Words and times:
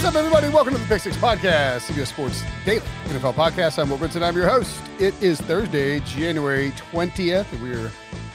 What's 0.00 0.16
up, 0.16 0.18
everybody? 0.18 0.48
Welcome 0.48 0.72
to 0.72 0.80
the 0.80 0.86
Pick 0.86 1.02
Six 1.02 1.14
Podcast, 1.18 1.80
CBS 1.80 2.06
Sports 2.06 2.42
Daily 2.64 2.80
NFL 3.08 3.34
Podcast. 3.34 3.78
I'm 3.78 3.90
Will 3.90 3.98
Brinson. 3.98 4.22
I'm 4.22 4.34
your 4.34 4.48
host. 4.48 4.80
It 4.98 5.12
is 5.22 5.38
Thursday, 5.42 6.00
January 6.00 6.70
20th, 6.70 7.52
and 7.52 7.62
we're 7.62 7.92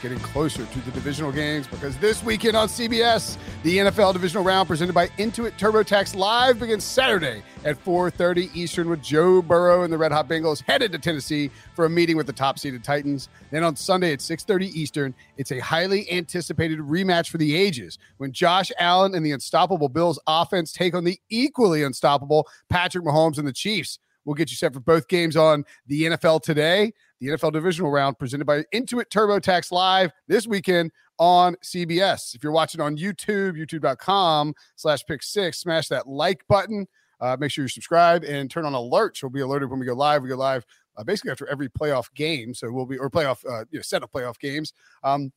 getting 0.08 0.20
closer 0.20 0.64
to 0.68 0.80
the 0.82 0.92
divisional 0.92 1.32
games 1.32 1.66
because 1.66 1.98
this 1.98 2.24
weekend 2.24 2.56
on 2.56 2.68
CBS, 2.68 3.38
the 3.64 3.80
NFL 3.80 4.14
divisional 4.14 4.44
round 4.44 4.68
presented 4.68 4.94
by 4.94 5.08
Intuit 5.18 5.54
TurboTax 5.58 6.16
live 6.16 6.60
begins 6.60 6.84
Saturday 6.84 7.42
at 7.64 7.84
4:30 7.84 8.52
Eastern 8.54 8.88
with 8.88 9.02
Joe 9.02 9.42
Burrow 9.42 9.82
and 9.82 9.92
the 9.92 9.98
Red 9.98 10.12
Hot 10.12 10.30
Bengals 10.30 10.62
headed 10.62 10.92
to 10.92 11.00
Tennessee 11.00 11.50
for 11.76 11.86
a 11.86 11.90
meeting 11.90 12.18
with 12.18 12.28
the 12.28 12.34
top-seeded 12.34 12.84
Titans. 12.84 13.30
Then 13.50 13.64
on 13.64 13.76
Sunday 13.76 14.14
at 14.14 14.22
6:30 14.22 14.68
Eastern, 14.80 15.16
it's 15.38 15.52
a 15.52 15.58
highly 15.58 16.12
anticipated 16.12 16.78
rematch 16.78 17.30
for 17.30 17.40
the 17.40 17.56
ages 17.56 17.98
when 18.18 18.32
Josh 18.32 18.72
Allen 18.78 19.16
and 19.16 19.26
the 19.26 19.32
unstoppable 19.32 19.90
Bills 19.90 20.20
offense 20.28 20.72
take 20.72 20.94
on 20.94 21.04
the 21.04 21.20
equally 21.32 21.82
unstoppable 21.82 22.48
Patrick 22.70 23.04
Mahomes 23.04 23.40
and 23.40 23.48
the 23.48 23.54
Chiefs. 23.54 23.98
We'll 24.26 24.34
get 24.34 24.50
you 24.50 24.58
set 24.58 24.74
for 24.74 24.80
both 24.80 25.08
games 25.08 25.38
on 25.38 25.64
the 25.88 26.04
NFL 26.04 26.42
today, 26.42 26.92
the 27.20 27.28
NFL 27.28 27.54
divisional 27.54 27.92
round 27.92 28.18
presented 28.18 28.46
by 28.46 28.64
Intuit 28.74 29.06
TurboTax 29.10 29.72
Live 29.72 30.12
this 30.28 30.48
weekend 30.48 30.92
on 31.20 31.56
CBS. 31.64 32.36
If 32.36 32.44
you're 32.44 32.52
watching 32.52 32.82
on 32.82 32.98
YouTube, 32.98 33.54
youtube.com 33.54 34.54
slash 34.76 35.06
pick 35.06 35.24
six, 35.24 35.60
smash 35.60 35.88
that 35.90 36.08
like 36.08 36.46
button. 36.48 36.88
Uh, 37.22 37.38
make 37.40 37.52
sure 37.52 37.64
you 37.64 37.70
subscribe 37.70 38.24
and 38.24 38.52
turn 38.52 38.66
on 38.66 38.74
alerts. 38.74 39.22
You'll 39.22 39.32
be 39.32 39.42
alerted 39.42 39.70
when 39.70 39.80
we 39.80 39.86
go 39.86 39.94
live. 39.94 40.22
We 40.22 40.30
go 40.30 40.36
live 40.36 40.66
uh, 40.98 41.04
basically 41.04 41.32
after 41.32 41.48
every 41.48 41.70
playoff 41.70 42.14
game. 42.14 42.54
So 42.54 42.72
we'll 42.72 42.86
be, 42.86 42.98
or 42.98 43.10
playoff, 43.10 43.46
uh, 43.50 43.66
you 43.70 43.80
know, 43.80 43.84
set 43.84 44.04
of 44.04 44.12
playoff 44.12 44.40
games. 44.40 44.74
Um, 45.04 45.32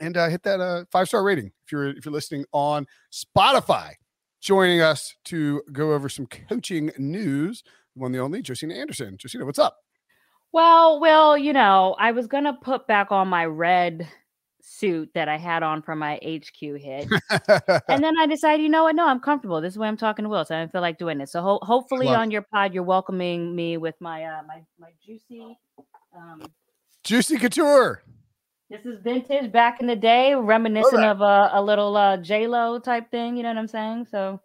and 0.00 0.16
uh, 0.16 0.28
hit 0.28 0.42
that 0.42 0.60
uh, 0.60 0.84
five 0.92 1.08
star 1.08 1.22
rating 1.22 1.52
if 1.64 1.72
you're 1.72 1.88
if 1.88 2.04
you're 2.04 2.12
listening 2.12 2.44
on 2.52 2.86
Spotify. 3.12 3.92
Joining 4.40 4.82
us 4.82 5.16
to 5.24 5.62
go 5.72 5.92
over 5.92 6.08
some 6.08 6.26
coaching 6.26 6.92
news 6.98 7.64
one 7.96 8.12
the 8.12 8.18
only 8.18 8.42
Josina 8.42 8.74
Anderson. 8.74 9.16
Josina, 9.18 9.44
what's 9.44 9.58
up? 9.58 9.78
Well, 10.52 11.00
well, 11.00 11.36
you 11.36 11.52
know, 11.52 11.96
I 11.98 12.12
was 12.12 12.26
gonna 12.26 12.54
put 12.54 12.86
back 12.86 13.10
on 13.10 13.28
my 13.28 13.44
red 13.44 14.08
suit 14.62 15.10
that 15.14 15.28
I 15.28 15.36
had 15.38 15.62
on 15.62 15.82
for 15.82 15.94
my 15.94 16.16
HQ 16.16 16.60
hit, 16.60 17.08
and 17.88 18.04
then 18.04 18.18
I 18.18 18.26
decided, 18.26 18.62
you 18.62 18.68
know 18.68 18.84
what? 18.84 18.94
No, 18.94 19.06
I'm 19.06 19.20
comfortable. 19.20 19.60
This 19.60 19.74
is 19.74 19.78
why 19.78 19.86
I'm 19.86 19.96
talking 19.96 20.24
to 20.24 20.28
Will, 20.28 20.44
so 20.44 20.54
I 20.54 20.60
don't 20.60 20.72
feel 20.72 20.80
like 20.80 20.98
doing 20.98 21.18
this. 21.18 21.32
So 21.32 21.42
ho- 21.42 21.60
hopefully, 21.62 22.08
on 22.08 22.30
your 22.30 22.42
pod, 22.42 22.74
you're 22.74 22.82
welcoming 22.82 23.54
me 23.54 23.76
with 23.76 23.94
my 24.00 24.24
uh 24.24 24.42
my 24.46 24.62
my 24.78 24.90
juicy, 25.04 25.58
um, 26.16 26.42
juicy 27.04 27.38
couture. 27.38 28.02
This 28.68 28.84
is 28.84 29.00
vintage 29.00 29.52
back 29.52 29.80
in 29.80 29.86
the 29.86 29.94
day, 29.94 30.34
reminiscent 30.34 31.04
of 31.04 31.20
a, 31.20 31.50
a 31.52 31.62
little 31.62 31.96
uh, 31.96 32.16
J 32.16 32.48
Lo 32.48 32.80
type 32.80 33.10
thing. 33.12 33.36
You 33.36 33.44
know 33.44 33.50
what 33.50 33.58
I'm 33.58 33.68
saying? 33.68 34.06
So. 34.10 34.40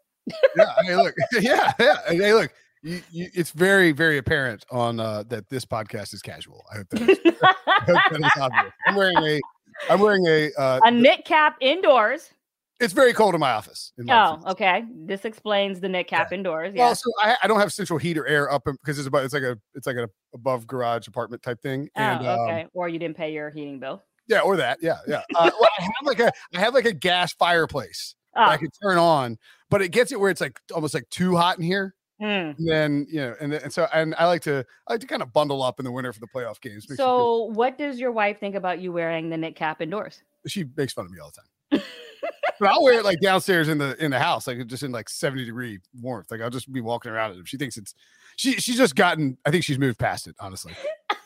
yeah, 0.56 0.66
hey, 0.84 0.96
look, 0.96 1.16
yeah, 1.42 1.72
yeah. 1.80 1.98
Hey, 2.08 2.34
look, 2.34 2.52
you, 2.82 3.02
you, 3.12 3.30
it's 3.34 3.52
very, 3.52 3.92
very 3.92 4.18
apparent 4.18 4.66
on 4.72 5.00
uh, 5.00 5.24
that 5.28 5.50
this 5.50 5.66
podcast 5.66 6.14
is 6.14 6.22
casual. 6.22 6.66
I 6.72 6.78
hope 6.78 6.90
that 6.90 7.02
is, 7.02 7.20
hope 7.26 8.02
that 8.12 8.20
is 8.20 8.42
obvious. 8.42 8.74
I'm 8.88 8.96
wearing 8.96 9.18
a, 9.18 9.42
I'm 9.90 10.00
wearing 10.00 10.26
a 10.28 10.52
uh, 10.58 10.80
a 10.84 10.92
knit 10.92 11.26
cap 11.26 11.58
indoors. 11.62 12.32
It's 12.80 12.94
very 12.94 13.14
cold 13.14 13.36
in 13.36 13.40
my 13.40 13.52
office. 13.52 13.94
In 14.00 14.06
my 14.06 14.14
oh, 14.14 14.18
office. 14.18 14.46
okay. 14.54 14.84
This 14.92 15.24
explains 15.24 15.80
the 15.80 15.90
knit 15.90 16.08
cap 16.08 16.30
yeah. 16.32 16.38
indoors. 16.38 16.74
Yeah. 16.74 16.86
Well, 16.86 16.96
so 16.96 17.12
I, 17.22 17.38
I, 17.44 17.48
don't 17.48 17.60
have 17.60 17.72
central 17.72 18.00
heat 18.00 18.18
or 18.18 18.26
air 18.26 18.52
up 18.52 18.64
because 18.66 18.98
it's 18.98 19.08
about 19.08 19.24
it's 19.24 19.36
like 19.36 19.44
a 19.44 19.56
it's 19.76 19.86
like 19.86 19.98
an 19.98 20.08
above 20.34 20.66
garage 20.66 21.08
apartment 21.08 21.44
type 21.44 21.62
thing. 21.62 21.90
Oh, 21.96 22.02
and, 22.02 22.28
okay. 22.28 22.62
Um, 22.64 22.70
or 22.74 22.90
you 22.90 22.98
didn't 22.98 23.18
pay 23.18 23.32
your 23.32 23.52
heating 23.52 23.80
bill. 23.80 24.02
Yeah, 24.28 24.40
or 24.40 24.58
that. 24.58 24.80
Yeah, 24.82 24.98
yeah. 25.08 25.22
Uh, 25.36 25.52
well, 25.60 25.70
I 25.78 25.84
have 25.84 25.92
like 26.06 26.20
a 26.20 26.32
I 26.56 26.60
have 26.60 26.74
like 26.74 26.86
a 26.86 26.94
gas 26.94 27.34
fireplace 27.34 28.16
oh. 28.36 28.42
I 28.42 28.58
could 28.58 28.72
turn 28.82 28.98
on, 28.98 29.38
but 29.70 29.82
it 29.82 29.90
gets 29.90 30.12
it 30.12 30.20
where 30.20 30.30
it's 30.30 30.42
like 30.42 30.60
almost 30.74 30.94
like 30.94 31.10
too 31.10 31.36
hot 31.36 31.58
in 31.58 31.64
here. 31.64 31.96
Mm. 32.22 32.58
And 32.58 32.68
then 32.68 33.08
you 33.10 33.20
know, 33.20 33.36
and, 33.42 33.54
and 33.54 33.74
so 33.74 33.88
and 33.94 34.14
I 34.18 34.28
like 34.28 34.42
to 34.44 34.64
I 34.88 34.94
like 34.94 35.02
to 35.02 35.08
kind 35.08 35.24
of 35.24 35.34
bundle 35.34 35.64
up 35.64 35.80
in 35.80 35.86
the 35.86 35.92
winter 35.92 36.14
for 36.14 36.20
the 36.20 36.28
playoff 36.28 36.62
games. 36.62 36.88
So, 36.96 37.46
what 37.54 37.78
does 37.78 38.00
your 38.00 38.12
wife 38.12 38.40
think 38.40 38.56
about 38.56 38.80
you 38.80 38.92
wearing 38.92 39.30
the 39.30 39.38
knit 39.38 39.56
cap 39.56 39.82
indoors? 39.82 40.22
She 40.46 40.66
makes 40.78 40.94
fun 40.94 41.06
of 41.06 41.12
me 41.12 41.20
all 41.20 41.32
the 41.32 41.80
time. 41.80 41.84
but 42.60 42.70
I'll 42.70 42.84
wear 42.84 43.00
it 43.00 43.06
like 43.06 43.20
downstairs 43.22 43.70
in 43.70 43.80
the 43.80 44.02
in 44.04 44.12
the 44.12 44.20
house, 44.20 44.46
like 44.46 44.66
just 44.68 44.84
in 44.84 44.92
like 44.92 45.10
70 45.10 45.46
degree 45.46 45.80
warmth. 46.00 46.30
Like 46.30 46.42
I'll 46.42 46.52
just 46.52 46.72
be 46.72 46.82
walking 46.82 47.12
around 47.12 47.32
it. 47.32 47.48
She 47.48 47.58
thinks 47.58 47.76
it's 47.78 47.96
she 48.36 48.54
she's 48.54 48.78
just 48.78 48.96
gotten 48.96 49.38
I 49.46 49.52
think 49.52 49.64
she's 49.64 49.80
moved 49.80 49.98
past 49.98 50.28
it, 50.28 50.36
honestly. 50.40 50.74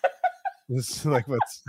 it's 0.70 1.06
like 1.06 1.28
what's 1.28 1.62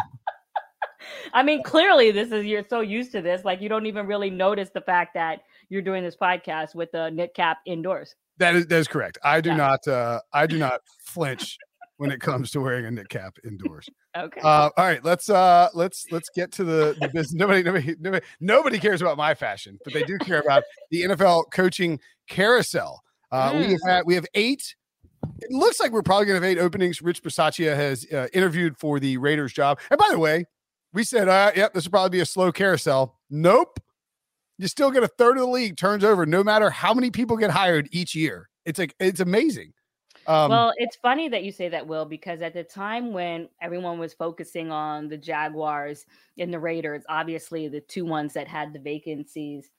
I 1.32 1.42
mean, 1.42 1.62
clearly 1.62 2.12
this 2.12 2.30
is 2.30 2.46
you're 2.46 2.64
so 2.68 2.80
used 2.80 3.12
to 3.12 3.22
this, 3.22 3.44
like 3.44 3.60
you 3.60 3.68
don't 3.68 3.86
even 3.86 4.06
really 4.06 4.30
notice 4.30 4.70
the 4.70 4.80
fact 4.80 5.14
that 5.14 5.40
you're 5.68 5.82
doing 5.82 6.02
this 6.02 6.16
podcast 6.16 6.74
with 6.74 6.92
the 6.92 7.10
knit 7.10 7.34
cap 7.34 7.58
indoors. 7.66 8.14
That 8.38 8.54
is 8.56 8.66
that 8.66 8.78
is 8.78 8.88
correct. 8.88 9.18
I 9.24 9.40
do 9.40 9.50
yeah. 9.50 9.56
not 9.56 9.88
uh 9.88 10.20
I 10.32 10.46
do 10.46 10.58
not 10.58 10.80
flinch 11.06 11.56
when 11.98 12.10
it 12.10 12.20
comes 12.20 12.50
to 12.50 12.60
wearing 12.60 12.84
a 12.84 12.90
knit 12.90 13.08
cap 13.08 13.36
indoors. 13.44 13.88
Okay. 14.16 14.40
Uh, 14.42 14.70
all 14.76 14.84
right, 14.84 15.02
let's 15.04 15.30
uh 15.30 15.68
let's 15.74 16.06
let's 16.10 16.28
get 16.34 16.52
to 16.52 16.64
the, 16.64 16.96
the 17.00 17.08
business. 17.08 17.34
Nobody, 17.34 17.62
nobody, 17.62 17.94
nobody, 17.98 18.26
nobody 18.40 18.78
cares 18.78 19.00
about 19.00 19.16
my 19.16 19.34
fashion, 19.34 19.78
but 19.84 19.92
they 19.92 20.02
do 20.02 20.18
care 20.18 20.40
about 20.40 20.62
the 20.90 21.02
NFL 21.04 21.44
coaching 21.52 21.98
carousel. 22.28 23.02
Uh, 23.32 23.52
mm. 23.52 23.68
We 23.68 23.78
have 23.86 24.06
we 24.06 24.14
have 24.14 24.26
eight. 24.34 24.74
It 25.40 25.50
looks 25.50 25.80
like 25.80 25.92
we're 25.92 26.02
probably 26.02 26.26
going 26.26 26.40
to 26.40 26.46
have 26.46 26.56
eight 26.56 26.60
openings. 26.60 27.02
Rich 27.02 27.22
Bisaccia 27.22 27.74
has 27.74 28.06
uh, 28.12 28.28
interviewed 28.32 28.78
for 28.78 29.00
the 29.00 29.16
Raiders 29.16 29.52
job. 29.52 29.80
And 29.90 29.98
by 29.98 30.08
the 30.10 30.18
way, 30.18 30.44
we 30.92 31.04
said, 31.04 31.28
uh, 31.28 31.50
yep, 31.54 31.74
this 31.74 31.84
will 31.84 31.90
probably 31.90 32.10
be 32.10 32.20
a 32.20 32.26
slow 32.26 32.52
carousel. 32.52 33.18
Nope 33.28 33.80
you 34.58 34.68
still 34.68 34.90
get 34.90 35.02
a 35.02 35.08
third 35.08 35.36
of 35.36 35.42
the 35.42 35.48
league 35.48 35.76
turns 35.76 36.04
over 36.04 36.26
no 36.26 36.42
matter 36.42 36.70
how 36.70 36.94
many 36.94 37.10
people 37.10 37.36
get 37.36 37.50
hired 37.50 37.88
each 37.92 38.14
year. 38.14 38.48
It's 38.64 38.78
like 38.78 38.94
it's 38.98 39.20
amazing. 39.20 39.72
Um, 40.26 40.50
well, 40.50 40.72
it's 40.76 40.96
funny 40.96 41.28
that 41.28 41.44
you 41.44 41.52
say 41.52 41.68
that, 41.68 41.86
Will, 41.86 42.04
because 42.04 42.42
at 42.42 42.52
the 42.52 42.64
time 42.64 43.12
when 43.12 43.48
everyone 43.62 43.98
was 43.98 44.12
focusing 44.12 44.72
on 44.72 45.08
the 45.08 45.16
Jaguars 45.16 46.04
and 46.38 46.52
the 46.52 46.58
Raiders, 46.58 47.04
obviously 47.08 47.68
the 47.68 47.80
two 47.80 48.04
ones 48.04 48.32
that 48.32 48.48
had 48.48 48.72
the 48.72 48.80
vacancies, 48.80 49.70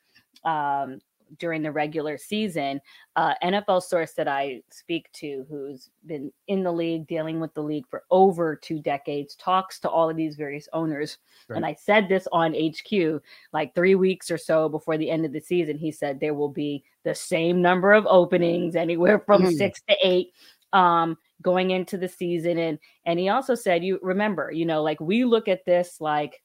um, 0.46 1.00
during 1.40 1.62
the 1.62 1.72
regular 1.72 2.18
season. 2.18 2.82
Uh, 3.16 3.34
NFL 3.44 3.84
source 3.84 4.14
that 4.14 4.28
I 4.28 4.62
speak 4.70 5.12
to, 5.14 5.46
who's 5.50 5.90
been 6.06 6.32
in 6.48 6.64
the 6.64 6.72
league, 6.72 7.08
dealing 7.08 7.40
with 7.40 7.54
the 7.54 7.64
league 7.64 7.88
for 7.90 8.04
over 8.12 8.56
two 8.56 8.80
decades, 8.80 9.36
talks 9.36 9.80
to 9.80 9.90
all 9.90 10.10
of 10.10 10.16
these 10.16 10.36
various 10.36 10.68
owners. 10.74 11.18
Right. 11.48 11.58
And 11.58 11.66
I 11.66 11.74
said 11.74 12.10
this 12.10 12.28
on 12.32 12.54
HQ 12.54 13.22
like 13.54 13.74
three 13.76 13.96
weeks 13.96 14.32
or 14.32 14.38
so 14.38 14.70
before 14.70 14.98
the 14.98 15.10
end 15.10 15.26
of 15.26 15.34
the 15.34 15.42
season. 15.42 15.78
He 15.78 15.92
said 15.92 16.20
there 16.20 16.34
will 16.34 16.50
be 16.50 16.84
the 17.04 17.16
same 17.16 17.62
number 17.62 17.94
of 17.94 18.06
openings, 18.08 18.76
anywhere 18.76 19.20
from 19.20 19.44
mm. 19.44 19.58
six 19.58 19.82
to 19.88 19.96
eight. 20.04 20.34
Um, 20.74 21.18
going 21.42 21.72
into 21.72 21.98
the 21.98 22.10
season 22.10 22.58
and 22.58 22.80
and 23.06 23.20
he 23.20 23.30
also 23.30 23.54
said 23.54 23.84
you 23.84 24.00
remember 24.02 24.52
you 24.52 24.66
know 24.66 24.82
like 24.82 25.00
we 25.00 25.24
look 25.24 25.48
at 25.48 25.64
this 25.66 26.02
like 26.02 26.42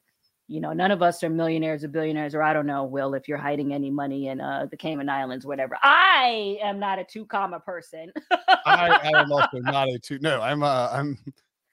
you 0.53 0.59
know, 0.59 0.71
none 0.71 0.91
of 0.91 1.01
us 1.01 1.23
are 1.23 1.31
millionaires 1.31 1.83
or 1.83 1.87
billionaires, 1.87 2.35
or 2.35 2.43
I 2.43 2.53
don't 2.53 2.67
know, 2.67 2.83
Will, 2.83 3.15
if 3.15 3.27
you're 3.27 3.39
hiding 3.39 3.73
any 3.73 3.89
money 3.89 4.27
in 4.27 4.39
uh, 4.39 4.67
the 4.69 4.77
Cayman 4.77 5.09
Islands, 5.09 5.47
whatever. 5.47 5.75
I 5.81 6.59
am 6.61 6.79
not 6.79 6.99
a 6.99 7.03
two 7.03 7.25
comma 7.25 7.59
person. 7.59 8.11
I, 8.63 8.99
I 9.03 9.19
am 9.19 9.31
also 9.31 9.57
not 9.57 9.89
a 9.89 9.97
two. 9.97 10.19
No, 10.19 10.41
I'm 10.41 10.61
uh, 10.61 10.89
I'm 10.91 11.17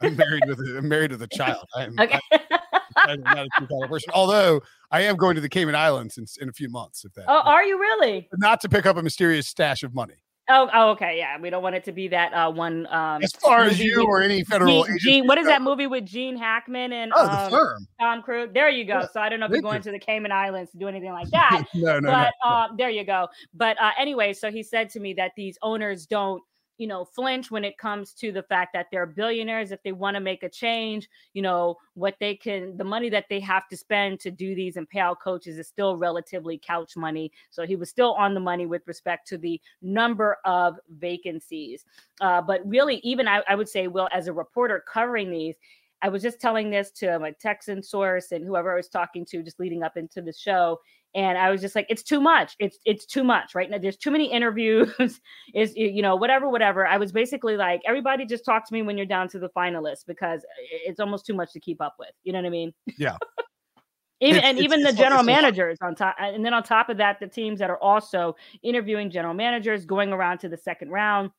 I'm 0.01 0.17
married 0.17 0.45
with 0.47 0.61
a, 0.61 0.79
I'm 0.79 0.89
married 0.89 1.11
with 1.11 1.21
a 1.21 1.27
child. 1.27 1.63
I'm, 1.77 1.95
okay. 2.01 2.19
I, 2.33 3.13
am 3.13 3.21
not 3.21 3.41
a 3.41 3.49
two 3.59 3.67
comma 3.67 3.87
person. 3.87 4.13
Although 4.15 4.63
I 4.91 5.03
am 5.03 5.17
going 5.17 5.35
to 5.35 5.43
the 5.43 5.51
Cayman 5.51 5.75
Islands 5.75 6.17
in, 6.17 6.25
in 6.41 6.49
a 6.49 6.53
few 6.53 6.71
months. 6.71 7.05
If 7.05 7.13
that. 7.15 7.27
Oh, 7.29 7.43
are 7.45 7.63
you 7.63 7.79
really? 7.79 8.31
Not 8.39 8.63
to 8.63 8.71
pick 8.71 8.87
up 8.87 8.97
a 8.97 9.03
mysterious 9.03 9.47
stash 9.47 9.83
of 9.83 9.95
money. 9.95 10.15
Oh, 10.53 10.69
oh, 10.75 10.91
okay, 10.91 11.17
yeah. 11.17 11.39
We 11.41 11.49
don't 11.49 11.63
want 11.63 11.77
it 11.77 11.85
to 11.85 11.93
be 11.93 12.09
that 12.09 12.33
uh, 12.33 12.51
one. 12.51 12.87
Um, 12.89 13.23
as 13.23 13.33
far 13.33 13.63
as 13.63 13.79
you 13.79 14.05
or 14.05 14.21
any 14.21 14.43
federal 14.43 14.85
Gene, 14.85 14.99
Gene 14.99 15.27
what 15.27 15.39
is 15.39 15.47
that 15.47 15.63
movie 15.63 15.87
with 15.87 16.05
Gene 16.05 16.37
Hackman 16.37 16.93
and 16.93 17.13
oh, 17.15 17.29
um, 17.29 17.45
the 17.45 17.57
firm. 17.57 17.87
Tom 18.01 18.23
Cruise? 18.23 18.51
There 18.53 18.69
you 18.69 18.85
go. 18.85 19.01
Yeah. 19.01 19.07
So 19.13 19.21
I 19.21 19.29
don't 19.29 19.39
know 19.39 19.47
if 19.47 19.53
you're 19.53 19.63
going 19.63 19.81
to 19.83 19.93
the 19.93 19.99
Cayman 19.99 20.33
Islands 20.33 20.73
to 20.73 20.79
do 20.79 20.89
anything 20.89 21.13
like 21.13 21.29
that. 21.31 21.65
no, 21.75 22.01
no, 22.01 22.11
but 22.11 22.33
no. 22.45 22.51
Uh, 22.51 22.69
there 22.77 22.91
you 22.91 23.05
go. 23.05 23.29
But 23.55 23.81
uh, 23.81 23.93
anyway, 23.97 24.33
so 24.33 24.51
he 24.51 24.63
said 24.63 24.91
to 24.91 25.01
me 25.01 25.15
that 25.15 25.33
these 25.37 25.57
owners 25.63 26.07
don't 26.07 26.43
you 26.81 26.87
know, 26.87 27.05
flinch 27.05 27.51
when 27.51 27.63
it 27.63 27.77
comes 27.77 28.15
to 28.15 28.33
the 28.33 28.43
fact 28.43 28.73
that 28.73 28.87
they're 28.91 29.05
billionaires. 29.05 29.71
If 29.71 29.83
they 29.83 29.93
want 29.93 30.15
to 30.15 30.21
make 30.21 30.43
a 30.43 30.49
change, 30.49 31.11
you 31.35 31.43
know, 31.43 31.77
what 31.93 32.17
they 32.21 32.35
can, 32.35 32.75
the 32.79 32.85
money 32.85 33.11
that 33.11 33.27
they 33.29 33.39
have 33.41 33.69
to 33.69 33.77
spend 33.77 34.19
to 34.21 34.31
do 34.31 34.55
these 34.55 34.77
and 34.79 34.89
pay 34.89 35.01
out 35.01 35.21
coaches 35.21 35.59
is 35.59 35.69
still 35.69 35.99
relatively 35.99 36.57
couch 36.57 36.97
money. 36.97 37.33
So 37.51 37.67
he 37.67 37.77
was 37.77 37.91
still 37.91 38.15
on 38.15 38.33
the 38.33 38.41
money 38.41 38.65
with 38.65 38.81
respect 38.87 39.29
to 39.29 39.37
the 39.37 39.61
number 39.83 40.39
of 40.47 40.79
vacancies. 40.89 41.85
Uh, 42.19 42.41
but 42.41 42.67
really, 42.67 42.97
even 43.05 43.29
I, 43.29 43.43
I 43.47 43.57
would 43.57 43.69
say, 43.69 43.87
Will, 43.87 44.09
as 44.11 44.27
a 44.27 44.33
reporter 44.33 44.83
covering 44.91 45.31
these, 45.31 45.57
I 46.01 46.09
was 46.09 46.23
just 46.23 46.41
telling 46.41 46.71
this 46.71 46.91
to 46.93 47.19
my 47.19 47.33
Texan 47.33 47.83
source 47.83 48.33
and 48.33 48.43
whoever 48.43 48.73
I 48.73 48.77
was 48.77 48.89
talking 48.89 49.27
to 49.27 49.43
just 49.43 49.61
leading 49.61 49.83
up 49.83 49.99
into 49.99 50.23
the 50.23 50.33
show 50.33 50.79
and 51.15 51.37
I 51.37 51.51
was 51.51 51.61
just 51.61 51.75
like, 51.75 51.87
it's 51.89 52.03
too 52.03 52.21
much. 52.21 52.55
It's 52.59 52.79
it's 52.85 53.05
too 53.05 53.25
much 53.25 53.55
right 53.55 53.69
now. 53.69 53.79
There's 53.79 53.97
too 53.97 54.11
many 54.11 54.31
interviews. 54.31 55.21
is 55.55 55.75
you 55.77 56.03
know 56.03 56.17
whatever 56.17 56.49
whatever. 56.49 56.87
I 56.87 56.99
was 56.99 57.11
basically 57.11 57.57
like, 57.57 57.81
everybody 57.87 58.25
just 58.25 58.45
talk 58.45 58.67
to 58.69 58.75
me 58.75 58.83
when 58.83 58.97
you're 58.97 59.07
down 59.07 59.29
to 59.31 59.39
the 59.39 59.49
finalists 59.51 60.07
because 60.07 60.45
it's 60.71 61.01
almost 61.01 61.27
too 61.27 61.35
much 61.35 61.53
to 61.53 61.61
keep 61.61 61.81
up 61.81 61.97
with. 61.99 62.13
You 62.23 62.33
know 62.33 62.39
what 62.39 62.47
I 62.47 62.51
mean? 62.51 62.73
Yeah. 62.97 63.17
even 64.21 64.37
it's, 64.37 64.47
and 64.47 64.59
it's, 64.59 64.65
even 64.65 64.81
it's, 64.81 64.91
the 64.93 64.97
general 64.97 65.23
managers 65.23 65.79
on 65.83 65.95
top, 65.95 66.15
and 66.19 66.45
then 66.45 66.55
on 66.55 66.63
top 66.63 66.89
of 66.91 66.99
that, 66.99 67.19
the 67.19 67.27
teams 67.27 67.59
that 67.59 67.71
are 67.71 67.83
also 67.83 68.37
interviewing 68.63 69.11
general 69.11 69.35
managers 69.35 69.85
going 69.85 70.13
around 70.13 70.39
to 70.39 70.49
the 70.49 70.57
second 70.57 70.91
round. 70.91 71.31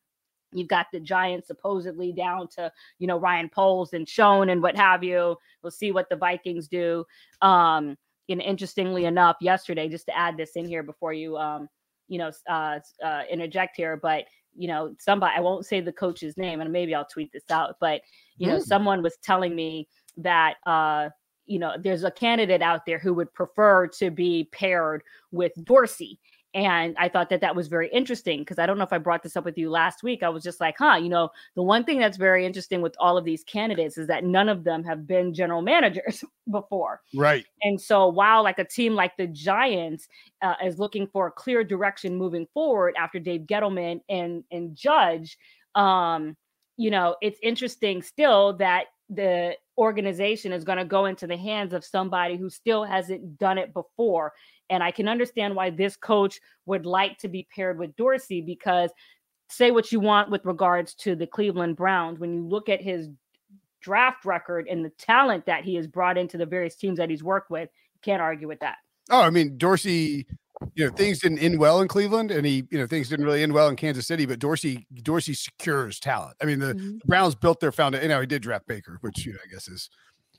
You've 0.53 0.68
got 0.68 0.88
the 0.91 1.00
Giants 1.00 1.47
supposedly 1.47 2.12
down 2.12 2.50
to, 2.56 2.69
you 3.00 3.07
know, 3.07 3.18
Ryan 3.18 3.47
Poles 3.47 3.94
and 3.94 4.07
Schoen 4.07 4.50
and 4.50 4.62
what 4.62 4.75
have 4.75 5.01
you. 5.01 5.38
We'll 5.63 5.71
see 5.71 5.94
what 5.94 6.09
the 6.09 6.18
Vikings 6.18 6.68
do. 6.68 7.06
Um, 7.41 7.97
and 8.31 8.42
interestingly 8.42 9.06
enough, 9.06 9.38
yesterday, 9.42 9.88
just 9.89 10.06
to 10.07 10.18
add 10.18 10.38
this 10.38 10.51
in 10.56 10.66
here 10.66 10.83
before 10.83 11.13
you, 11.13 11.38
um, 11.38 11.68
you 12.07 12.18
know, 12.18 12.31
uh, 12.50 12.80
uh, 13.04 13.24
interject 13.30 13.75
here, 13.75 13.98
but 13.98 14.25
you 14.54 14.68
know, 14.68 14.94
somebody 15.00 15.33
I 15.38 15.39
won't 15.39 15.66
say 15.66 15.80
the 15.80 15.94
coach's 15.94 16.38
name, 16.38 16.62
and 16.62 16.72
maybe 16.72 16.94
I'll 16.94 17.06
tweet 17.06 17.31
this 17.31 17.50
out, 17.50 17.75
but 17.80 18.01
you 18.38 18.48
know, 18.48 18.57
mm. 18.57 18.63
someone 18.63 19.01
was 19.01 19.18
telling 19.24 19.56
me 19.56 19.88
that 20.18 20.56
uh, 20.66 21.10
you 21.45 21.60
know, 21.60 21.75
there's 21.78 22.04
a 22.04 22.12
candidate 22.12 22.62
out 22.62 22.86
there 22.86 23.00
who 23.00 23.13
would 23.13 23.33
prefer 23.33 23.88
to 23.88 24.10
be 24.10 24.48
paired 24.51 25.04
with 25.31 25.51
Dorsey 25.63 26.19
and 26.53 26.95
I 26.98 27.07
thought 27.07 27.30
that 27.30 27.39
that 27.42 27.56
was 27.56 27.69
very 27.69 27.89
interesting 27.89 28.39
because 28.39 28.59
I 28.59 28.65
don't 28.65 28.77
know 28.77 28.83
if 28.83 28.92
I 28.92 28.98
brought 28.98 29.24
this 29.24 29.38
up 29.38 29.45
with 29.45 29.57
you 29.57 29.69
last 29.69 30.03
week. 30.03 30.21
I 30.21 30.30
was 30.30 30.44
just 30.44 30.59
like, 30.59 30.75
huh, 30.77 30.98
you 31.01 31.07
know, 31.07 31.30
the 31.56 31.63
one 31.63 31.86
thing 31.86 31.98
that's 31.98 32.18
very 32.18 32.45
interesting 32.45 32.81
with 32.81 32.94
all 33.00 33.18
of 33.18 33.24
these 33.24 33.44
candidates 33.44 33.98
is 33.98 34.07
that 34.07 34.25
none 34.25 34.50
of 34.50 34.65
them 34.65 34.83
have 34.83 35.07
been 35.07 35.33
general 35.33 35.62
managers 35.62 36.25
before. 36.51 37.01
Right. 37.15 37.45
And 37.62 37.80
so 37.80 38.09
while 38.09 38.44
like 38.44 38.59
a 38.59 38.65
team 38.65 38.95
like 38.95 39.15
the 39.15 39.27
Giants 39.27 40.09
uh, 40.42 40.56
is 40.63 40.77
looking 40.77 41.07
for 41.07 41.27
a 41.27 41.31
clear 41.31 41.63
direction 41.63 42.18
moving 42.18 42.48
forward 42.54 42.95
after 42.97 43.18
Dave 43.18 43.42
Gettleman 43.42 44.01
and 44.09 44.44
and 44.51 44.75
Judge, 44.75 45.38
um, 45.75 46.36
you 46.75 46.92
know, 46.92 47.15
it's 47.21 47.39
interesting 47.42 48.01
still 48.01 48.54
that 48.57 48.88
the 49.09 49.56
organization 49.77 50.51
is 50.51 50.63
going 50.63 50.77
to 50.77 50.86
go 50.86 51.06
into 51.06 51.27
the 51.27 51.38
hands 51.38 51.74
of 51.74 51.83
somebody 51.83 52.38
who 52.38 52.50
still 52.50 52.83
hasn't 52.83 53.38
done 53.38 53.57
it 53.57 53.74
before 53.74 54.33
and 54.71 54.81
I 54.81 54.89
can 54.89 55.07
understand 55.07 55.56
why 55.56 55.69
this 55.69 55.95
coach 55.95 56.39
would 56.65 56.85
like 56.85 57.19
to 57.19 57.27
be 57.27 57.47
paired 57.53 57.77
with 57.77 57.95
Dorsey 57.97 58.41
because 58.41 58.89
say 59.50 59.69
what 59.69 59.91
you 59.91 60.00
want 60.00 60.31
with 60.31 60.45
regards 60.45 60.95
to 60.95 61.13
the 61.13 61.27
Cleveland 61.27 61.75
Browns. 61.75 62.19
When 62.19 62.33
you 62.33 62.47
look 62.47 62.69
at 62.69 62.81
his 62.81 63.09
draft 63.81 64.23
record 64.23 64.68
and 64.69 64.83
the 64.83 64.91
talent 64.91 65.45
that 65.45 65.65
he 65.65 65.75
has 65.75 65.88
brought 65.88 66.18
into 66.18 66.38
the 66.38 66.45
various 66.45 66.75
teams 66.75 66.97
that 66.97 67.09
he's 67.09 67.23
worked 67.23 67.51
with, 67.51 67.69
you 67.94 68.00
can't 68.01 68.21
argue 68.21 68.47
with 68.47 68.62
that. 68.62 68.77
Oh, 69.09 69.21
I 69.21 69.29
mean, 69.29 69.57
Dorsey, 69.57 70.25
you 70.75 70.85
know, 70.85 70.91
things 70.94 71.19
didn't 71.19 71.39
end 71.39 71.59
well 71.59 71.81
in 71.81 71.89
Cleveland 71.89 72.31
and 72.31 72.45
he, 72.45 72.63
you 72.71 72.77
know, 72.77 72.88
things 72.88 73.09
didn't 73.09 73.25
really 73.25 73.44
end 73.44 73.51
well 73.51 73.68
in 73.68 73.75
Kansas 73.75 74.07
City, 74.07 74.25
but 74.25 74.39
Dorsey, 74.39 74.88
Dorsey 75.03 75.33
secures 75.33 76.00
talent. 76.00 76.38
I 76.41 76.45
mean, 76.45 76.59
the 76.59 76.75
mm-hmm. 76.75 76.97
Browns 77.06 77.35
built 77.35 77.59
their 77.59 77.73
foundation. 77.73 78.03
You 78.03 78.09
know, 78.15 78.21
he 78.21 78.27
did 78.27 78.41
draft 78.41 78.68
Baker, 78.68 79.00
which, 79.01 79.25
you 79.25 79.33
know, 79.33 79.39
I 79.44 79.51
guess 79.51 79.68
is 79.68 79.89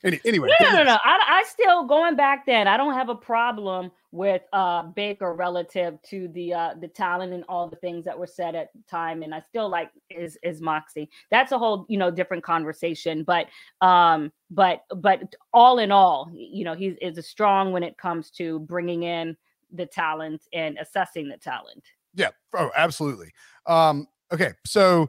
any, 0.05 0.21
anyway. 0.25 0.49
No, 0.61 0.71
no, 0.71 0.77
no, 0.79 0.85
no. 0.85 0.99
I, 1.05 1.19
I 1.29 1.45
still 1.49 1.87
going 1.87 2.17
back 2.17 2.45
then. 2.47 2.67
I 2.67 2.77
don't 2.77 2.95
have 2.95 3.09
a 3.09 3.15
problem 3.15 3.91
with 4.11 4.43
uh 4.53 4.83
Baker 4.83 5.33
relative 5.33 6.01
to 6.03 6.29
the 6.29 6.53
uh 6.53 6.75
the 6.81 6.89
talent 6.89 7.33
and 7.33 7.45
all 7.49 7.69
the 7.69 7.77
things 7.77 8.05
that 8.05 8.19
were 8.19 8.27
said 8.27 8.55
at 8.55 8.73
the 8.75 8.83
time. 8.91 9.23
And 9.23 9.35
I 9.35 9.41
still 9.49 9.69
like 9.69 9.91
is 10.11 10.39
is 10.43 10.61
Moxie. 10.61 11.09
That's 11.31 11.53
a 11.53 11.59
whole, 11.59 11.87
you 11.89 11.99
know, 11.99 12.11
different 12.11 12.45
conversation. 12.45 13.25
But 13.25 13.47
um, 13.81 14.33
but 14.51 14.85
but 14.97 15.35
all 15.53 15.79
in 15.79 15.91
all, 15.91 16.31
you 16.35 16.65
know, 16.65 16.75
he's 16.75 16.97
is 17.01 17.27
strong 17.27 17.73
when 17.73 17.83
it 17.83 17.97
comes 17.97 18.31
to 18.33 18.61
bringing 18.61 19.05
in 19.05 19.37
the 19.73 19.87
talent 19.87 20.43
and 20.53 20.77
assessing 20.79 21.29
the 21.29 21.39
talent. 21.39 21.85
Yeah. 22.15 22.31
Oh, 22.55 22.71
absolutely. 22.77 23.33
Um, 23.67 24.07
okay. 24.33 24.53
So 24.67 25.09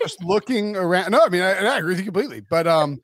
just 0.00 0.22
looking 0.24 0.76
around. 0.76 1.10
No, 1.10 1.20
I 1.24 1.28
mean 1.28 1.42
I, 1.42 1.52
I 1.52 1.78
agree 1.78 1.90
with 1.90 1.98
you 1.98 2.04
completely. 2.04 2.40
But 2.40 2.66
um 2.66 3.00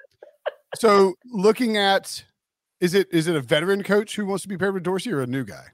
so 0.75 1.15
looking 1.27 1.77
at 1.77 2.25
is 2.81 2.95
it 2.95 3.09
is 3.13 3.27
it 3.27 3.37
a 3.37 3.41
veteran 3.41 3.83
coach 3.83 4.17
who 4.17 4.27
wants 4.27 4.43
to 4.43 4.49
be 4.49 4.57
paired 4.57 4.75
with 4.75 4.83
Dorsey 4.83 5.13
or 5.13 5.21
a 5.21 5.27
new 5.27 5.45
guy? 5.45 5.67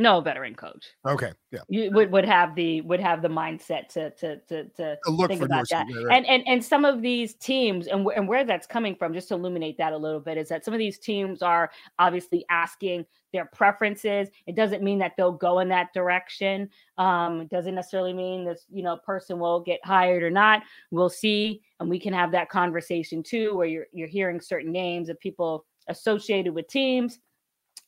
No, 0.00 0.22
veteran 0.22 0.54
coach. 0.54 0.86
Okay, 1.06 1.30
yeah, 1.52 1.60
you 1.68 1.90
would, 1.90 2.10
would 2.10 2.24
have 2.24 2.54
the 2.54 2.80
would 2.80 3.00
have 3.00 3.20
the 3.20 3.28
mindset 3.28 3.88
to 3.88 4.08
to 4.12 4.38
to 4.48 4.64
to, 4.70 4.96
look 5.08 5.28
think 5.28 5.42
about 5.42 5.68
that. 5.68 5.86
Right. 5.94 6.16
And 6.16 6.26
and 6.26 6.42
and 6.46 6.64
some 6.64 6.86
of 6.86 7.02
these 7.02 7.34
teams 7.34 7.86
and 7.86 8.06
and 8.16 8.26
where 8.26 8.44
that's 8.44 8.66
coming 8.66 8.96
from, 8.96 9.12
just 9.12 9.28
to 9.28 9.34
illuminate 9.34 9.76
that 9.76 9.92
a 9.92 9.96
little 9.96 10.18
bit, 10.18 10.38
is 10.38 10.48
that 10.48 10.64
some 10.64 10.72
of 10.72 10.78
these 10.78 10.98
teams 10.98 11.42
are 11.42 11.70
obviously 11.98 12.46
asking 12.48 13.04
their 13.34 13.44
preferences. 13.44 14.30
It 14.46 14.56
doesn't 14.56 14.82
mean 14.82 14.98
that 15.00 15.12
they'll 15.18 15.32
go 15.32 15.58
in 15.58 15.68
that 15.68 15.92
direction. 15.92 16.70
Um, 16.96 17.42
it 17.42 17.50
doesn't 17.50 17.74
necessarily 17.74 18.14
mean 18.14 18.46
this 18.46 18.64
you 18.72 18.82
know 18.82 18.96
person 18.96 19.38
will 19.38 19.60
get 19.60 19.84
hired 19.84 20.22
or 20.22 20.30
not. 20.30 20.62
We'll 20.90 21.10
see, 21.10 21.60
and 21.78 21.90
we 21.90 22.00
can 22.00 22.14
have 22.14 22.32
that 22.32 22.48
conversation 22.48 23.22
too, 23.22 23.54
where 23.54 23.66
you're 23.66 23.86
you're 23.92 24.08
hearing 24.08 24.40
certain 24.40 24.72
names 24.72 25.10
of 25.10 25.20
people 25.20 25.66
associated 25.88 26.54
with 26.54 26.68
teams 26.68 27.18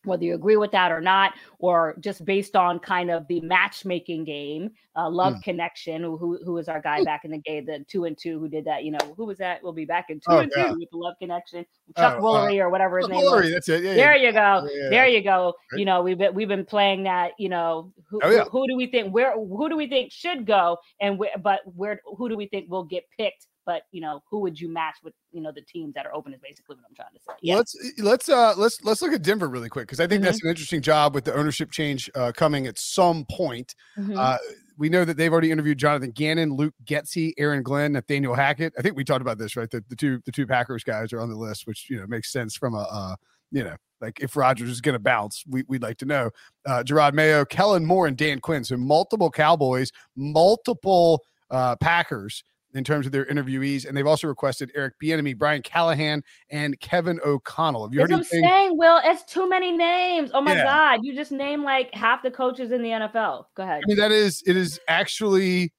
whether 0.04 0.24
you 0.24 0.34
agree 0.34 0.56
with 0.56 0.72
that 0.72 0.90
or 0.90 1.00
not, 1.00 1.34
or 1.58 1.96
just 2.00 2.24
based 2.24 2.56
on 2.56 2.78
kind 2.78 3.10
of 3.10 3.26
the 3.28 3.40
matchmaking 3.40 4.24
game, 4.24 4.70
uh, 4.96 5.08
Love 5.08 5.34
mm. 5.34 5.42
Connection, 5.42 6.02
who 6.02 6.38
who 6.44 6.52
was 6.52 6.68
our 6.68 6.80
guy 6.80 7.02
back 7.04 7.24
in 7.24 7.30
the 7.30 7.38
day, 7.38 7.60
the 7.60 7.84
two 7.88 8.04
and 8.04 8.16
two 8.18 8.38
who 8.38 8.48
did 8.48 8.64
that. 8.64 8.84
You 8.84 8.92
know, 8.92 9.14
who 9.16 9.24
was 9.24 9.38
that? 9.38 9.62
We'll 9.62 9.72
be 9.72 9.84
back 9.84 10.06
in 10.10 10.16
two 10.16 10.24
oh, 10.28 10.38
and 10.38 10.52
yeah. 10.56 10.68
two 10.68 10.78
with 10.78 10.90
the 10.90 10.96
Love 10.96 11.14
Connection, 11.18 11.64
Chuck 11.96 12.16
oh, 12.18 12.22
Woolery 12.22 12.60
uh, 12.60 12.64
or 12.64 12.70
whatever 12.70 12.98
his 12.98 13.08
name 13.08 13.24
Woolery, 13.24 13.42
was. 13.42 13.52
That's 13.52 13.68
it. 13.68 13.82
Yeah, 13.84 13.94
there 13.94 14.16
yeah. 14.16 14.26
you 14.26 14.32
go. 14.32 14.68
Yeah, 14.70 14.88
there 14.90 15.06
you 15.08 15.22
go. 15.22 15.54
Right. 15.72 15.78
You 15.78 15.84
know, 15.84 16.02
we've 16.02 16.18
been 16.18 16.34
we've 16.34 16.48
been 16.48 16.64
playing 16.64 17.04
that. 17.04 17.32
You 17.38 17.48
know, 17.48 17.92
who, 18.08 18.20
oh, 18.22 18.30
who, 18.30 18.50
who 18.50 18.66
do 18.68 18.76
we 18.76 18.86
think 18.86 19.14
where 19.14 19.34
who 19.34 19.68
do 19.68 19.76
we 19.76 19.86
think 19.86 20.12
should 20.12 20.46
go 20.46 20.78
and 21.00 21.18
where, 21.18 21.30
but 21.42 21.60
where 21.64 22.00
who 22.04 22.28
do 22.28 22.36
we 22.36 22.46
think 22.46 22.70
will 22.70 22.84
get 22.84 23.04
picked 23.16 23.46
but 23.64 23.82
you 23.92 24.00
know 24.00 24.22
who 24.28 24.38
would 24.40 24.60
you 24.60 24.68
match 24.68 24.96
with 25.02 25.14
you 25.30 25.40
know 25.40 25.52
the 25.52 25.60
teams 25.62 25.94
that 25.94 26.06
are 26.06 26.14
open 26.14 26.32
is 26.32 26.40
basically 26.40 26.76
what 26.76 26.84
i'm 26.88 26.94
trying 26.94 27.12
to 27.14 27.20
say 27.20 27.32
yeah 27.40 27.56
let's 27.56 27.76
let's 27.98 28.28
uh 28.28 28.54
let's 28.56 28.82
let's 28.84 29.02
look 29.02 29.12
at 29.12 29.22
denver 29.22 29.48
really 29.48 29.68
quick 29.68 29.86
because 29.86 30.00
i 30.00 30.06
think 30.06 30.20
mm-hmm. 30.20 30.26
that's 30.26 30.42
an 30.42 30.50
interesting 30.50 30.80
job 30.80 31.14
with 31.14 31.24
the 31.24 31.34
ownership 31.34 31.70
change 31.70 32.10
uh, 32.14 32.32
coming 32.32 32.66
at 32.66 32.78
some 32.78 33.24
point 33.30 33.74
mm-hmm. 33.98 34.14
uh 34.16 34.36
we 34.78 34.88
know 34.88 35.04
that 35.04 35.16
they've 35.16 35.32
already 35.32 35.50
interviewed 35.50 35.78
jonathan 35.78 36.10
gannon 36.10 36.54
luke 36.54 36.74
getsy 36.84 37.32
aaron 37.38 37.62
glenn 37.62 37.92
nathaniel 37.92 38.34
hackett 38.34 38.72
i 38.78 38.82
think 38.82 38.96
we 38.96 39.04
talked 39.04 39.22
about 39.22 39.38
this 39.38 39.56
right 39.56 39.70
the, 39.70 39.82
the 39.88 39.96
two 39.96 40.20
the 40.24 40.32
two 40.32 40.46
packers 40.46 40.84
guys 40.84 41.12
are 41.12 41.20
on 41.20 41.28
the 41.28 41.36
list 41.36 41.66
which 41.66 41.88
you 41.88 41.98
know 41.98 42.06
makes 42.06 42.32
sense 42.32 42.56
from 42.56 42.74
a 42.74 42.86
uh 42.90 43.16
you 43.50 43.62
know 43.62 43.76
like 44.00 44.18
if 44.20 44.36
Rodgers 44.36 44.68
is 44.68 44.80
going 44.80 44.94
to 44.94 44.98
bounce, 44.98 45.44
we, 45.48 45.62
would 45.68 45.80
like 45.80 45.96
to 45.98 46.04
know. 46.04 46.30
Uh, 46.66 46.82
Jerod 46.84 47.12
Mayo, 47.12 47.44
Kellen 47.44 47.86
Moore, 47.86 48.08
and 48.08 48.16
Dan 48.16 48.40
Quinn. 48.40 48.64
So 48.64 48.76
multiple 48.76 49.30
Cowboys, 49.30 49.92
multiple 50.16 51.22
uh, 51.52 51.76
Packers 51.76 52.42
in 52.74 52.84
terms 52.84 53.06
of 53.06 53.12
their 53.12 53.24
interviewees, 53.26 53.86
and 53.86 53.96
they've 53.96 54.06
also 54.06 54.26
requested 54.26 54.70
Eric 54.74 54.94
Bieniemy, 55.02 55.36
Brian 55.36 55.62
Callahan, 55.62 56.22
and 56.50 56.78
Kevin 56.80 57.20
O'Connell. 57.24 57.84
Have 57.84 57.94
you 57.94 58.00
That's 58.00 58.10
heard 58.10 58.18
I'm 58.18 58.24
saying, 58.24 58.78
Will? 58.78 59.00
It's 59.04 59.24
too 59.24 59.48
many 59.48 59.72
names. 59.72 60.30
Oh 60.34 60.40
my 60.40 60.54
yeah. 60.54 60.64
God, 60.64 61.00
you 61.02 61.14
just 61.14 61.32
named 61.32 61.64
like 61.64 61.94
half 61.94 62.22
the 62.22 62.30
coaches 62.30 62.72
in 62.72 62.82
the 62.82 62.90
NFL. 62.90 63.44
Go 63.54 63.62
ahead. 63.62 63.82
I 63.84 63.86
mean, 63.86 63.98
that 63.98 64.12
is 64.12 64.42
it 64.46 64.56
is 64.56 64.80
actually 64.88 65.72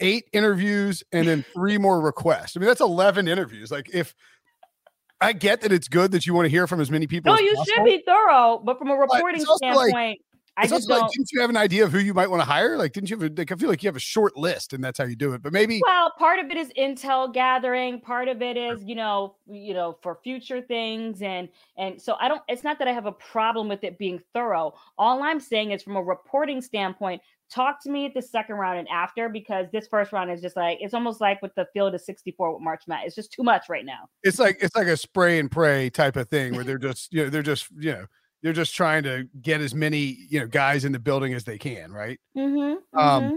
eight 0.00 0.24
interviews 0.32 1.02
and 1.12 1.26
then 1.26 1.44
three 1.54 1.78
more 1.78 2.00
requests. 2.00 2.56
I 2.56 2.60
mean, 2.60 2.68
that's 2.68 2.80
eleven 2.80 3.28
interviews. 3.28 3.70
Like 3.70 3.88
if 3.92 4.14
I 5.20 5.32
get 5.32 5.62
that 5.62 5.72
it's 5.72 5.88
good 5.88 6.12
that 6.12 6.26
you 6.26 6.34
want 6.34 6.46
to 6.46 6.50
hear 6.50 6.66
from 6.66 6.80
as 6.80 6.90
many 6.90 7.06
people. 7.06 7.32
No, 7.32 7.40
you 7.40 7.54
possible. 7.54 7.74
should 7.76 7.84
be 7.84 8.02
thorough, 8.06 8.60
but 8.64 8.78
from 8.78 8.90
a 8.90 8.94
reporting 8.94 9.44
standpoint, 9.44 9.92
like, 9.92 10.18
I 10.56 10.66
just. 10.66 10.88
Like, 10.88 11.10
didn't 11.10 11.30
you 11.32 11.40
have 11.40 11.50
an 11.50 11.56
idea 11.56 11.84
of 11.84 11.92
who 11.92 11.98
you 11.98 12.14
might 12.14 12.30
want 12.30 12.40
to 12.40 12.46
hire? 12.46 12.76
Like, 12.76 12.92
didn't 12.92 13.10
you 13.10 13.18
have? 13.18 13.30
A, 13.30 13.34
like, 13.34 13.50
I 13.50 13.56
feel 13.56 13.68
like 13.68 13.82
you 13.82 13.88
have 13.88 13.96
a 13.96 14.00
short 14.00 14.36
list, 14.36 14.72
and 14.72 14.82
that's 14.82 14.98
how 14.98 15.04
you 15.04 15.16
do 15.16 15.32
it. 15.32 15.42
But 15.42 15.52
maybe. 15.52 15.80
Well, 15.84 16.12
part 16.18 16.38
of 16.38 16.50
it 16.50 16.56
is 16.56 16.70
intel 16.78 17.32
gathering. 17.32 18.00
Part 18.00 18.28
of 18.28 18.42
it 18.42 18.56
is, 18.56 18.82
you 18.84 18.94
know, 18.94 19.36
you 19.46 19.74
know, 19.74 19.98
for 20.02 20.18
future 20.22 20.60
things, 20.60 21.22
and 21.22 21.48
and 21.76 22.00
so 22.00 22.16
I 22.20 22.28
don't. 22.28 22.42
It's 22.48 22.64
not 22.64 22.78
that 22.78 22.88
I 22.88 22.92
have 22.92 23.06
a 23.06 23.12
problem 23.12 23.68
with 23.68 23.82
it 23.84 23.98
being 23.98 24.20
thorough. 24.32 24.74
All 24.98 25.22
I'm 25.22 25.40
saying 25.40 25.72
is, 25.72 25.82
from 25.82 25.96
a 25.96 26.02
reporting 26.02 26.60
standpoint, 26.60 27.20
talk 27.50 27.82
to 27.82 27.90
me 27.90 28.06
at 28.06 28.14
the 28.14 28.22
second 28.22 28.56
round 28.56 28.78
and 28.78 28.88
after 28.88 29.28
because 29.28 29.66
this 29.72 29.86
first 29.86 30.12
round 30.12 30.30
is 30.30 30.40
just 30.40 30.56
like 30.56 30.78
it's 30.80 30.94
almost 30.94 31.20
like 31.20 31.40
with 31.42 31.54
the 31.54 31.66
field 31.72 31.94
of 31.94 32.00
64 32.00 32.54
with 32.54 32.62
March 32.62 32.84
Madness. 32.86 33.08
It's 33.08 33.16
just 33.16 33.32
too 33.32 33.42
much 33.42 33.68
right 33.68 33.84
now. 33.84 34.08
It's 34.22 34.38
like 34.38 34.58
it's 34.60 34.76
like 34.76 34.86
a 34.86 34.96
spray 34.96 35.38
and 35.38 35.50
pray 35.50 35.90
type 35.90 36.16
of 36.16 36.28
thing 36.28 36.54
where 36.54 36.64
they're 36.64 36.78
just 36.78 37.12
you 37.12 37.24
know 37.24 37.30
they're 37.30 37.42
just 37.42 37.68
you 37.78 37.92
know 37.92 38.06
they're 38.44 38.52
just 38.52 38.74
trying 38.76 39.02
to 39.04 39.26
get 39.40 39.62
as 39.62 39.74
many 39.74 40.18
you 40.28 40.38
know 40.38 40.46
guys 40.46 40.84
in 40.84 40.92
the 40.92 40.98
building 40.98 41.32
as 41.32 41.44
they 41.44 41.56
can, 41.56 41.90
right? 41.90 42.20
Mm-hmm, 42.36 42.98
um, 42.98 43.24
mm-hmm. 43.24 43.36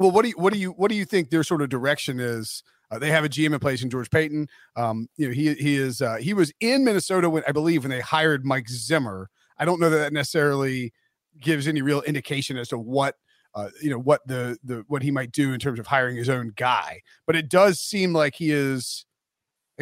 well, 0.00 0.10
what 0.10 0.22
do 0.22 0.30
you 0.30 0.34
what 0.36 0.52
do 0.52 0.58
you 0.58 0.72
what 0.72 0.90
do 0.90 0.96
you 0.96 1.04
think 1.04 1.30
their 1.30 1.44
sort 1.44 1.62
of 1.62 1.68
direction 1.68 2.18
is? 2.18 2.64
Uh, 2.90 2.98
they 2.98 3.08
have 3.08 3.24
a 3.24 3.28
GM 3.28 3.54
in 3.54 3.60
place 3.60 3.82
in 3.82 3.88
George 3.88 4.10
Paton. 4.10 4.48
Um, 4.74 5.08
you 5.16 5.28
know, 5.28 5.32
he 5.32 5.54
he 5.54 5.76
is 5.76 6.02
uh, 6.02 6.16
he 6.16 6.34
was 6.34 6.52
in 6.60 6.84
Minnesota 6.84 7.30
when 7.30 7.44
I 7.46 7.52
believe 7.52 7.84
when 7.84 7.90
they 7.90 8.00
hired 8.00 8.44
Mike 8.44 8.68
Zimmer. 8.68 9.30
I 9.58 9.64
don't 9.64 9.80
know 9.80 9.88
that 9.88 9.98
that 9.98 10.12
necessarily 10.12 10.92
gives 11.40 11.68
any 11.68 11.80
real 11.80 12.02
indication 12.02 12.56
as 12.56 12.68
to 12.68 12.78
what 12.78 13.14
uh, 13.54 13.68
you 13.80 13.90
know 13.90 13.98
what 13.98 14.26
the 14.26 14.58
the 14.64 14.84
what 14.88 15.02
he 15.02 15.12
might 15.12 15.30
do 15.30 15.52
in 15.52 15.60
terms 15.60 15.78
of 15.78 15.86
hiring 15.86 16.16
his 16.16 16.28
own 16.28 16.52
guy. 16.56 17.00
But 17.28 17.36
it 17.36 17.48
does 17.48 17.78
seem 17.78 18.12
like 18.12 18.34
he 18.34 18.50
is. 18.50 19.06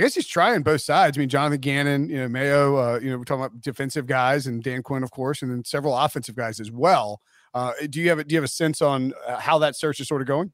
I 0.00 0.02
guess 0.04 0.14
he's 0.14 0.26
trying 0.26 0.62
both 0.62 0.80
sides. 0.80 1.18
I 1.18 1.20
mean, 1.20 1.28
Jonathan 1.28 1.60
Gannon, 1.60 2.08
you 2.08 2.16
know, 2.16 2.28
Mayo, 2.28 2.76
uh, 2.76 2.98
you 3.02 3.10
know, 3.10 3.18
we're 3.18 3.24
talking 3.24 3.44
about 3.44 3.60
defensive 3.60 4.06
guys 4.06 4.46
and 4.46 4.62
Dan 4.62 4.82
Quinn, 4.82 5.02
of 5.02 5.10
course, 5.10 5.42
and 5.42 5.50
then 5.50 5.62
several 5.62 5.94
offensive 5.94 6.34
guys 6.34 6.58
as 6.58 6.70
well. 6.70 7.20
Uh, 7.52 7.72
do 7.90 8.00
you 8.00 8.08
have 8.08 8.18
a, 8.18 8.24
do 8.24 8.32
you 8.34 8.38
have 8.38 8.44
a 8.44 8.48
sense 8.48 8.80
on 8.80 9.12
uh, 9.28 9.38
how 9.38 9.58
that 9.58 9.76
search 9.76 10.00
is 10.00 10.08
sort 10.08 10.22
of 10.22 10.26
going? 10.26 10.52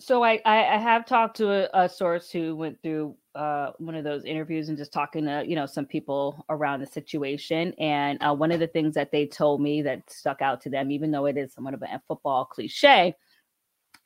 So 0.00 0.22
I 0.22 0.38
I, 0.44 0.74
I 0.74 0.76
have 0.76 1.06
talked 1.06 1.38
to 1.38 1.50
a, 1.50 1.84
a, 1.84 1.88
source 1.88 2.30
who 2.30 2.54
went 2.54 2.82
through 2.82 3.16
uh, 3.34 3.70
one 3.78 3.94
of 3.94 4.04
those 4.04 4.26
interviews 4.26 4.68
and 4.68 4.76
just 4.76 4.92
talking 4.92 5.24
to 5.24 5.42
you 5.46 5.56
know 5.56 5.64
some 5.64 5.86
people 5.86 6.44
around 6.50 6.80
the 6.80 6.86
situation. 6.86 7.72
And 7.78 8.22
uh, 8.22 8.34
one 8.34 8.52
of 8.52 8.60
the 8.60 8.66
things 8.66 8.92
that 8.96 9.12
they 9.12 9.26
told 9.26 9.62
me 9.62 9.80
that 9.80 10.02
stuck 10.10 10.42
out 10.42 10.60
to 10.62 10.68
them, 10.68 10.90
even 10.90 11.10
though 11.10 11.24
it 11.24 11.38
is 11.38 11.54
somewhat 11.54 11.72
of 11.72 11.80
a 11.80 12.02
football 12.06 12.44
cliche, 12.44 13.16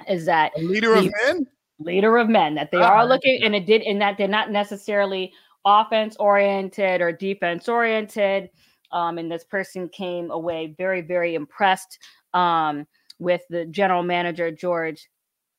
is 0.08 0.26
that 0.26 0.52
a 0.56 0.62
leader 0.62 0.92
the, 0.92 0.98
of 0.98 1.12
men, 1.26 1.46
leader 1.78 2.16
of 2.16 2.28
men, 2.28 2.54
that 2.54 2.70
they 2.70 2.78
ah, 2.78 2.94
are 2.94 3.06
looking, 3.06 3.42
and 3.42 3.54
it 3.54 3.66
did, 3.66 3.82
and 3.82 4.00
that 4.00 4.16
they're 4.18 4.28
not 4.28 4.50
necessarily 4.50 5.32
offense 5.64 6.16
oriented 6.18 7.00
or 7.00 7.12
defense 7.12 7.68
oriented. 7.68 8.50
Um, 8.92 9.18
and 9.18 9.30
this 9.30 9.44
person 9.44 9.88
came 9.88 10.30
away 10.30 10.74
very, 10.78 11.00
very 11.00 11.34
impressed 11.34 11.98
um, 12.32 12.86
with 13.18 13.42
the 13.50 13.64
general 13.66 14.02
manager 14.02 14.50
George 14.50 15.08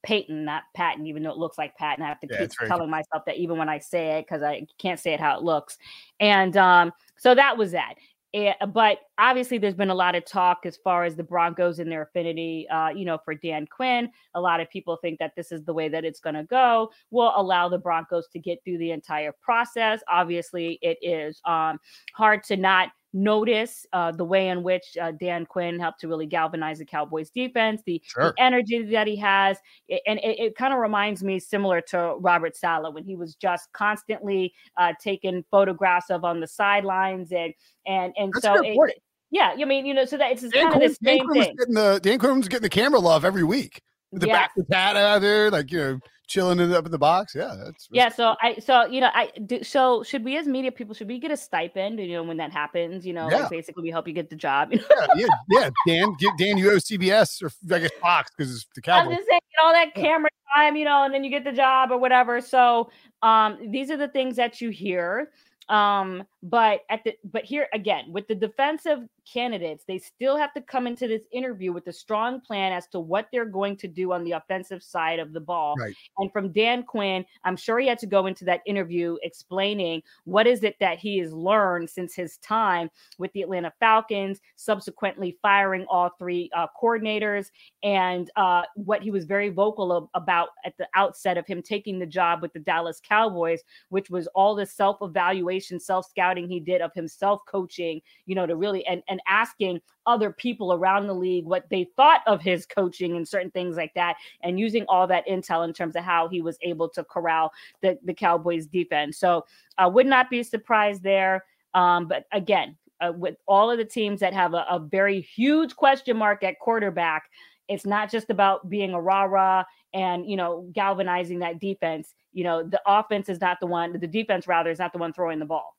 Paton, 0.06 0.46
not 0.46 0.64
Patton, 0.76 1.08
even 1.08 1.24
though 1.24 1.32
it 1.32 1.38
looks 1.38 1.58
like 1.58 1.76
Patton. 1.76 2.04
I 2.04 2.08
have 2.08 2.20
to 2.22 2.28
yeah, 2.30 2.42
keep 2.42 2.52
telling 2.68 2.90
myself 2.90 3.24
that 3.26 3.38
even 3.38 3.58
when 3.58 3.68
I 3.68 3.80
say 3.80 4.20
it 4.20 4.26
because 4.28 4.44
I 4.44 4.66
can't 4.78 5.00
say 5.00 5.14
it 5.14 5.20
how 5.20 5.38
it 5.38 5.44
looks. 5.44 5.78
And 6.20 6.56
um, 6.56 6.92
so 7.18 7.34
that 7.36 7.58
was 7.58 7.72
that. 7.72 7.96
It, 8.36 8.58
eh, 8.60 8.66
but 8.66 9.00
obviously, 9.18 9.58
there's 9.58 9.76
been 9.76 9.90
a 9.90 9.96
lot 9.96 10.14
of 10.14 10.26
talk 10.26 10.66
as 10.66 10.76
far 10.76 11.06
as 11.06 11.16
the 11.16 11.24
Broncos 11.24 11.80
and 11.80 11.90
their 11.90 12.02
affinity, 12.02 12.68
uh, 12.68 12.90
you 12.90 13.06
know, 13.06 13.18
for 13.24 13.34
Dan 13.34 13.66
Quinn. 13.66 14.10
A 14.34 14.42
lot 14.42 14.60
of 14.60 14.70
people 14.70 14.98
think 14.98 15.20
that 15.20 15.32
this 15.38 15.54
is 15.54 15.64
the 15.64 15.74
way 15.74 15.88
that 15.88 16.04
it's 16.04 16.20
going 16.20 16.36
to 16.36 16.44
go. 16.44 16.92
Will 17.12 17.32
allow 17.34 17.70
the 17.70 17.78
Broncos 17.78 18.28
to 18.34 18.40
get 18.40 18.62
through 18.66 18.80
the 18.80 18.92
entire 18.92 19.32
process. 19.42 20.02
Obviously, 20.10 20.80
it 20.82 20.98
is 21.02 21.40
um, 21.46 21.80
hard 22.14 22.44
to 22.44 22.58
not 22.58 22.90
notice 23.16 23.86
uh, 23.94 24.12
the 24.12 24.26
way 24.26 24.50
in 24.50 24.62
which 24.62 24.98
uh, 25.02 25.12
Dan 25.12 25.46
Quinn 25.46 25.80
helped 25.80 26.02
to 26.02 26.08
really 26.08 26.26
galvanize 26.28 26.80
the 26.80 26.86
Cowboys 26.86 27.30
defense, 27.30 27.82
the, 27.86 28.02
sure. 28.06 28.34
the 28.38 28.44
energy 28.44 28.84
that 28.84 29.08
he 29.08 29.16
has. 29.16 29.58
It, 29.88 30.02
and 30.06 30.20
it, 30.20 30.40
it 30.40 30.56
kind 30.56 30.74
of 30.74 30.80
reminds 30.80 31.24
me 31.24 31.40
similar 31.40 31.82
to 31.90 32.16
Robert 32.20 32.56
Saleh 32.56 32.94
when 32.94 33.06
he 33.06 33.16
was 33.16 33.34
just 33.36 33.72
constantly 33.72 34.54
uh, 34.78 34.94
taking 35.02 35.44
photographs 35.50 36.10
of 36.10 36.26
on 36.26 36.42
the 36.42 36.48
sidelines. 36.48 37.32
And, 37.32 37.54
and, 37.88 38.14
and 38.18 38.34
That's 38.34 38.44
so, 38.44 38.62
it, 38.64 39.02
yeah, 39.32 39.56
I 39.60 39.66
mean, 39.66 39.86
you 39.86 39.94
know, 39.94 40.06
so 40.06 40.18
that 40.18 40.32
it's 40.32 40.42
kind 40.54 40.74
of 40.76 40.82
the 40.82 40.96
same 41.04 41.26
Dan 41.34 41.44
thing. 41.44 41.56
The, 41.70 42.00
Dan 42.04 42.20
Quinn 42.20 42.38
was 42.38 42.48
getting 42.48 42.64
the 42.64 42.70
camera 42.70 43.00
love 43.00 43.26
every 43.26 43.44
week. 43.44 43.82
The 44.20 44.28
yes. 44.28 44.36
back 44.36 44.52
of 44.58 44.66
the 44.66 44.74
pad 44.74 44.98
out 44.98 45.22
there, 45.22 45.52
like, 45.52 45.72
you 45.72 45.78
know, 45.78 46.00
chilling 46.28 46.60
it 46.60 46.72
up 46.72 46.86
in 46.86 46.92
the 46.92 46.98
box. 46.98 47.36
Yeah, 47.36 47.56
that's 47.64 47.88
yeah. 47.92 48.10
So 48.10 48.36
I 48.42 48.58
so 48.60 48.86
you 48.86 49.02
know 49.02 49.10
I 49.14 49.32
do. 49.46 49.64
So 49.64 50.04
should 50.04 50.24
we 50.24 50.38
as 50.38 50.48
media 50.48 50.72
people 50.72 50.96
should 50.96 51.08
we 51.08 51.20
get 51.20 51.32
a 51.32 51.38
stipend? 51.38 52.00
You 52.00 52.14
know 52.14 52.24
when 52.24 52.38
that 52.38 52.52
happens, 52.52 53.06
you 53.06 53.14
know, 53.14 53.30
yeah. 53.30 53.42
like 53.42 53.50
basically 53.50 53.84
we 53.84 53.92
help 53.92 54.08
you 54.08 54.14
get 54.14 54.30
the 54.30 54.36
job. 54.36 54.70
yeah, 54.72 54.80
yeah, 55.16 55.28
yeah. 55.50 55.70
Dan, 55.88 56.16
get, 56.20 56.34
Dan, 56.38 56.58
you 56.58 56.72
owe 56.72 56.78
CBS 56.78 57.42
or 57.44 57.52
I 57.74 57.80
guess 57.80 57.92
Fox 58.02 58.32
because 58.36 58.56
it's 58.56 58.66
the 58.76 58.82
Cowboys. 58.82 59.12
I'm 59.12 59.18
just 59.18 59.30
saying, 59.30 59.42
all 59.64 59.74
that 59.74 59.94
camera 59.94 60.30
time, 60.56 60.76
you 60.76 60.86
know, 60.86 61.04
and 61.04 61.14
then 61.14 61.24
you 61.24 61.30
get 61.30 61.44
the 61.44 61.52
job 61.52 61.92
or 61.92 61.98
whatever. 61.98 62.42
So 62.42 62.90
um, 63.22 63.72
these 63.72 63.90
are 63.92 63.98
the 63.98 64.08
things 64.08 64.36
that 64.36 64.62
you 64.62 64.70
hear. 64.70 65.32
Um, 65.70 66.24
but 66.46 66.82
at 66.92 67.04
the 67.04 67.16
but 67.32 67.44
here 67.44 67.68
again 67.74 68.06
with 68.12 68.28
the 68.28 68.36
defensive 68.36 69.00
candidates, 69.26 69.84
they 69.88 69.98
still 69.98 70.38
have 70.38 70.54
to 70.54 70.62
come 70.62 70.86
into 70.86 71.08
this 71.08 71.24
interview 71.32 71.74
with 71.74 71.88
a 71.88 71.94
strong 71.94 72.40
plan 72.40 72.72
as 72.72 72.88
to 72.88 73.00
what 73.00 73.28
they're 73.32 73.46
going 73.46 73.76
to 73.78 73.88
do 73.88 74.14
on 74.14 74.24
the 74.24 74.34
offensive 74.34 74.84
side 74.84 75.18
of 75.18 75.34
the 75.34 75.40
ball. 75.40 75.74
Right. 75.80 75.96
And 76.20 76.32
from 76.32 76.52
Dan 76.52 76.84
Quinn, 76.84 77.26
I'm 77.44 77.58
sure 77.58 77.80
he 77.80 77.88
had 77.88 77.98
to 77.98 78.06
go 78.06 78.28
into 78.28 78.46
that 78.46 78.62
interview 78.68 79.18
explaining 79.24 80.04
what 80.26 80.46
is 80.46 80.64
it 80.64 80.76
that 80.80 81.00
he 81.00 81.18
has 81.18 81.34
learned 81.34 81.90
since 81.90 82.14
his 82.14 82.38
time 82.38 82.92
with 83.18 83.34
the 83.34 83.42
Atlanta 83.42 83.74
Falcons, 83.80 84.40
subsequently 84.56 85.40
firing 85.42 85.88
all 85.90 86.12
three 86.20 86.52
uh, 86.56 86.68
coordinators, 86.80 87.48
and 87.82 88.30
uh, 88.36 88.62
what 88.76 89.02
he 89.02 89.10
was 89.10 89.26
very 89.26 89.50
vocal 89.50 89.92
of, 89.92 90.10
about 90.14 90.50
at 90.64 90.78
the 90.78 90.88
outset 90.94 91.40
of 91.40 91.48
him 91.48 91.64
taking 91.64 91.98
the 91.98 92.06
job 92.06 92.44
with 92.44 92.54
the 92.54 92.60
Dallas 92.60 93.02
Cowboys, 93.04 93.62
which 93.90 94.12
was 94.12 94.28
all 94.28 94.54
the 94.54 94.66
self 94.66 94.98
evaluation, 95.02 95.80
self 95.80 96.06
scouting 96.08 96.35
he 96.38 96.60
did 96.60 96.82
of 96.82 96.94
himself 96.94 97.42
coaching, 97.48 98.02
you 98.28 98.36
know, 98.36 98.46
to 98.46 98.56
really 98.56 98.86
and, 98.86 99.02
and 99.08 99.16
and 99.16 99.22
asking 99.28 99.80
other 100.06 100.32
people 100.32 100.74
around 100.74 101.08
the 101.08 101.14
league 101.14 101.46
what 101.46 101.68
they 101.70 101.88
thought 101.96 102.22
of 102.28 102.42
his 102.42 102.66
coaching 102.66 103.16
and 103.16 103.28
certain 103.28 103.50
things 103.52 103.78
like 103.78 103.94
that, 103.96 104.18
and 104.42 104.60
using 104.60 104.86
all 104.90 105.08
that 105.08 105.26
intel 105.26 105.66
in 105.66 105.74
terms 105.74 105.96
of 105.96 106.04
how 106.04 106.28
he 106.28 106.42
was 106.42 106.58
able 106.62 106.90
to 106.90 107.04
corral 107.06 107.52
the, 107.82 107.98
the 108.04 108.14
Cowboys 108.14 108.68
defense. 108.68 109.18
So 109.18 109.46
I 109.78 109.88
would 109.88 110.06
not 110.06 110.30
be 110.30 110.44
surprised 110.44 111.02
there. 111.02 111.46
Um, 111.74 112.08
but 112.08 112.26
again, 112.32 112.78
uh, 113.02 113.14
with 113.16 113.36
all 113.48 113.72
of 113.72 113.78
the 113.78 113.86
teams 113.86 114.20
that 114.20 114.34
have 114.34 114.54
a, 114.54 114.66
a 114.70 114.80
very 114.80 115.22
huge 115.22 115.76
question 115.76 116.18
mark 116.18 116.44
at 116.44 116.60
quarterback, 116.60 117.30
it's 117.68 117.86
not 117.86 118.12
just 118.12 118.30
about 118.30 118.70
being 118.70 118.94
a 118.94 119.02
rah 119.02 119.24
rah 119.24 119.64
and 119.94 120.30
you 120.30 120.36
know 120.36 120.70
galvanizing 120.74 121.40
that 121.40 121.60
defense. 121.60 122.14
You 122.34 122.44
know, 122.44 122.64
the 122.64 122.82
offense 122.86 123.30
is 123.30 123.40
not 123.40 123.60
the 123.62 123.68
one, 123.68 123.98
the 123.98 124.08
defense 124.08 124.46
rather 124.46 124.70
is 124.70 124.80
not 124.80 124.92
the 124.92 125.00
one 125.00 125.14
throwing 125.14 125.40
the 125.40 125.46
ball. 125.46 125.75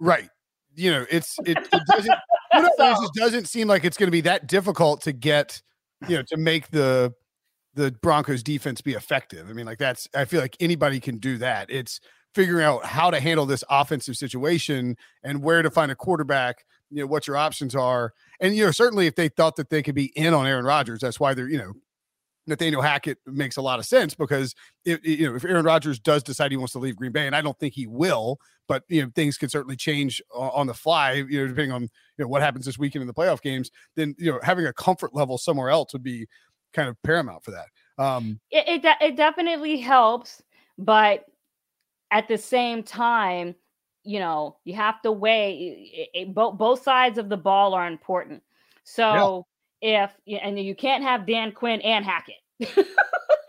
Right. 0.00 0.28
You 0.74 0.90
know, 0.90 1.06
it's 1.10 1.36
it, 1.46 1.58
it 1.58 1.82
doesn't 1.86 2.14
it 2.52 2.72
just 2.78 3.14
doesn't 3.14 3.48
seem 3.48 3.68
like 3.68 3.84
it's 3.84 3.96
going 3.96 4.08
to 4.08 4.12
be 4.12 4.22
that 4.22 4.48
difficult 4.48 5.02
to 5.02 5.12
get, 5.12 5.62
you 6.08 6.16
know, 6.16 6.22
to 6.28 6.36
make 6.36 6.70
the 6.70 7.12
the 7.74 7.92
Broncos 8.02 8.42
defense 8.42 8.80
be 8.80 8.92
effective. 8.92 9.48
I 9.48 9.52
mean, 9.52 9.66
like 9.66 9.78
that's 9.78 10.08
I 10.14 10.24
feel 10.24 10.40
like 10.40 10.56
anybody 10.60 11.00
can 11.00 11.18
do 11.18 11.38
that. 11.38 11.70
It's 11.70 12.00
figuring 12.34 12.64
out 12.64 12.84
how 12.84 13.10
to 13.10 13.20
handle 13.20 13.46
this 13.46 13.62
offensive 13.70 14.16
situation 14.16 14.96
and 15.22 15.42
where 15.42 15.62
to 15.62 15.70
find 15.70 15.92
a 15.92 15.94
quarterback, 15.94 16.64
you 16.90 17.00
know, 17.00 17.06
what 17.06 17.26
your 17.26 17.36
options 17.36 17.74
are. 17.74 18.12
And 18.40 18.56
you 18.56 18.64
know, 18.64 18.70
certainly 18.72 19.06
if 19.06 19.14
they 19.14 19.28
thought 19.28 19.56
that 19.56 19.70
they 19.70 19.82
could 19.82 19.94
be 19.94 20.06
in 20.16 20.34
on 20.34 20.46
Aaron 20.46 20.64
Rodgers, 20.64 21.00
that's 21.00 21.20
why 21.20 21.34
they're, 21.34 21.48
you 21.48 21.58
know, 21.58 21.72
Nathaniel 22.46 22.82
Hackett 22.82 23.18
makes 23.26 23.56
a 23.56 23.62
lot 23.62 23.78
of 23.78 23.86
sense 23.86 24.14
because 24.14 24.54
if 24.84 25.04
you 25.04 25.28
know 25.28 25.36
if 25.36 25.44
Aaron 25.44 25.64
Rodgers 25.64 25.98
does 25.98 26.22
decide 26.22 26.50
he 26.50 26.56
wants 26.56 26.72
to 26.74 26.78
leave 26.78 26.96
Green 26.96 27.12
Bay, 27.12 27.26
and 27.26 27.34
I 27.34 27.40
don't 27.40 27.58
think 27.58 27.74
he 27.74 27.86
will, 27.86 28.38
but 28.68 28.82
you 28.88 29.02
know 29.02 29.10
things 29.14 29.38
can 29.38 29.48
certainly 29.48 29.76
change 29.76 30.22
on 30.34 30.66
the 30.66 30.74
fly, 30.74 31.12
you 31.12 31.40
know, 31.40 31.46
depending 31.48 31.72
on 31.72 31.82
you 31.82 31.88
know 32.18 32.28
what 32.28 32.42
happens 32.42 32.66
this 32.66 32.78
weekend 32.78 33.02
in 33.02 33.06
the 33.06 33.14
playoff 33.14 33.40
games. 33.40 33.70
Then 33.96 34.14
you 34.18 34.32
know 34.32 34.40
having 34.42 34.66
a 34.66 34.72
comfort 34.72 35.14
level 35.14 35.38
somewhere 35.38 35.70
else 35.70 35.92
would 35.92 36.02
be 36.02 36.26
kind 36.72 36.88
of 36.88 37.00
paramount 37.02 37.44
for 37.44 37.52
that. 37.52 37.66
Um, 37.98 38.40
it 38.50 38.68
it, 38.68 38.82
de- 38.82 39.06
it 39.06 39.16
definitely 39.16 39.78
helps, 39.78 40.42
but 40.76 41.24
at 42.10 42.28
the 42.28 42.38
same 42.38 42.82
time, 42.82 43.54
you 44.02 44.18
know 44.20 44.56
you 44.64 44.74
have 44.74 45.00
to 45.02 45.12
weigh 45.12 45.88
it, 45.92 46.08
it, 46.12 46.34
both 46.34 46.58
both 46.58 46.82
sides 46.82 47.16
of 47.16 47.30
the 47.30 47.38
ball 47.38 47.72
are 47.74 47.86
important. 47.86 48.42
So. 48.84 49.02
Yeah 49.02 49.53
if 49.84 50.10
and 50.26 50.58
you 50.58 50.74
can't 50.74 51.04
have 51.04 51.26
Dan 51.26 51.52
Quinn 51.52 51.80
and 51.82 52.04
Hackett. 52.04 52.36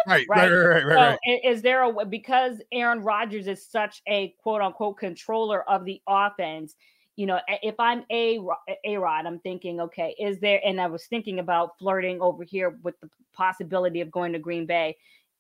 right, 0.06 0.26
right, 0.28 0.28
right, 0.28 0.50
right, 0.50 0.86
right, 0.86 1.20
so 1.26 1.50
Is 1.50 1.62
there 1.62 1.84
a 1.84 2.06
because 2.06 2.58
Aaron 2.74 3.02
Rodgers 3.02 3.48
is 3.48 3.66
such 3.66 4.02
a 4.08 4.36
quote 4.44 4.62
unquote 4.62 4.98
controller 4.98 5.68
of 5.70 5.86
the 5.86 6.02
offense? 6.08 6.76
You 7.16 7.28
know, 7.28 7.40
if 7.48 7.76
I'm 7.80 8.04
a 8.12 8.42
a 8.84 8.98
Rod, 8.98 9.26
I'm 9.26 9.40
thinking, 9.40 9.80
okay, 9.80 10.14
is 10.20 10.40
there? 10.40 10.60
And 10.66 10.82
I 10.82 10.88
was 10.88 11.06
thinking 11.06 11.40
about 11.40 11.80
flirting 11.80 12.20
over 12.20 12.44
here 12.44 12.78
with 12.84 13.00
the 13.00 13.10
possibility 13.32 14.02
of 14.02 14.12
going 14.12 14.34
to 14.34 14.40
Green 14.40 14.66
Bay. 14.66 14.98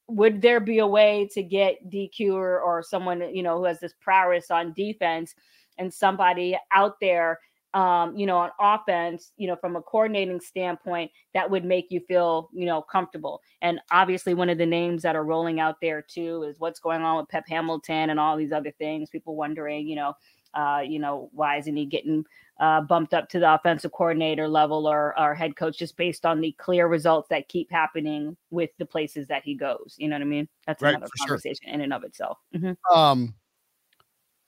would 0.07 0.41
there 0.41 0.61
be 0.61 0.79
a 0.79 0.87
way 0.87 1.27
to 1.33 1.43
get 1.43 1.89
DQ 1.89 2.33
or, 2.35 2.61
or 2.61 2.81
someone 2.81 3.35
you 3.35 3.43
know 3.43 3.57
who 3.57 3.65
has 3.65 3.81
this 3.81 3.93
prowess 3.99 4.49
on 4.49 4.71
defense 4.71 5.35
and 5.77 5.93
somebody 5.93 6.57
out 6.71 6.97
there 7.01 7.39
um, 7.75 8.15
you 8.15 8.25
know, 8.25 8.37
on 8.37 8.51
offense, 8.59 9.33
you 9.35 9.47
know, 9.47 9.57
from 9.57 9.75
a 9.75 9.81
coordinating 9.81 10.39
standpoint, 10.39 11.11
that 11.33 11.51
would 11.51 11.65
make 11.65 11.87
you 11.89 11.99
feel, 12.07 12.49
you 12.53 12.65
know, 12.65 12.81
comfortable. 12.81 13.41
And 13.61 13.79
obviously, 13.91 14.33
one 14.33 14.49
of 14.49 14.57
the 14.57 14.65
names 14.65 15.01
that 15.01 15.15
are 15.15 15.25
rolling 15.25 15.59
out 15.59 15.75
there 15.81 16.01
too 16.01 16.43
is 16.43 16.57
what's 16.57 16.79
going 16.79 17.01
on 17.01 17.17
with 17.17 17.29
Pep 17.29 17.43
Hamilton 17.49 18.09
and 18.09 18.19
all 18.19 18.37
these 18.37 18.53
other 18.53 18.71
things. 18.79 19.09
People 19.09 19.35
wondering, 19.35 19.87
you 19.87 19.97
know, 19.97 20.13
uh, 20.53 20.79
you 20.87 20.99
know, 20.99 21.29
why 21.33 21.57
isn't 21.57 21.75
he 21.75 21.85
getting 21.85 22.23
uh, 22.61 22.79
bumped 22.79 23.13
up 23.13 23.27
to 23.27 23.39
the 23.39 23.53
offensive 23.53 23.91
coordinator 23.91 24.47
level 24.47 24.87
or, 24.87 25.13
or 25.19 25.35
head 25.35 25.57
coach 25.57 25.77
just 25.77 25.97
based 25.97 26.25
on 26.25 26.39
the 26.39 26.53
clear 26.53 26.87
results 26.87 27.27
that 27.29 27.49
keep 27.49 27.69
happening 27.69 28.37
with 28.51 28.69
the 28.79 28.85
places 28.85 29.27
that 29.27 29.43
he 29.43 29.53
goes? 29.53 29.95
You 29.97 30.07
know 30.07 30.15
what 30.15 30.21
I 30.21 30.25
mean? 30.25 30.47
That's 30.65 30.81
right, 30.81 30.95
another 30.95 31.11
conversation 31.19 31.65
sure. 31.65 31.73
in 31.73 31.81
and 31.81 31.91
of 31.91 32.05
itself. 32.05 32.37
Mm-hmm. 32.55 32.97
Um, 32.97 33.35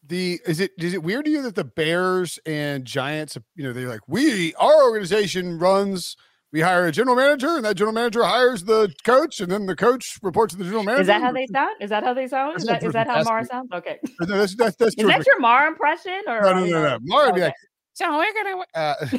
the 0.07 0.39
is 0.45 0.59
it 0.59 0.71
is 0.77 0.93
it 0.93 1.03
weird 1.03 1.25
to 1.25 1.31
you 1.31 1.41
that 1.43 1.55
the 1.55 1.63
Bears 1.63 2.39
and 2.45 2.85
Giants, 2.85 3.37
you 3.55 3.63
know, 3.63 3.73
they're 3.73 3.89
like, 3.89 4.07
we 4.07 4.53
our 4.55 4.83
organization 4.83 5.59
runs 5.59 6.15
we 6.53 6.61
hire 6.61 6.87
a 6.87 6.91
general 6.91 7.15
manager 7.15 7.57
and 7.57 7.65
that 7.65 7.75
general 7.75 7.93
manager 7.93 8.23
hires 8.23 8.63
the 8.63 8.93
coach 9.03 9.41
and 9.41 9.51
then 9.51 9.65
the 9.65 9.75
coach 9.75 10.17
reports 10.23 10.53
to 10.53 10.57
the 10.57 10.63
general 10.63 10.83
manager. 10.83 11.01
Is 11.01 11.07
that 11.07 11.21
how 11.21 11.33
they 11.33 11.45
sound? 11.47 11.75
Is 11.81 11.89
that 11.89 12.03
how 12.03 12.13
they 12.13 12.27
sound? 12.27 12.57
Is 12.57 12.65
that, 12.65 12.83
is 12.83 12.93
that 12.93 13.07
how 13.07 13.21
Mara 13.23 13.45
sounds? 13.45 13.69
Okay. 13.73 13.99
No, 14.21 14.37
that's, 14.37 14.55
that's, 14.55 14.75
that's 14.77 14.95
is 14.97 15.07
that 15.07 15.25
your 15.25 15.39
Mara 15.39 15.67
impression? 15.67 16.21
Or 16.25 16.41
no, 16.41 16.53
no, 16.53 16.65
no, 16.65 16.81
no. 16.83 16.97
Mara 17.01 17.31
okay. 17.31 17.41
like, 17.45 17.53
so 17.97 18.15
we're 18.15 18.33
gonna. 18.33 18.63
Uh, 18.75 18.93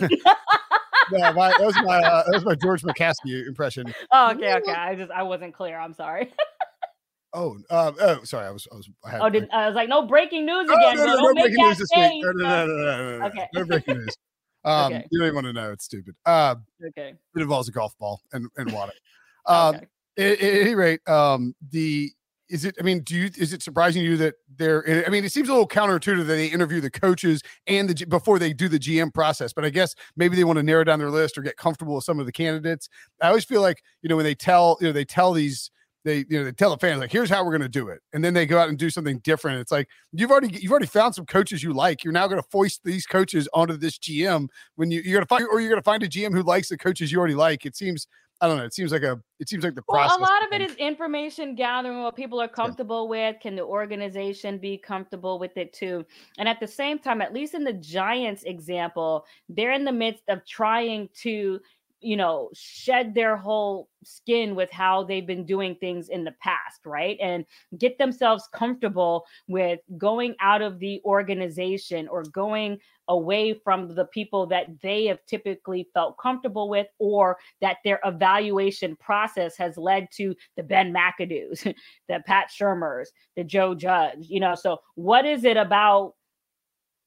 no, 1.13 1.33
my, 1.33 1.49
that 1.51 1.61
was 1.61 1.75
my 1.83 1.99
uh, 1.99 2.23
that 2.25 2.33
was 2.33 2.45
my 2.45 2.55
George 2.55 2.83
McCaskey 2.83 3.47
impression. 3.47 3.93
Oh, 4.13 4.31
okay, 4.31 4.55
okay. 4.55 4.73
I 4.73 4.95
just 4.95 5.11
I 5.11 5.25
wasn't 5.25 5.53
clear. 5.53 5.79
I'm 5.79 5.93
sorry. 5.93 6.33
Oh, 7.35 7.59
um, 7.71 7.95
oh, 8.01 8.21
sorry. 8.25 8.47
I 8.47 8.51
was, 8.51 8.67
I 8.73 8.77
was, 8.77 8.89
I, 9.05 9.11
had, 9.11 9.21
oh, 9.21 9.29
did, 9.29 9.49
I 9.51 9.67
was 9.67 9.75
like, 9.75 9.89
no 9.89 10.07
breaking 10.07 10.47
news 10.47 10.65
again. 10.65 10.79
Oh, 10.81 10.93
no, 10.95 11.05
no, 11.05 11.15
no, 11.15 11.23
no 11.23 11.35
breaking 11.35 11.65
news 11.65 11.79
this 11.79 11.89
week. 11.95 12.25
No, 12.25 12.31
no, 12.33 12.67
no, 12.67 12.67
no, 12.67 13.19
no, 13.19 13.27
Okay. 13.27 13.49
No 13.55 13.65
breaking 13.65 13.99
news. 13.99 14.17
Um, 14.65 14.93
okay. 14.93 15.07
you 15.11 15.21
don't 15.21 15.29
even 15.29 15.35
want 15.37 15.47
to 15.47 15.53
know. 15.53 15.71
It's 15.71 15.85
stupid. 15.85 16.17
Uh, 16.27 16.57
okay. 16.89 17.15
It 17.37 17.41
involves 17.41 17.69
a 17.69 17.73
golf 17.73 17.97
ball 17.97 18.21
and, 18.33 18.49
and 18.57 18.71
water. 18.73 18.93
Um, 19.47 19.77
okay. 19.77 19.87
At, 20.19 20.41
at, 20.41 20.61
any 20.61 20.75
rate, 20.75 21.01
um, 21.09 21.55
the 21.71 22.11
is 22.49 22.65
it? 22.65 22.75
I 22.79 22.83
mean, 22.83 23.01
do 23.01 23.15
you 23.15 23.31
is 23.37 23.53
it 23.53 23.63
surprising 23.63 24.03
you 24.03 24.17
that 24.19 24.35
they're? 24.57 25.07
I 25.07 25.11
mean, 25.11 25.25
it 25.25 25.33
seems 25.33 25.49
a 25.49 25.53
little 25.53 25.69
counterintuitive 25.69 26.27
that 26.27 26.35
they 26.35 26.47
interview 26.47 26.81
the 26.81 26.91
coaches 26.91 27.43
and 27.67 27.89
the 27.89 28.07
before 28.07 28.39
they 28.39 28.53
do 28.53 28.69
the 28.69 28.79
GM 28.79 29.13
process. 29.13 29.53
But 29.53 29.65
I 29.65 29.71
guess 29.71 29.95
maybe 30.17 30.37
they 30.37 30.45
want 30.45 30.59
to 30.59 30.63
narrow 30.63 30.85
down 30.85 30.99
their 30.99 31.11
list 31.11 31.39
or 31.39 31.43
get 31.43 31.57
comfortable 31.57 31.95
with 31.95 32.05
some 32.05 32.19
of 32.19 32.27
the 32.27 32.33
candidates. 32.33 32.89
I 33.23 33.29
always 33.29 33.45
feel 33.45 33.61
like 33.63 33.83
you 34.03 34.09
know 34.09 34.17
when 34.17 34.25
they 34.25 34.35
tell 34.35 34.79
you 34.81 34.87
know 34.87 34.93
they 34.93 35.05
tell 35.05 35.33
these 35.33 35.71
they 36.09 36.19
you 36.29 36.39
know 36.39 36.45
they 36.45 36.53
tell 36.53 36.71
the 36.71 36.79
fans 36.79 37.01
like 37.01 37.13
here's 37.13 37.31
how 37.31 37.45
we're 37.45 37.51
going 37.51 37.61
to 37.61 37.69
do 37.69 37.89
it 37.89 38.01
and 38.13 38.25
then 38.25 38.35
they 38.35 38.47
go 38.47 38.59
out 38.59 38.69
and 38.69 38.79
do 38.79 38.91
something 38.91 39.19
different 39.19 39.61
it's 39.61 39.73
like 39.73 39.89
you've 40.13 40.31
already 40.31 40.57
you've 40.61 40.73
already 40.73 40.87
found 40.87 41.15
some 41.15 41.27
coaches 41.27 41.63
you 41.63 41.73
like 41.73 42.03
you're 42.03 42.13
now 42.13 42.27
going 42.27 42.41
to 42.41 42.49
foist 42.51 42.81
these 42.85 43.07
coaches 43.07 43.49
onto 43.53 43.77
this 43.77 43.99
gm 43.99 44.49
when 44.77 44.91
you 44.91 45.01
you're 45.03 45.15
going 45.15 45.23
to 45.23 45.29
find 45.29 45.45
or 45.51 45.61
you're 45.61 45.71
going 45.71 45.81
to 45.81 45.85
find 45.85 46.03
a 46.03 46.09
gm 46.09 46.33
who 46.33 46.43
likes 46.43 46.69
the 46.69 46.79
coaches 46.79 47.13
you 47.13 47.19
already 47.19 47.35
like 47.35 47.67
it 47.67 47.77
seems 47.77 48.07
I 48.41 48.47
don't 48.47 48.59
know. 48.59 48.65
It 48.65 48.75
seems 48.75 48.93
like 48.93 49.03
a. 49.03 49.21
It 49.41 49.49
seems 49.49 49.65
like 49.65 49.75
the 49.75 49.83
process. 49.83 50.17
Well, 50.17 50.29
a 50.29 50.31
lot 50.31 50.47
of 50.47 50.53
it 50.53 50.63
is 50.63 50.77
information 50.77 51.57
gathering. 51.57 52.03
What 52.03 52.15
people 52.15 52.41
are 52.41 52.49
comfortable 52.49 53.05
yeah. 53.05 53.31
with. 53.31 53.41
Can 53.41 53.57
the 53.57 53.65
organization 53.65 54.59
be 54.59 54.79
comfortable 54.79 55.41
with 55.41 55.57
it 55.57 55.73
too? 55.73 56.05
And 56.39 56.49
at 56.49 56.61
the 56.61 56.67
same 56.67 57.01
time, 57.01 57.21
at 57.21 57.33
least 57.33 57.55
in 57.55 57.65
the 57.65 57.73
Giants 57.73 58.45
example, 58.45 59.25
they're 59.49 59.73
in 59.73 59.85
the 59.85 59.93
midst 59.93 60.23
of 60.29 60.47
trying 60.47 61.09
to 61.23 61.61
you 62.01 62.17
know, 62.17 62.51
shed 62.55 63.15
their 63.15 63.37
whole 63.37 63.89
skin 64.05 64.55
with 64.55 64.71
how 64.71 65.03
they've 65.03 65.27
been 65.27 65.45
doing 65.45 65.75
things 65.75 66.09
in 66.09 66.25
the 66.25 66.35
past, 66.41 66.87
right? 66.87 67.19
And 67.21 67.45
get 67.77 67.99
themselves 67.99 68.49
comfortable 68.53 69.25
with 69.49 69.81
going 69.97 70.35
out 70.41 70.63
of 70.63 70.79
the 70.79 71.01
organization 71.05 72.09
or 72.09 72.23
going 72.23 72.79
away 73.09 73.55
from 73.65 73.95
the 73.95 74.05
people 74.07 74.47
that 74.47 74.67
they 74.83 75.07
have 75.07 75.19
typically 75.27 75.89
felt 75.95 76.19
comfortable 76.19 76.69
with 76.69 76.87
or 76.99 77.39
that 77.61 77.79
their 77.85 78.01
evaluation 78.05 78.95
process 78.97 79.57
has 79.57 79.77
led 79.77 80.09
to 80.13 80.35
the 80.57 80.63
Ben 80.63 80.93
McAdoo's, 80.93 81.63
the 82.09 82.23
Pat 82.27 82.51
Shurmurs, 82.51 83.07
the 83.37 83.45
Joe 83.45 83.75
Judge, 83.75 84.19
you 84.21 84.41
know. 84.41 84.55
So 84.55 84.79
what 84.95 85.25
is 85.27 85.45
it 85.45 85.57
about 85.57 86.15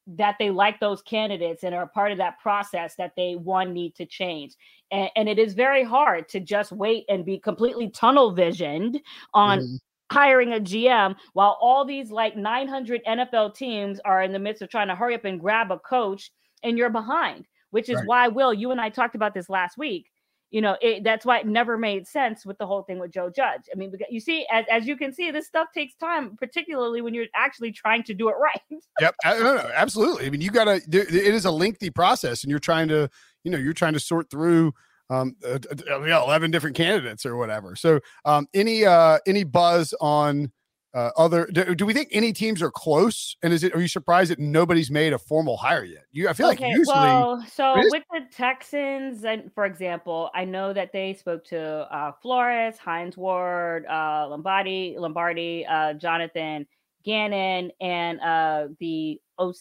that 0.08 0.36
they 0.40 0.50
like 0.50 0.80
those 0.80 1.02
candidates 1.02 1.64
and 1.64 1.76
are 1.76 1.88
part 1.88 2.12
of 2.12 2.18
that 2.18 2.40
process 2.40 2.96
that 2.96 3.14
they 3.16 3.36
one 3.36 3.74
need 3.74 3.96
to 3.96 4.06
change 4.06 4.56
and, 4.92 5.10
and 5.16 5.30
it 5.30 5.38
is 5.38 5.54
very 5.54 5.84
hard 5.84 6.28
to 6.30 6.40
just 6.40 6.72
wait 6.72 7.06
and 7.08 7.26
be 7.26 7.38
completely 7.38 7.90
tunnel 7.90 8.32
visioned 8.32 9.00
on 9.34 9.60
mm. 9.60 9.80
hiring 10.12 10.54
a 10.54 10.60
gm 10.60 11.16
while 11.34 11.58
all 11.62 11.86
these 11.86 12.10
like 12.12 12.36
900 12.36 13.02
nfl 13.06 13.54
teams 13.54 14.00
are 14.04 14.24
in 14.24 14.32
the 14.32 14.40
midst 14.40 14.62
of 14.62 14.70
trying 14.70 14.88
to 14.88 14.96
hurry 14.96 15.16
up 15.16 15.26
and 15.26 15.40
grab 15.40 15.72
a 15.72 15.78
coach 15.80 16.32
and 16.64 16.78
you're 16.78 16.90
behind 16.90 17.48
which 17.70 17.88
is 17.88 17.96
right. 17.98 18.08
why 18.08 18.28
will 18.28 18.54
you 18.54 18.72
and 18.72 18.82
i 18.82 18.90
talked 18.90 19.16
about 19.16 19.34
this 19.34 19.50
last 19.50 19.78
week 19.78 20.11
you 20.52 20.62
know 20.62 20.78
it, 20.82 21.04
that's 21.04 21.26
why 21.26 21.40
it 21.40 21.48
never 21.48 21.78
made 21.78 22.08
sense 22.08 22.46
with 22.46 22.58
the 22.58 22.68
whole 22.68 22.84
thing 22.84 23.00
with 23.00 23.12
joe 23.12 23.30
judge. 23.30 23.62
I 23.74 23.78
mean 23.78 23.92
you 24.10 24.20
see 24.20 24.46
as, 24.52 24.66
as 24.70 24.86
you 24.86 24.96
can 24.96 25.14
see 25.14 25.32
this 25.32 25.48
stuff 25.48 25.70
takes 25.74 25.96
time 25.96 26.38
particularly 26.38 27.02
when 27.02 27.14
you're 27.14 27.26
actually 27.36 27.72
trying 27.72 28.04
to 28.04 28.14
do 28.14 28.30
it 28.30 28.36
right. 28.40 28.62
Yep 29.00 29.16
no, 29.26 29.56
no, 29.56 29.72
absolutely. 29.74 30.28
I 30.28 30.30
mean 30.30 30.42
you 30.42 30.52
gotta 30.52 30.82
it 30.92 31.14
is 31.14 31.46
a 31.46 31.52
lengthy 31.52 31.90
process 31.90 32.44
and 32.44 32.52
you're 32.52 32.60
trying 32.60 32.90
to 32.90 33.10
you 33.44 33.52
know 33.52 33.58
you're 33.58 33.74
trying 33.74 33.94
to 33.94 34.00
sort 34.00 34.30
through 34.30 34.74
um, 35.10 35.36
uh, 35.46 35.60
11 35.90 36.52
different 36.52 36.76
candidates 36.76 37.26
or 37.26 37.36
whatever. 37.36 37.76
So 37.76 38.00
um, 38.24 38.48
any 38.54 38.86
uh 38.86 39.20
any 39.28 39.44
buzz 39.44 39.94
on 40.00 40.52
uh, 40.94 41.12
other 41.18 41.48
do, 41.52 41.74
do, 41.74 41.86
we 41.86 41.94
think 41.94 42.10
any 42.12 42.34
teams 42.34 42.62
are 42.62 42.72
close? 42.72 43.36
And 43.44 43.54
is 43.54 43.64
it 43.64 43.74
are 43.74 43.80
you 43.80 43.88
surprised 43.88 44.32
that 44.32 44.40
nobody's 44.40 44.92
made 44.92 45.14
a 45.14 45.18
formal 45.18 45.58
hire 45.58 45.84
yet? 45.84 46.04
You 46.12 46.28
i 46.28 46.34
feel 46.34 46.48
okay, 46.48 46.66
like 46.66 46.76
usually 46.76 46.96
well 46.96 47.46
so 47.54 47.76
with 47.90 48.04
the 48.12 48.22
texans 48.36 49.24
and 49.24 49.52
for 49.54 49.66
example 49.66 50.30
i 50.36 50.44
know 50.44 50.74
that 50.74 50.92
they 50.92 51.14
spoke 51.14 51.46
to 51.46 51.60
uh, 51.60 52.12
flores 52.22 52.78
hines 52.78 53.16
ward 53.16 53.86
uh, 53.86 54.28
lombardi 54.30 54.96
lombardi 54.98 55.66
uh, 55.66 55.94
jonathan 55.94 56.68
gannon 57.06 57.72
and 57.80 58.20
uh, 58.20 58.68
the 58.80 59.20
oc 59.38 59.56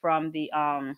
from 0.00 0.30
the 0.30 0.50
um 0.52 0.96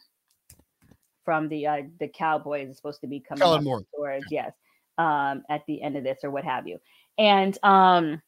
from 1.24 1.48
the 1.48 1.66
uh, 1.66 1.82
the 1.98 2.08
cowboys 2.08 2.68
is 2.68 2.76
supposed 2.76 3.00
to 3.00 3.06
be 3.06 3.20
coming 3.20 3.40
Kellen 3.40 3.64
Moore. 3.64 3.82
Storage, 3.94 4.24
yes 4.30 4.52
um 4.98 5.42
at 5.48 5.62
the 5.66 5.80
end 5.80 5.96
of 5.96 6.04
this 6.04 6.18
or 6.24 6.30
what 6.30 6.44
have 6.44 6.66
you. 6.66 6.78
And 7.16 7.56
um 7.62 8.20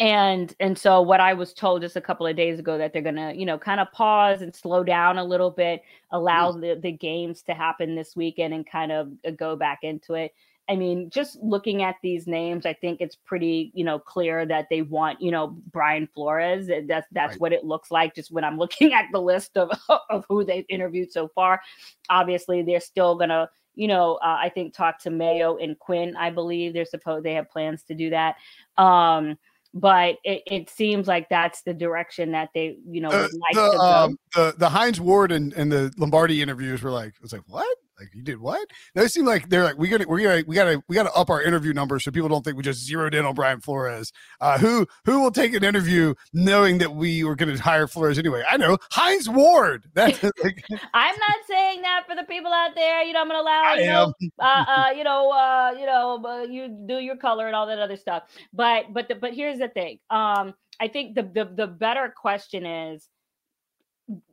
and 0.00 0.54
and 0.60 0.78
so 0.78 1.00
what 1.00 1.20
i 1.20 1.32
was 1.32 1.52
told 1.52 1.82
just 1.82 1.96
a 1.96 2.00
couple 2.00 2.26
of 2.26 2.36
days 2.36 2.58
ago 2.58 2.78
that 2.78 2.92
they're 2.92 3.02
gonna 3.02 3.32
you 3.34 3.44
know 3.44 3.58
kind 3.58 3.80
of 3.80 3.90
pause 3.92 4.42
and 4.42 4.54
slow 4.54 4.82
down 4.82 5.18
a 5.18 5.24
little 5.24 5.50
bit 5.50 5.82
allow 6.10 6.50
mm. 6.50 6.60
the, 6.60 6.80
the 6.80 6.92
games 6.92 7.42
to 7.42 7.54
happen 7.54 7.94
this 7.94 8.16
weekend 8.16 8.54
and 8.54 8.66
kind 8.66 8.90
of 8.90 9.12
uh, 9.26 9.30
go 9.30 9.54
back 9.54 9.80
into 9.82 10.14
it 10.14 10.32
i 10.70 10.74
mean 10.74 11.10
just 11.10 11.38
looking 11.42 11.82
at 11.82 11.96
these 12.02 12.26
names 12.26 12.64
i 12.64 12.72
think 12.72 13.00
it's 13.00 13.14
pretty 13.14 13.70
you 13.74 13.84
know 13.84 13.98
clear 13.98 14.46
that 14.46 14.66
they 14.70 14.82
want 14.82 15.20
you 15.20 15.30
know 15.30 15.48
brian 15.70 16.08
flores 16.14 16.66
that's 16.88 17.06
that's 17.12 17.32
right. 17.32 17.40
what 17.40 17.52
it 17.52 17.64
looks 17.64 17.90
like 17.90 18.14
just 18.14 18.32
when 18.32 18.42
i'm 18.42 18.58
looking 18.64 18.94
at 18.94 19.04
the 19.12 19.20
list 19.20 19.56
of 19.56 19.70
of 20.10 20.24
who 20.28 20.44
they've 20.44 20.66
interviewed 20.68 21.12
so 21.12 21.28
far 21.28 21.60
obviously 22.08 22.62
they're 22.62 22.80
still 22.80 23.14
gonna 23.14 23.48
you 23.76 23.88
know, 23.88 24.14
uh, 24.22 24.38
I 24.40 24.50
think 24.50 24.72
talk 24.72 25.00
to 25.00 25.10
Mayo 25.10 25.56
and 25.56 25.76
Quinn. 25.76 26.16
I 26.16 26.30
believe 26.30 26.72
they're 26.72 26.84
supposed 26.84 27.24
they 27.24 27.34
have 27.34 27.50
plans 27.50 27.82
to 27.84 27.94
do 27.94 28.10
that. 28.10 28.36
Um, 28.76 29.36
but 29.74 30.18
it, 30.22 30.42
it 30.46 30.70
seems 30.70 31.08
like 31.08 31.28
that's 31.28 31.62
the 31.62 31.74
direction 31.74 32.32
that 32.32 32.50
they, 32.54 32.76
you 32.88 33.00
know, 33.00 33.08
would 33.08 33.20
like 33.20 33.54
the, 33.54 33.70
to 33.72 33.76
go. 33.76 33.82
Um, 33.82 34.18
the 34.34 34.54
the 34.56 34.68
Hines 34.68 35.00
Ward 35.00 35.32
and, 35.32 35.52
and 35.54 35.70
the 35.70 35.92
Lombardi 35.98 36.40
interviews 36.40 36.82
were 36.82 36.92
like, 36.92 37.08
it 37.08 37.20
was 37.22 37.32
like, 37.32 37.42
what? 37.48 37.76
Like 37.98 38.14
you 38.14 38.22
did 38.22 38.40
what? 38.40 38.68
They 38.94 39.06
seem 39.08 39.24
like 39.24 39.48
they're 39.48 39.64
like 39.64 39.78
we 39.78 39.88
got 39.88 40.06
we 40.08 40.22
got 40.22 40.46
we 40.46 40.54
got 40.54 40.64
to 40.64 40.82
we 40.88 40.94
got 40.94 41.04
to 41.04 41.12
up 41.12 41.30
our 41.30 41.42
interview 41.42 41.72
numbers 41.72 42.04
so 42.04 42.10
people 42.10 42.28
don't 42.28 42.44
think 42.44 42.56
we 42.56 42.62
just 42.62 42.84
zeroed 42.84 43.14
in 43.14 43.24
on 43.24 43.34
Brian 43.34 43.60
Flores. 43.60 44.12
Uh, 44.40 44.58
who 44.58 44.86
who 45.04 45.20
will 45.20 45.30
take 45.30 45.54
an 45.54 45.62
interview 45.62 46.14
knowing 46.32 46.78
that 46.78 46.94
we 46.94 47.22
were 47.22 47.36
to 47.36 47.56
hire 47.56 47.86
Flores 47.86 48.18
anyway? 48.18 48.42
I 48.48 48.56
know 48.56 48.78
Hines 48.90 49.28
Ward. 49.28 49.86
That's 49.94 50.22
like, 50.22 50.64
I'm 50.94 51.16
not 51.16 51.36
saying 51.48 51.82
that 51.82 52.04
for 52.08 52.16
the 52.16 52.24
people 52.24 52.52
out 52.52 52.74
there. 52.74 53.02
You 53.02 53.12
know, 53.12 53.20
I'm 53.20 53.28
to 53.28 53.40
allow 53.40 53.74
you 53.74 53.86
know, 53.86 54.14
uh, 54.40 54.64
uh, 54.68 54.90
you 54.96 55.04
know, 55.04 55.30
uh, 55.30 55.74
you 55.78 55.86
know, 55.86 56.22
uh, 56.24 56.42
you 56.42 56.84
do 56.86 56.98
your 56.98 57.16
color 57.16 57.46
and 57.46 57.54
all 57.54 57.66
that 57.66 57.78
other 57.78 57.96
stuff. 57.96 58.24
But 58.52 58.92
but 58.92 59.08
the, 59.08 59.14
but 59.14 59.34
here's 59.34 59.58
the 59.58 59.68
thing. 59.68 59.98
Um, 60.10 60.54
I 60.80 60.88
think 60.88 61.14
the 61.14 61.22
the 61.22 61.44
the 61.44 61.66
better 61.66 62.12
question 62.14 62.66
is, 62.66 63.08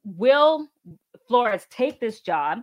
will 0.04 0.68
Flores 1.28 1.66
take 1.70 2.00
this 2.00 2.22
job? 2.22 2.60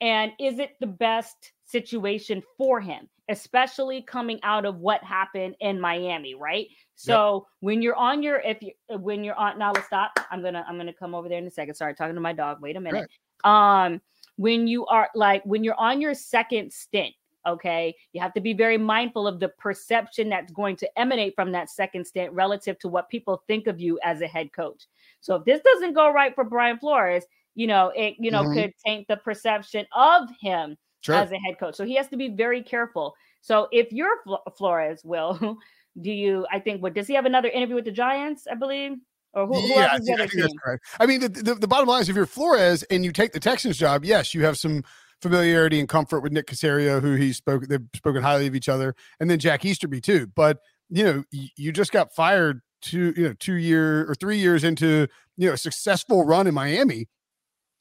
And 0.00 0.32
is 0.38 0.58
it 0.58 0.76
the 0.80 0.86
best 0.86 1.52
situation 1.64 2.42
for 2.58 2.80
him, 2.80 3.08
especially 3.28 4.02
coming 4.02 4.38
out 4.42 4.64
of 4.64 4.76
what 4.78 5.02
happened 5.02 5.56
in 5.60 5.80
Miami, 5.80 6.34
right? 6.34 6.68
So 6.94 7.34
yep. 7.34 7.42
when 7.60 7.82
you're 7.82 7.96
on 7.96 8.22
your 8.22 8.40
if 8.40 8.62
you 8.62 8.72
when 8.98 9.24
you're 9.24 9.34
on 9.34 9.58
now 9.58 9.72
let's 9.72 9.86
stop. 9.86 10.18
I'm 10.30 10.42
gonna 10.42 10.64
I'm 10.68 10.76
gonna 10.76 10.92
come 10.92 11.14
over 11.14 11.28
there 11.28 11.38
in 11.38 11.46
a 11.46 11.50
second. 11.50 11.74
Sorry, 11.74 11.94
talking 11.94 12.14
to 12.14 12.20
my 12.20 12.32
dog. 12.32 12.60
Wait 12.60 12.76
a 12.76 12.80
minute. 12.80 13.08
Right. 13.44 13.84
Um 13.84 14.00
when 14.36 14.66
you 14.66 14.86
are 14.86 15.08
like 15.14 15.42
when 15.44 15.64
you're 15.64 15.80
on 15.80 16.00
your 16.00 16.14
second 16.14 16.72
stint 16.72 17.14
Okay. 17.46 17.94
You 18.12 18.20
have 18.20 18.34
to 18.34 18.40
be 18.40 18.52
very 18.52 18.76
mindful 18.76 19.26
of 19.26 19.38
the 19.38 19.48
perception 19.48 20.28
that's 20.28 20.52
going 20.52 20.76
to 20.76 20.98
emanate 20.98 21.34
from 21.36 21.52
that 21.52 21.70
second 21.70 22.04
stint 22.04 22.32
relative 22.32 22.78
to 22.80 22.88
what 22.88 23.08
people 23.08 23.44
think 23.46 23.68
of 23.68 23.80
you 23.80 23.98
as 24.02 24.20
a 24.20 24.26
head 24.26 24.52
coach. 24.52 24.84
So 25.20 25.36
if 25.36 25.44
this 25.44 25.60
doesn't 25.62 25.94
go 25.94 26.10
right 26.10 26.34
for 26.34 26.44
Brian 26.44 26.78
Flores, 26.78 27.24
you 27.56 27.66
know, 27.66 27.90
it, 27.96 28.14
you 28.18 28.30
know, 28.30 28.44
mm-hmm. 28.44 28.54
could 28.54 28.72
taint 28.84 29.08
the 29.08 29.16
perception 29.16 29.86
of 29.96 30.28
him 30.40 30.76
sure. 31.00 31.16
as 31.16 31.32
a 31.32 31.38
head 31.38 31.58
coach. 31.58 31.74
So 31.74 31.84
he 31.84 31.96
has 31.96 32.06
to 32.08 32.16
be 32.16 32.28
very 32.28 32.62
careful. 32.62 33.14
So 33.40 33.66
if 33.72 33.90
you're 33.90 34.22
Flores, 34.56 35.00
will 35.04 35.58
do 36.00 36.12
you? 36.12 36.46
I 36.52 36.60
think 36.60 36.82
what 36.82 36.94
does 36.94 37.08
he 37.08 37.14
have 37.14 37.26
another 37.26 37.48
interview 37.48 37.74
with 37.74 37.86
the 37.86 37.92
Giants? 37.92 38.46
I 38.48 38.54
believe. 38.54 38.92
Or 39.32 39.46
who, 39.46 39.54
who 39.54 39.68
yeah, 39.68 39.88
I 39.92 39.98
think, 39.98 40.20
I 40.20 40.26
think 40.26 40.42
that's 40.42 40.54
correct. 40.62 40.86
I 40.98 41.04
mean, 41.04 41.20
the, 41.20 41.28
the, 41.28 41.54
the, 41.56 41.68
bottom 41.68 41.86
line 41.86 42.00
is 42.00 42.08
if 42.08 42.16
you're 42.16 42.24
Flores 42.24 42.82
and 42.84 43.04
you 43.04 43.12
take 43.12 43.32
the 43.32 43.40
Texans 43.40 43.76
job, 43.76 44.02
yes, 44.02 44.32
you 44.32 44.44
have 44.46 44.56
some 44.56 44.82
familiarity 45.20 45.78
and 45.78 45.86
comfort 45.86 46.20
with 46.20 46.32
Nick 46.32 46.46
Caserio, 46.46 47.02
who 47.02 47.16
he 47.16 47.34
spoke, 47.34 47.66
they've 47.68 47.84
spoken 47.94 48.22
highly 48.22 48.46
of 48.46 48.54
each 48.54 48.68
other, 48.68 48.94
and 49.20 49.28
then 49.28 49.38
Jack 49.38 49.64
Easterby 49.64 50.00
too. 50.00 50.26
But 50.34 50.60
you 50.88 51.04
know, 51.04 51.24
you 51.30 51.70
just 51.70 51.92
got 51.92 52.14
fired 52.14 52.62
two, 52.80 53.12
you 53.16 53.24
know, 53.24 53.34
two 53.34 53.54
year 53.54 54.08
or 54.10 54.14
three 54.14 54.38
years 54.38 54.64
into 54.64 55.06
you 55.36 55.48
know 55.48 55.54
a 55.54 55.58
successful 55.58 56.24
run 56.24 56.46
in 56.46 56.54
Miami 56.54 57.06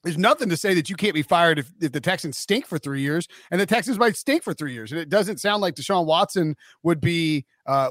there's 0.06 0.20
nothing 0.20 0.50
to 0.50 0.56
say 0.56 0.76
that 0.76 0.88
you 0.88 0.96
can't 0.96 1.16
be 1.16 1.24
fired 1.24 1.58
if, 1.58 1.72
if 1.82 1.92
the 1.92 2.00
Texans 2.00 2.38
stink 2.38 2.68
for 2.68 2.78
three 2.78 3.02
years, 3.02 3.28
and 3.50 3.60
the 3.60 3.66
Texans 3.66 3.98
might 3.98 4.16
stink 4.16 4.44
for 4.44 4.54
three 4.54 4.72
years. 4.72 4.92
And 4.92 5.02
it 5.02 5.10
doesn't 5.10 5.42
sound 5.42 5.62
like 5.62 5.74
Deshaun 5.74 6.06
Watson 6.06 6.56
would 6.84 7.02
be 7.02 7.46
uh 7.66 7.90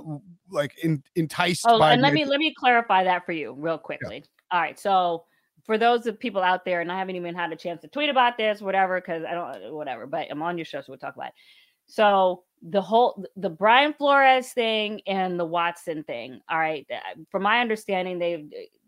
like 0.49 0.73
in, 0.83 1.03
enticed. 1.17 1.65
Oh, 1.67 1.83
and 1.83 2.01
let 2.01 2.15
me 2.15 2.25
let 2.25 2.39
me 2.39 2.55
clarify 2.57 3.03
that 3.05 3.27
for 3.27 3.33
you 3.33 3.53
real 3.53 3.79
quickly. 3.79 4.17
Yeah. 4.17 4.57
All 4.57 4.61
right, 4.61 4.79
so 4.79 5.25
for 5.65 5.77
those 5.77 6.07
of 6.07 6.19
people 6.21 6.43
out 6.43 6.65
there, 6.65 6.81
and 6.81 6.93
I 6.93 6.99
haven't 6.99 7.17
even 7.17 7.35
had 7.35 7.53
a 7.53 7.57
chance 7.57 7.81
to 7.81 7.89
tweet 7.89 8.11
about 8.11 8.37
this, 8.37 8.61
whatever, 8.61 9.01
because 9.01 9.25
I 9.25 9.33
don't, 9.33 9.75
whatever. 9.75 10.07
But 10.07 10.29
I'm 10.31 10.43
on 10.43 10.57
your 10.57 10.65
show, 10.65 10.81
so 10.81 10.87
we'll 10.91 10.99
talk 10.99 11.17
about 11.17 11.29
it. 11.29 11.35
So 11.87 12.45
the 12.67 12.81
whole 12.81 13.27
the 13.37 13.51
Brian 13.51 13.93
Flores 13.93 14.53
thing 14.53 15.03
and 15.07 15.39
the 15.39 15.45
Watson 15.45 16.03
thing. 16.05 16.41
All 16.49 16.59
right, 16.59 16.87
from 17.31 17.43
my 17.43 17.61
understanding, 17.61 18.19
they 18.19 18.47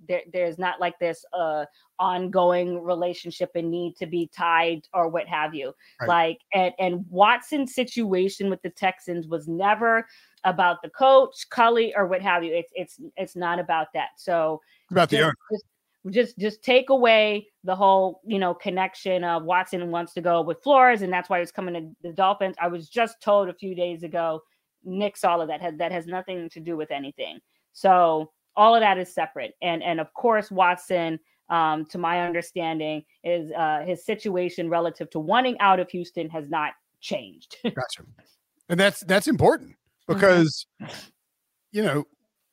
there, 0.08 0.22
there's 0.32 0.58
not 0.58 0.80
like 0.80 0.98
this 0.98 1.24
uh 1.34 1.66
ongoing 1.98 2.82
relationship 2.82 3.50
and 3.54 3.70
need 3.70 3.96
to 3.96 4.06
be 4.06 4.30
tied 4.34 4.82
or 4.94 5.08
what 5.08 5.28
have 5.28 5.54
you. 5.54 5.74
Right. 6.00 6.08
Like 6.08 6.38
and 6.54 6.72
and 6.78 7.04
Watson's 7.10 7.74
situation 7.74 8.48
with 8.48 8.62
the 8.62 8.70
Texans 8.70 9.28
was 9.28 9.46
never 9.46 10.06
about 10.44 10.80
the 10.82 10.90
coach, 10.90 11.46
Culley, 11.50 11.94
or 11.94 12.06
what 12.06 12.22
have 12.22 12.42
you. 12.44 12.54
It's 12.54 12.72
it's 12.74 13.00
it's 13.16 13.36
not 13.36 13.58
about 13.58 13.88
that. 13.92 14.10
So 14.16 14.62
about 14.90 15.10
the 15.10 15.20
owner. 15.20 15.34
Just, 15.52 15.64
just 16.10 16.38
just 16.38 16.62
take 16.62 16.90
away 16.90 17.48
the 17.64 17.74
whole 17.74 18.20
you 18.24 18.38
know 18.38 18.54
connection 18.54 19.24
of 19.24 19.44
Watson 19.44 19.90
wants 19.90 20.14
to 20.14 20.20
go 20.20 20.40
with 20.40 20.62
Flores 20.62 21.02
and 21.02 21.12
that's 21.12 21.28
why 21.28 21.40
he's 21.40 21.52
coming 21.52 21.74
to 21.74 22.08
the 22.08 22.14
Dolphins. 22.14 22.56
I 22.60 22.68
was 22.68 22.88
just 22.88 23.20
told 23.20 23.48
a 23.48 23.54
few 23.54 23.74
days 23.74 24.02
ago, 24.02 24.40
nix 24.84 25.24
all 25.24 25.40
of 25.40 25.48
that 25.48 25.60
has 25.60 25.74
that 25.78 25.92
has 25.92 26.06
nothing 26.06 26.48
to 26.50 26.60
do 26.60 26.76
with 26.76 26.90
anything. 26.90 27.40
So 27.72 28.30
all 28.56 28.74
of 28.74 28.80
that 28.80 28.98
is 28.98 29.12
separate, 29.12 29.54
and 29.62 29.82
and 29.82 30.00
of 30.00 30.12
course 30.14 30.50
Watson, 30.50 31.18
um, 31.50 31.84
to 31.86 31.98
my 31.98 32.22
understanding, 32.22 33.02
is 33.24 33.50
uh, 33.52 33.82
his 33.86 34.04
situation 34.04 34.70
relative 34.70 35.10
to 35.10 35.20
wanting 35.20 35.58
out 35.60 35.80
of 35.80 35.90
Houston 35.90 36.28
has 36.30 36.48
not 36.48 36.72
changed. 37.00 37.56
gotcha, 37.64 38.04
and 38.68 38.78
that's 38.78 39.00
that's 39.00 39.28
important 39.28 39.70
mm-hmm. 39.70 40.14
because 40.14 40.66
mm-hmm. 40.80 40.94
you 41.72 41.82
know 41.82 42.04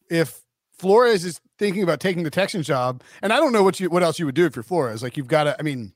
if 0.09 0.42
Flores 0.77 1.23
is 1.23 1.39
thinking 1.59 1.83
about 1.83 1.99
taking 1.99 2.23
the 2.23 2.29
Texans 2.29 2.67
job, 2.67 3.03
and 3.21 3.31
I 3.31 3.37
don't 3.37 3.53
know 3.53 3.63
what 3.63 3.79
you 3.79 3.89
what 3.89 4.03
else 4.03 4.19
you 4.19 4.25
would 4.25 4.35
do 4.35 4.45
if 4.45 4.55
you're 4.55 4.63
Flores. 4.63 5.03
Like 5.03 5.17
you've 5.17 5.27
got 5.27 5.45
to, 5.45 5.55
I 5.59 5.63
mean, 5.63 5.93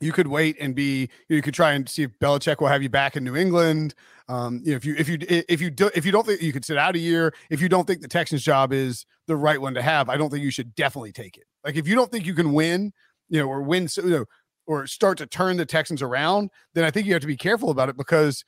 you 0.00 0.12
could 0.12 0.28
wait 0.28 0.56
and 0.60 0.74
be 0.74 1.08
you 1.28 1.42
could 1.42 1.54
try 1.54 1.72
and 1.72 1.88
see 1.88 2.02
if 2.04 2.18
Belichick 2.18 2.60
will 2.60 2.68
have 2.68 2.82
you 2.82 2.88
back 2.88 3.16
in 3.16 3.24
New 3.24 3.36
England. 3.36 3.94
Um, 4.28 4.60
you 4.64 4.72
know, 4.72 4.76
if 4.76 4.84
you 4.84 4.94
if 4.98 5.08
you 5.08 5.18
if 5.20 5.60
you 5.60 5.70
do 5.70 5.90
if 5.94 6.04
you 6.04 6.12
don't 6.12 6.26
think 6.26 6.42
you 6.42 6.52
could 6.52 6.64
sit 6.64 6.76
out 6.76 6.94
a 6.94 6.98
year, 6.98 7.34
if 7.50 7.60
you 7.60 7.68
don't 7.68 7.86
think 7.86 8.00
the 8.00 8.08
Texans 8.08 8.42
job 8.42 8.72
is 8.72 9.06
the 9.26 9.36
right 9.36 9.60
one 9.60 9.74
to 9.74 9.82
have, 9.82 10.08
I 10.08 10.16
don't 10.16 10.30
think 10.30 10.44
you 10.44 10.50
should 10.50 10.74
definitely 10.74 11.12
take 11.12 11.36
it. 11.36 11.44
Like 11.64 11.76
if 11.76 11.88
you 11.88 11.94
don't 11.94 12.10
think 12.12 12.26
you 12.26 12.34
can 12.34 12.52
win, 12.52 12.92
you 13.28 13.40
know, 13.40 13.48
or 13.48 13.62
win, 13.62 13.88
so 13.88 14.02
you 14.02 14.10
know, 14.10 14.24
or 14.66 14.86
start 14.86 15.18
to 15.18 15.26
turn 15.26 15.56
the 15.56 15.66
Texans 15.66 16.02
around, 16.02 16.50
then 16.74 16.84
I 16.84 16.90
think 16.90 17.06
you 17.06 17.14
have 17.14 17.22
to 17.22 17.26
be 17.26 17.36
careful 17.36 17.70
about 17.70 17.88
it 17.88 17.96
because, 17.96 18.44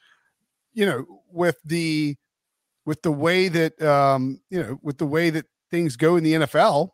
you 0.75 0.85
know, 0.85 1.07
with 1.33 1.59
the 1.65 2.17
with 2.85 3.03
the 3.03 3.13
way 3.13 3.49
that 3.49 3.81
um, 3.83 4.41
you 4.51 4.63
know, 4.63 4.79
with 4.83 4.99
the 4.99 5.07
way 5.07 5.31
that 5.31 5.47
things 5.71 5.97
go 5.97 6.17
in 6.17 6.25
the 6.25 6.35
NFL, 6.35 6.91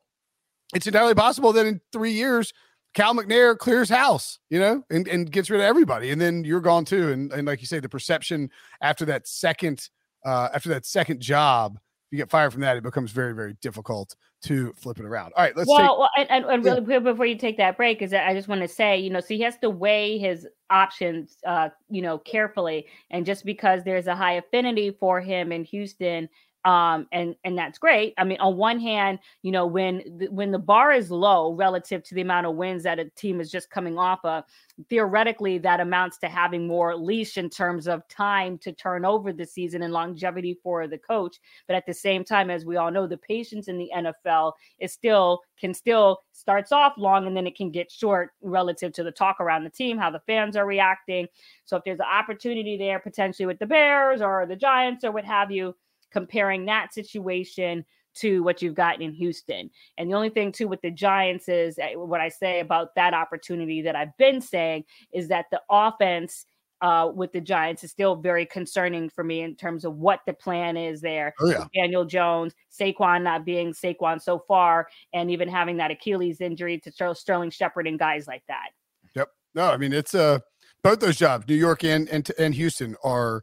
it's 0.75 0.87
entirely 0.87 1.15
possible 1.15 1.53
that 1.53 1.67
in 1.67 1.81
three 1.93 2.13
years, 2.13 2.53
Cal 2.95 3.15
McNair 3.15 3.57
clears 3.57 3.89
house, 3.89 4.39
you 4.49 4.59
know, 4.59 4.83
and, 4.91 5.07
and 5.07 5.31
gets 5.31 5.51
rid 5.51 5.61
of 5.61 5.65
everybody. 5.65 6.11
And 6.11 6.21
then 6.21 6.45
you're 6.45 6.61
gone 6.61 6.85
too. 6.85 7.13
And, 7.13 7.31
and 7.33 7.47
like 7.47 7.61
you 7.61 7.67
say, 7.67 7.79
the 7.79 7.89
perception 7.89 8.51
after 8.81 9.05
that 9.05 9.29
second, 9.29 9.91
uh, 10.25 10.49
after 10.55 10.71
that 10.71 10.87
second 10.87 11.21
job, 11.21 11.77
if 11.77 12.13
you 12.13 12.19
get 12.19 12.31
fired 12.31 12.53
from 12.53 12.63
that, 12.63 12.77
it 12.77 12.83
becomes 12.83 13.11
very, 13.11 13.35
very 13.35 13.55
difficult 13.61 14.17
to 14.45 14.73
flip 14.75 14.99
it 14.99 15.05
around. 15.05 15.33
All 15.37 15.45
right, 15.45 15.57
let's 15.57 15.69
well, 15.69 15.79
take, 15.79 15.99
well 15.99 16.11
and, 16.17 16.31
and, 16.31 16.45
and 16.47 16.65
really 16.65 16.85
quick 16.85 17.03
before 17.03 17.27
you 17.27 17.37
take 17.37 17.57
that 17.57 17.77
break, 17.77 18.01
is 18.01 18.15
I 18.15 18.33
just 18.33 18.49
want 18.49 18.61
to 18.63 18.69
say, 18.69 18.97
you 18.97 19.11
know, 19.11 19.21
so 19.21 19.29
he 19.29 19.41
has 19.41 19.59
to 19.59 19.69
weigh 19.69 20.17
his 20.17 20.47
options, 20.71 21.37
uh, 21.47 21.69
you 21.91 22.01
know, 22.01 22.19
carefully. 22.19 22.87
And 23.11 23.27
just 23.27 23.45
because 23.45 23.83
there's 23.85 24.07
a 24.07 24.15
high 24.15 24.35
affinity 24.35 24.97
for 24.99 25.21
him 25.21 25.53
in 25.53 25.65
Houston 25.65 26.29
um, 26.67 27.07
and 27.13 27.37
and 27.45 27.57
that's 27.57 27.79
great. 27.79 28.13
I 28.19 28.25
mean, 28.25 28.41
on 28.41 28.57
one 28.57 28.81
hand, 28.81 29.21
you 29.43 29.53
know, 29.53 29.67
when 29.67 30.01
when 30.31 30.51
the 30.51 30.59
bar 30.59 30.91
is 30.91 31.13
low 31.13 31.55
relative 31.55 32.03
to 32.03 32.15
the 32.17 32.23
amount 32.23 32.47
of 32.47 32.57
wins 32.57 32.83
that 32.83 32.99
a 32.99 33.09
team 33.11 33.41
is 33.41 33.53
just 33.53 33.71
coming 33.71 33.97
off 33.97 34.19
of, 34.25 34.43
theoretically, 34.91 35.59
that 35.59 35.79
amounts 35.79 36.19
to 36.19 36.29
having 36.29 36.67
more 36.67 36.97
leash 36.97 37.39
in 37.39 37.49
terms 37.49 37.87
of 37.87 38.07
time 38.09 38.59
to 38.59 38.73
turn 38.73 39.05
over 39.05 39.33
the 39.33 39.47
season 39.47 39.83
and 39.83 39.93
longevity 39.93 40.59
for 40.61 40.89
the 40.89 40.99
coach. 40.99 41.39
But 41.69 41.77
at 41.77 41.87
the 41.87 41.95
same 41.95 42.25
time, 42.25 42.51
as 42.51 42.65
we 42.65 42.77
all 42.77 42.91
know, 42.91 43.07
the 43.07 43.17
patience 43.17 43.69
in 43.69 43.79
the 43.79 43.91
NFL 43.95 44.53
is 44.81 44.93
still 44.93 45.43
can 45.61 45.73
still 45.73 46.19
starts 46.33 46.73
off 46.73 46.95
long 46.99 47.29
and 47.29 47.37
then 47.37 47.47
it 47.47 47.57
can 47.57 47.71
get 47.71 47.93
short 47.93 48.33
relative 48.43 48.93
to 48.95 49.05
the 49.05 49.13
talk 49.13 49.41
around 49.41 49.63
the 49.63 49.71
team, 49.71 49.99
how 49.99 50.11
the 50.11 50.21
fans 50.27 50.57
are 50.57 50.67
reacting. 50.67 51.29
So 51.65 51.77
if 51.77 51.85
there's 51.85 52.01
an 52.01 52.07
opportunity 52.13 52.77
there 52.77 52.99
potentially 52.99 53.47
with 53.47 53.61
the 53.61 53.67
Bears 53.67 54.21
or 54.21 54.47
the 54.47 54.57
Giants 54.57 55.05
or 55.05 55.13
what 55.13 55.25
have 55.25 55.53
you 55.53 55.77
comparing 56.13 56.67
that 56.67 56.93
situation 56.93 57.85
to 58.17 58.43
what 58.43 58.63
you've 58.63 58.75
gotten 58.75 59.03
in 59.03 59.13
Houston. 59.13 59.71
And 59.99 60.11
the 60.11 60.15
only 60.15 60.31
thing 60.31 60.51
too 60.53 60.69
with 60.69 60.81
the 60.81 60.91
Giants 60.91 61.49
is 61.49 61.79
eh, 61.79 61.95
what 61.95 62.21
I 62.21 62.29
say 62.29 62.61
about 62.61 62.95
that 62.97 63.15
opportunity 63.15 63.83
that 63.83 63.95
I've 63.95 64.17
been 64.17 64.41
saying 64.41 64.85
is 65.13 65.29
that 65.29 65.47
the 65.51 65.61
offense 65.71 66.47
uh, 66.83 67.11
with 67.15 67.33
the 67.33 67.41
Giants 67.41 67.85
is 67.85 67.91
still 67.91 68.17
very 68.17 68.45
concerning 68.45 69.09
for 69.09 69.25
me 69.25 69.41
in 69.41 69.55
terms 69.55 69.85
of 69.85 69.97
what 69.97 70.21
the 70.27 70.35
plan 70.35 70.77
is 70.77 71.01
there. 71.01 71.35
Oh, 71.41 71.51
yeah. 71.51 71.65
Daniel 71.75 72.05
Jones, 72.05 72.55
Saquon 72.71 73.23
not 73.23 73.47
being 73.47 73.73
Saquon 73.73 74.21
so 74.21 74.39
far, 74.47 74.89
and 75.15 75.31
even 75.31 75.49
having 75.49 75.79
that 75.79 75.91
Achilles 75.91 76.41
injury 76.41 76.79
to 76.81 77.15
Sterling 77.15 77.51
Shepard 77.51 77.87
and 77.87 77.99
guys 77.99 78.27
like 78.27 78.43
that. 78.49 78.71
Yep. 79.15 79.29
No, 79.55 79.71
I 79.71 79.79
mean 79.79 79.93
it's 79.93 80.15
uh 80.15 80.41
both 80.83 81.01
those 81.01 81.17
jobs, 81.17 81.49
New 81.49 81.55
York 81.55 81.83
and 81.83 82.09
and 82.09 82.31
and 82.39 82.55
Houston 82.55 82.97
are, 83.03 83.43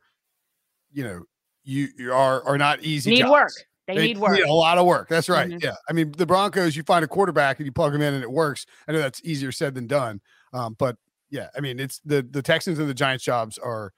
you 0.92 1.04
know, 1.04 1.24
you, 1.64 1.88
you 1.98 2.14
are 2.14 2.44
are 2.46 2.58
not 2.58 2.82
easy. 2.82 3.12
Need 3.12 3.20
jobs. 3.22 3.32
work. 3.32 3.52
They, 3.88 3.96
they, 3.96 4.08
need 4.08 4.18
work. 4.18 4.34
Need 4.34 4.44
a 4.44 4.54
lot 4.54 4.78
of 4.78 4.86
work. 4.86 5.10
That's 5.10 5.28
right. 5.28 5.50
Mm-hmm. 5.50 5.60
Yeah. 5.62 5.76
I 5.90 5.94
mean, 5.94 6.14
the 6.14 6.26
Broncos, 6.26 6.76
you 6.76 6.84
find 6.84 7.04
a 7.04 7.08
quarterback 7.08 7.60
and 7.60 7.66
you 7.66 7.72
plug 7.72 7.94
him 7.94 8.02
in 8.02 8.14
and 8.14 8.24
it 8.24 8.32
works. 8.32 8.66
I 8.88 8.94
know 8.94 9.00
that's 9.00 9.22
easier 9.24 9.52
said 9.52 9.76
than 9.76 9.88
done. 9.88 10.22
Um, 10.54 10.76
but 10.80 10.96
yeah, 11.30 11.48
I 11.58 11.60
mean, 11.60 11.80
it's 11.80 12.00
the 12.06 12.22
the 12.30 12.42
Texans 12.42 12.80
and 12.80 12.88
the 12.88 12.94
Giants 12.94 13.24
jobs 13.24 13.58
are 13.58 13.92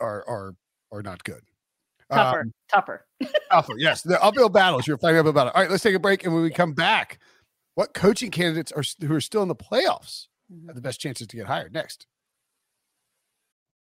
are 0.00 0.24
are 0.28 0.54
are 0.92 1.02
not 1.02 1.24
good. 1.24 1.42
Tougher, 2.10 2.40
um, 2.40 2.52
tougher, 2.70 3.06
tougher. 3.50 3.74
Yes, 3.78 4.02
the 4.02 4.22
uphill 4.22 4.48
battles. 4.48 4.86
You're 4.86 4.98
fighting 4.98 5.18
uphill 5.18 5.32
battle. 5.32 5.52
All 5.54 5.62
right, 5.62 5.70
let's 5.70 5.82
take 5.82 5.94
a 5.94 5.98
break, 5.98 6.24
and 6.24 6.34
when 6.34 6.42
we 6.42 6.50
come 6.50 6.72
back, 6.72 7.18
what 7.74 7.94
coaching 7.94 8.30
candidates 8.30 8.70
are 8.72 8.84
who 9.06 9.14
are 9.14 9.20
still 9.20 9.42
in 9.42 9.48
the 9.48 9.54
playoffs 9.54 10.28
mm-hmm. 10.52 10.66
have 10.66 10.76
the 10.76 10.82
best 10.82 11.00
chances 11.00 11.26
to 11.26 11.36
get 11.36 11.46
hired 11.46 11.72
next? 11.72 12.06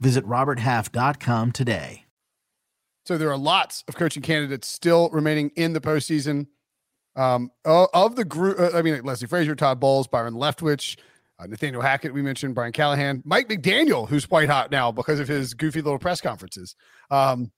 Visit 0.00 0.24
RobertHalf.com 0.26 1.52
today. 1.52 2.04
So 3.04 3.16
there 3.16 3.30
are 3.30 3.38
lots 3.38 3.84
of 3.88 3.96
coaching 3.96 4.22
candidates 4.22 4.68
still 4.68 5.08
remaining 5.10 5.50
in 5.56 5.72
the 5.72 5.80
postseason. 5.80 6.46
Um, 7.16 7.50
of 7.64 8.16
the 8.16 8.24
group, 8.24 8.60
uh, 8.60 8.70
I 8.74 8.82
mean, 8.82 9.02
Leslie 9.02 9.26
Frazier, 9.26 9.56
Todd 9.56 9.80
Bowles, 9.80 10.06
Byron 10.06 10.34
Leftwich, 10.34 10.98
uh, 11.38 11.46
Nathaniel 11.46 11.82
Hackett, 11.82 12.12
we 12.12 12.22
mentioned 12.22 12.54
Brian 12.54 12.72
Callahan, 12.72 13.22
Mike 13.24 13.48
McDaniel, 13.48 14.08
who's 14.08 14.30
white 14.30 14.48
hot 14.48 14.70
now 14.70 14.92
because 14.92 15.20
of 15.20 15.26
his 15.26 15.54
goofy 15.54 15.80
little 15.80 15.98
press 15.98 16.20
conferences. 16.20 16.76
Um, 17.10 17.50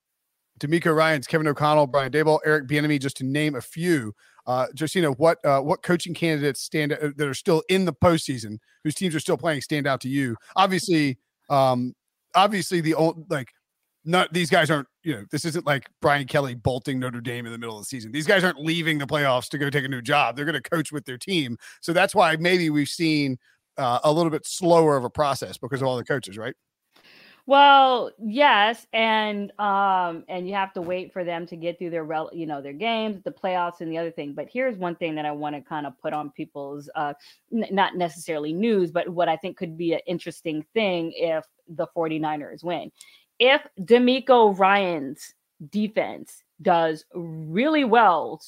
DeMeco 0.60 0.94
Ryans, 0.94 1.26
Kevin 1.26 1.48
O'Connell, 1.48 1.86
Brian 1.86 2.12
Daboll, 2.12 2.38
Eric 2.44 2.68
Bieniemy, 2.68 3.00
just 3.00 3.16
to 3.16 3.24
name 3.24 3.54
a 3.54 3.60
few. 3.60 4.14
Uh, 4.46 4.66
Josina, 4.74 5.10
what 5.12 5.44
uh, 5.44 5.60
what 5.60 5.82
coaching 5.82 6.14
candidates 6.14 6.60
stand 6.60 6.92
out, 6.92 7.16
that 7.16 7.26
are 7.26 7.34
still 7.34 7.62
in 7.68 7.84
the 7.84 7.92
postseason, 7.92 8.58
whose 8.84 8.94
teams 8.94 9.14
are 9.14 9.20
still 9.20 9.36
playing, 9.36 9.60
stand 9.60 9.86
out 9.86 10.00
to 10.02 10.08
you? 10.08 10.36
Obviously, 10.56 11.18
um, 11.48 11.94
obviously 12.34 12.80
the 12.80 12.94
old 12.94 13.30
like 13.30 13.48
not 14.04 14.32
these 14.32 14.50
guys 14.50 14.70
aren't 14.70 14.88
you 15.02 15.14
know 15.14 15.24
this 15.30 15.44
isn't 15.44 15.66
like 15.66 15.88
Brian 16.00 16.26
Kelly 16.26 16.54
bolting 16.54 16.98
Notre 16.98 17.20
Dame 17.20 17.46
in 17.46 17.52
the 17.52 17.58
middle 17.58 17.76
of 17.76 17.82
the 17.82 17.86
season. 17.86 18.12
These 18.12 18.26
guys 18.26 18.44
aren't 18.44 18.60
leaving 18.60 18.98
the 18.98 19.06
playoffs 19.06 19.48
to 19.50 19.58
go 19.58 19.70
take 19.70 19.84
a 19.84 19.88
new 19.88 20.02
job. 20.02 20.36
They're 20.36 20.44
going 20.44 20.60
to 20.60 20.70
coach 20.70 20.92
with 20.92 21.04
their 21.04 21.18
team. 21.18 21.56
So 21.80 21.92
that's 21.92 22.14
why 22.14 22.36
maybe 22.36 22.70
we've 22.70 22.88
seen 22.88 23.38
uh, 23.76 24.00
a 24.04 24.12
little 24.12 24.30
bit 24.30 24.46
slower 24.46 24.96
of 24.96 25.04
a 25.04 25.10
process 25.10 25.58
because 25.58 25.82
of 25.82 25.88
all 25.88 25.96
the 25.96 26.04
coaches, 26.04 26.38
right? 26.38 26.54
Well, 27.46 28.12
yes, 28.22 28.86
and 28.92 29.50
um, 29.58 30.24
and 30.28 30.46
you 30.46 30.54
have 30.54 30.72
to 30.74 30.82
wait 30.82 31.12
for 31.12 31.24
them 31.24 31.46
to 31.46 31.56
get 31.56 31.78
through 31.78 31.90
their 31.90 32.04
rel- 32.04 32.30
you 32.32 32.46
know 32.46 32.60
their 32.62 32.74
games, 32.74 33.22
the 33.24 33.32
playoffs, 33.32 33.80
and 33.80 33.90
the 33.90 33.98
other 33.98 34.10
thing. 34.10 34.34
But 34.34 34.48
here's 34.52 34.76
one 34.76 34.94
thing 34.94 35.14
that 35.16 35.24
I 35.24 35.32
want 35.32 35.56
to 35.56 35.62
kind 35.62 35.86
of 35.86 35.98
put 35.98 36.12
on 36.12 36.30
people's 36.30 36.88
uh, 36.94 37.14
n- 37.52 37.66
not 37.70 37.96
necessarily 37.96 38.52
news, 38.52 38.92
but 38.92 39.08
what 39.08 39.28
I 39.28 39.36
think 39.36 39.56
could 39.56 39.76
be 39.76 39.94
an 39.94 40.00
interesting 40.06 40.64
thing 40.74 41.12
if 41.16 41.44
the 41.70 41.86
49ers 41.96 42.62
win. 42.62 42.90
If 43.38 43.66
DeMeco 43.80 44.58
Ryans 44.58 45.34
defense 45.70 46.42
does 46.60 47.04
really 47.14 47.84
well 47.84 48.42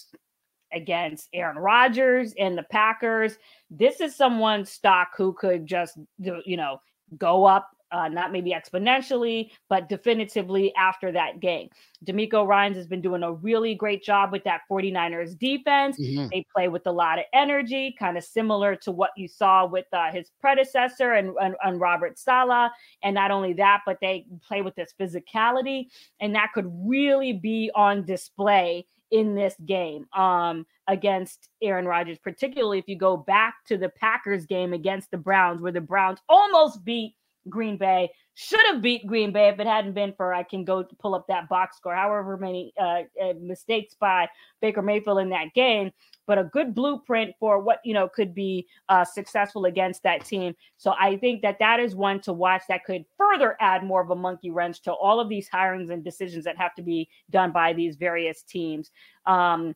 against 0.72 1.28
Aaron 1.32 1.58
Rodgers 1.58 2.35
and 2.38 2.56
the 2.56 2.62
Packers, 2.64 3.38
this 3.70 4.00
is 4.00 4.14
someone 4.16 4.64
stock 4.64 5.11
who 5.16 5.32
could 5.32 5.66
just 5.66 5.98
you 6.18 6.56
know 6.56 6.80
go 7.18 7.44
up 7.44 7.70
uh, 7.92 8.09
not 8.09 8.33
maybe 8.33 8.52
exponentially, 8.52 9.50
but 9.68 9.88
definitively 9.88 10.74
after 10.76 11.12
that 11.12 11.40
game. 11.40 11.68
DeMeco 12.05 12.46
Ryans 12.46 12.76
has 12.76 12.87
been 12.87 13.02
doing 13.02 13.22
a 13.22 13.33
really 13.33 13.74
great 13.74 14.02
job 14.02 14.33
with 14.33 14.42
that 14.44 14.62
49ers 14.70 15.38
defense. 15.38 15.98
Mm-hmm. 16.00 16.28
They 16.31 16.44
play 16.55 16.68
with 16.68 16.87
a 16.87 16.92
lot 16.92 17.18
of 17.18 17.26
energy, 17.33 17.94
kind 17.98 18.16
of 18.16 18.24
similar 18.24 18.74
to 18.76 18.90
what 18.90 19.11
you 19.16 19.28
saw 19.28 19.66
with 19.66 19.87
uh, 19.92 20.11
his 20.11 20.31
predecessor 20.40 21.12
and, 21.12 21.35
and, 21.40 21.55
and 21.62 21.81
Robert 21.81 22.18
Saleh. 22.18 22.70
And 23.02 23.14
not 23.14 23.31
only 23.31 23.52
that, 23.55 23.83
but 23.87 23.98
they 24.00 24.26
play 24.46 24.62
with 24.62 24.74
this 24.74 24.94
physicality, 24.98 25.87
and 26.20 26.35
that 26.35 26.52
could 26.55 26.70
really 26.85 27.33
be 27.33 27.70
on 27.74 28.05
display 28.05 28.87
in 29.12 29.35
this 29.35 29.55
game 29.66 30.07
um, 30.16 30.66
against 30.88 31.50
Aaron 31.62 31.87
Rodgers, 31.87 32.18
particularly 32.18 32.78
if 32.78 32.88
you 32.88 32.96
go 32.96 33.16
back 33.16 33.57
to 33.66 33.76
the 33.76 33.90
Packers 33.90 34.46
game 34.46 34.72
against 34.72 35.11
the 35.11 35.18
Browns, 35.18 35.61
where 35.61 35.70
the 35.70 35.83
Browns 35.83 36.18
almost 36.28 36.83
beat 36.83 37.14
Green 37.48 37.76
Bay. 37.76 38.11
Should 38.35 38.64
have 38.66 38.81
beat 38.81 39.07
Green 39.07 39.31
Bay 39.31 39.48
if 39.48 39.61
it 39.61 39.66
hadn't 39.66 39.92
been 39.92 40.14
for 40.14 40.33
I 40.33 40.42
can 40.42 40.64
go 40.64 40.85
pull 40.98 41.14
up 41.14 41.26
that 41.28 41.48
box 41.48 41.76
score, 41.76 41.94
however 41.94 42.37
many 42.37 42.72
uh, 42.81 43.02
uh, 43.22 43.35
mistakes 43.40 43.94
by 43.98 44.28
Baker 44.61 44.81
Mayfield 44.81 45.18
in 45.18 45.28
that 45.31 45.52
game, 45.55 45.92
but 46.26 46.38
a 46.38 46.44
good 46.44 46.74
blueprint 46.74 47.35
for 47.38 47.59
what 47.59 47.81
you 47.85 47.92
know 47.92 48.09
could 48.09 48.35
be 48.35 48.66
uh, 48.88 49.05
successful 49.05 49.66
against 49.66 50.02
that 50.05 50.24
team. 50.24 50.55
So 50.78 50.94
I 50.98 51.16
think 51.18 51.42
that 51.42 51.59
that 51.59 51.78
is 51.78 51.94
one 51.94 52.20
to 52.22 52.33
watch 52.33 52.62
that 52.68 52.85
could 52.85 53.05
further 53.18 53.57
add 53.61 53.85
more 53.85 54.00
of 54.00 54.11
a 54.11 54.16
monkey 54.16 54.50
wrench 54.50 54.81
to 54.83 54.92
all 54.92 55.20
of 55.20 55.28
these 55.28 55.50
hirings 55.50 55.90
and 55.90 56.02
decisions 56.02 56.44
that 56.44 56.57
have 56.57 56.74
to 56.76 56.83
be 56.83 57.09
done 57.31 57.52
by 57.52 57.74
these 57.74 57.96
various 57.96 58.42
teams. 58.42 58.90
Um, 59.26 59.74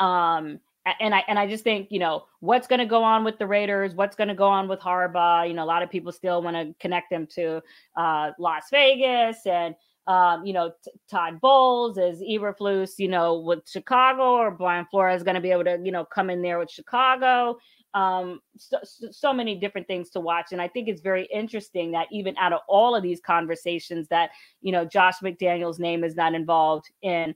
um, 0.00 0.60
and 1.00 1.14
I 1.14 1.24
and 1.28 1.38
I 1.38 1.46
just 1.46 1.64
think 1.64 1.88
you 1.90 1.98
know 1.98 2.24
what's 2.40 2.66
going 2.66 2.80
to 2.80 2.86
go 2.86 3.02
on 3.02 3.24
with 3.24 3.38
the 3.38 3.46
Raiders, 3.46 3.94
what's 3.94 4.16
going 4.16 4.28
to 4.28 4.34
go 4.34 4.48
on 4.48 4.68
with 4.68 4.80
Harbaugh. 4.80 5.48
You 5.48 5.54
know, 5.54 5.64
a 5.64 5.66
lot 5.66 5.82
of 5.82 5.90
people 5.90 6.12
still 6.12 6.42
want 6.42 6.56
to 6.56 6.74
connect 6.80 7.10
them 7.10 7.26
to 7.34 7.62
uh, 7.96 8.32
Las 8.38 8.64
Vegas 8.70 9.46
and 9.46 9.74
um, 10.06 10.44
you 10.44 10.52
know 10.52 10.72
t- 10.82 10.90
Todd 11.10 11.40
Bowles 11.40 11.98
is 11.98 12.20
Eberflus, 12.20 12.98
you 12.98 13.08
know, 13.08 13.38
with 13.38 13.68
Chicago, 13.68 14.34
or 14.34 14.50
Brian 14.50 14.86
Flores 14.90 15.22
going 15.22 15.34
to 15.34 15.40
be 15.40 15.50
able 15.50 15.64
to 15.64 15.78
you 15.82 15.92
know 15.92 16.04
come 16.04 16.30
in 16.30 16.42
there 16.42 16.58
with 16.58 16.70
Chicago. 16.70 17.58
Um, 17.94 18.40
so, 18.56 18.78
so 19.10 19.32
many 19.32 19.54
different 19.54 19.86
things 19.86 20.10
to 20.10 20.20
watch, 20.20 20.52
and 20.52 20.60
I 20.60 20.68
think 20.68 20.88
it's 20.88 21.00
very 21.00 21.26
interesting 21.32 21.92
that 21.92 22.06
even 22.10 22.36
out 22.38 22.52
of 22.52 22.60
all 22.68 22.94
of 22.94 23.02
these 23.02 23.20
conversations, 23.20 24.08
that 24.08 24.30
you 24.60 24.72
know 24.72 24.84
Josh 24.84 25.16
McDaniels' 25.22 25.78
name 25.78 26.04
is 26.04 26.14
not 26.14 26.34
involved 26.34 26.90
in 27.02 27.34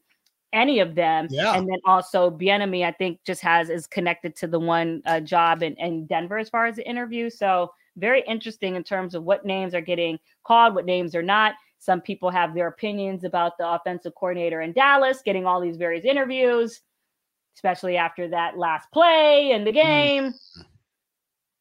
any 0.53 0.81
of 0.81 0.95
them. 0.95 1.29
Yeah. 1.31 1.55
And 1.57 1.69
then 1.69 1.79
also 1.85 2.31
Bieniemy, 2.31 2.85
I 2.85 2.93
think, 2.93 3.21
just 3.25 3.41
has 3.43 3.71
is 3.71 3.87
connected 3.87 4.37
to 4.37 4.47
the 4.47 4.59
one 4.59 5.03
uh, 5.07 5.21
job 5.21 5.63
in, 5.63 5.75
in 5.77 6.07
Denver 6.07 6.39
as 6.39 6.49
far 6.49 6.67
as 6.67 6.77
the 6.77 6.89
interview. 6.89 7.31
So 7.31 7.73
very 7.97 8.23
interesting 8.27 8.75
in 8.75 8.85
terms 8.85 9.15
of 9.15 9.25
what 9.25 9.45
names 9.45 9.75
are 9.75 9.81
getting 9.81 10.19
called, 10.45 10.75
what 10.75 10.87
names 10.87 11.15
are 11.15 11.23
not. 11.23 11.55
Some 11.79 12.01
people 12.01 12.31
have 12.31 12.55
their 12.55 12.69
opinions 12.69 13.25
about 13.25 13.59
the 13.59 13.69
offensive 13.69 14.15
coordinator 14.15 14.61
in 14.61 14.73
Dallas 14.73 15.21
getting 15.25 15.47
all 15.47 15.61
these 15.61 15.77
various 15.77 16.05
interviews, 16.05 16.81
especially 17.57 17.97
after 17.97 18.29
that 18.29 18.57
last 18.57 18.91
play 18.93 19.51
in 19.51 19.65
the 19.65 19.73
mm-hmm. 19.73 19.89
game. 19.89 20.25
Mm. 20.25 20.65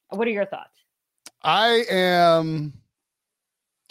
What 0.09 0.27
are 0.27 0.31
your 0.31 0.45
thoughts? 0.45 0.77
I 1.43 1.85
am 1.89 2.73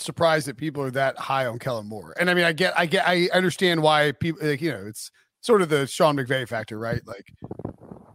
surprised 0.01 0.47
that 0.47 0.57
people 0.57 0.83
are 0.83 0.91
that 0.91 1.19
high 1.19 1.47
on 1.47 1.59
Kellen 1.59 1.87
Moore. 1.87 2.15
And 2.19 2.31
I 2.31 2.35
mean, 2.35 2.45
I 2.45 2.53
get, 2.53 2.79
I 2.79 2.87
get, 2.87 3.07
I 3.07 3.29
understand 3.33 3.83
why 3.83 4.13
people, 4.13 4.47
like, 4.47 4.61
you 4.61 4.71
know, 4.71 4.85
it's 4.87 5.11
sort 5.41 5.63
of 5.63 5.69
the 5.69 5.87
Sean 5.87 6.17
McVay 6.17 6.49
factor, 6.49 6.79
right? 6.79 7.01
Like, 7.07 7.33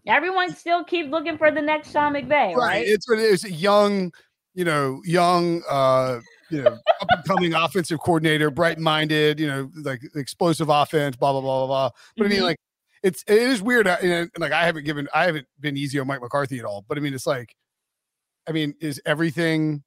everyone 0.08 0.54
still 0.56 0.84
keeps 0.84 1.10
looking 1.10 1.38
for 1.38 1.52
the 1.52 1.62
next 1.62 1.92
Sean 1.92 2.14
McVay, 2.14 2.30
right? 2.30 2.56
right? 2.56 2.86
It's 2.86 3.06
it's 3.10 3.44
a 3.44 3.52
young, 3.52 4.12
you 4.54 4.66
know, 4.66 5.02
young, 5.06 5.64
uh, 5.70 6.20
you 6.50 6.62
know, 6.62 6.78
up 7.02 7.08
and 7.10 7.26
coming 7.26 7.54
offensive 7.54 8.00
coordinator, 8.00 8.52
bright 8.52 8.80
minded, 8.80 9.40
you 9.40 9.48
know, 9.48 9.70
like 9.84 10.02
explosive 10.16 10.70
offense, 10.70 11.16
blah 11.16 11.32
blah 11.32 11.42
blah 11.42 11.66
blah 11.66 11.68
blah. 11.68 11.90
But 12.18 12.24
mm-hmm. 12.24 12.24
I 12.24 12.28
mean, 12.28 12.38
mm-hmm. 12.38 12.46
like, 12.46 12.58
it's 13.04 13.24
it 13.28 13.38
is 13.38 13.62
weird. 13.62 13.88
You 14.02 14.12
And 14.12 14.32
like, 14.38 14.52
I 14.52 14.66
haven't 14.66 14.86
given, 14.86 15.08
I 15.14 15.26
haven't 15.26 15.48
been 15.60 15.78
easy 15.78 16.00
on 16.00 16.08
Mike 16.08 16.22
McCarthy 16.22 16.60
at 16.60 16.66
all. 16.66 16.86
But 16.88 16.98
I 16.98 17.02
mean, 17.02 17.14
it's 17.14 17.28
like, 17.28 17.56
I 18.48 18.52
mean, 18.52 18.76
is 18.80 19.02
everything 19.06 19.84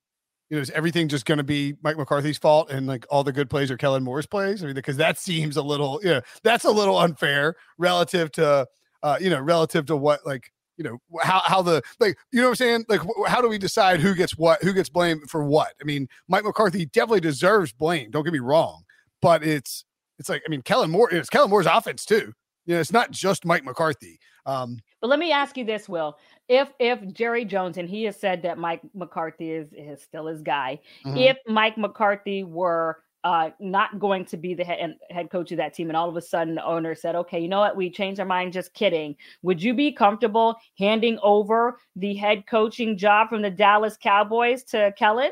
you 0.50 0.56
know, 0.56 0.62
is 0.62 0.70
everything 0.70 1.08
just 1.08 1.26
going 1.26 1.38
to 1.38 1.44
be 1.44 1.74
Mike 1.82 1.98
McCarthy's 1.98 2.38
fault 2.38 2.70
and 2.70 2.86
like 2.86 3.06
all 3.10 3.22
the 3.22 3.32
good 3.32 3.50
plays 3.50 3.70
are 3.70 3.76
Kellen 3.76 4.02
Moore's 4.02 4.26
plays? 4.26 4.62
I 4.62 4.66
mean, 4.66 4.74
because 4.74 4.96
that 4.96 5.18
seems 5.18 5.56
a 5.56 5.62
little, 5.62 6.00
yeah, 6.02 6.20
that's 6.42 6.64
a 6.64 6.70
little 6.70 6.98
unfair 6.98 7.56
relative 7.76 8.32
to, 8.32 8.66
uh, 9.02 9.18
you 9.20 9.30
know, 9.30 9.40
relative 9.40 9.86
to 9.86 9.96
what 9.96 10.24
like, 10.26 10.52
you 10.76 10.84
know, 10.84 10.98
how 11.20 11.40
how 11.44 11.60
the 11.60 11.82
like, 11.98 12.16
you 12.32 12.40
know 12.40 12.46
what 12.46 12.52
I'm 12.52 12.56
saying? 12.56 12.84
Like, 12.88 13.00
how 13.26 13.40
do 13.40 13.48
we 13.48 13.58
decide 13.58 14.00
who 14.00 14.14
gets 14.14 14.38
what, 14.38 14.62
who 14.62 14.72
gets 14.72 14.88
blamed 14.88 15.28
for 15.28 15.44
what? 15.44 15.74
I 15.80 15.84
mean, 15.84 16.08
Mike 16.28 16.44
McCarthy 16.44 16.86
definitely 16.86 17.20
deserves 17.20 17.72
blame. 17.72 18.10
Don't 18.10 18.24
get 18.24 18.32
me 18.32 18.38
wrong, 18.38 18.84
but 19.20 19.42
it's 19.42 19.84
it's 20.18 20.28
like, 20.28 20.42
I 20.46 20.50
mean, 20.50 20.62
Kellen 20.62 20.90
Moore, 20.90 21.12
it's 21.12 21.28
Kellen 21.28 21.50
Moore's 21.50 21.66
offense 21.66 22.04
too. 22.04 22.32
You 22.66 22.74
know, 22.74 22.80
it's 22.80 22.92
not 22.92 23.10
just 23.10 23.44
Mike 23.44 23.64
McCarthy. 23.64 24.18
Um, 24.46 24.78
but 25.00 25.08
let 25.08 25.18
me 25.18 25.32
ask 25.32 25.56
you 25.56 25.64
this, 25.64 25.88
Will 25.88 26.16
if 26.48 26.68
if 26.78 27.12
Jerry 27.12 27.44
Jones 27.44 27.76
and 27.76 27.88
he 27.88 28.04
has 28.04 28.18
said 28.18 28.42
that 28.42 28.58
Mike 28.58 28.80
McCarthy 28.94 29.52
is, 29.52 29.72
is 29.72 30.02
still 30.02 30.26
his 30.26 30.42
guy, 30.42 30.80
mm-hmm. 31.04 31.16
if 31.16 31.36
Mike 31.46 31.76
McCarthy 31.76 32.42
were 32.42 32.98
uh, 33.24 33.50
not 33.60 33.98
going 33.98 34.24
to 34.24 34.36
be 34.36 34.54
the 34.54 34.64
head, 34.64 34.96
head 35.10 35.30
coach 35.30 35.50
of 35.52 35.58
that 35.58 35.74
team, 35.74 35.90
and 35.90 35.96
all 35.96 36.08
of 36.08 36.16
a 36.16 36.22
sudden 36.22 36.54
the 36.54 36.64
owner 36.64 36.94
said, 36.94 37.14
"Okay, 37.14 37.40
you 37.40 37.48
know 37.48 37.60
what? 37.60 37.76
We 37.76 37.90
changed 37.90 38.20
our 38.20 38.26
mind. 38.26 38.52
Just 38.52 38.72
kidding." 38.74 39.16
Would 39.42 39.62
you 39.62 39.74
be 39.74 39.92
comfortable 39.92 40.56
handing 40.78 41.18
over 41.22 41.78
the 41.96 42.14
head 42.14 42.44
coaching 42.46 42.96
job 42.96 43.28
from 43.28 43.42
the 43.42 43.50
Dallas 43.50 43.98
Cowboys 44.00 44.62
to 44.64 44.92
Kellen? 44.96 45.30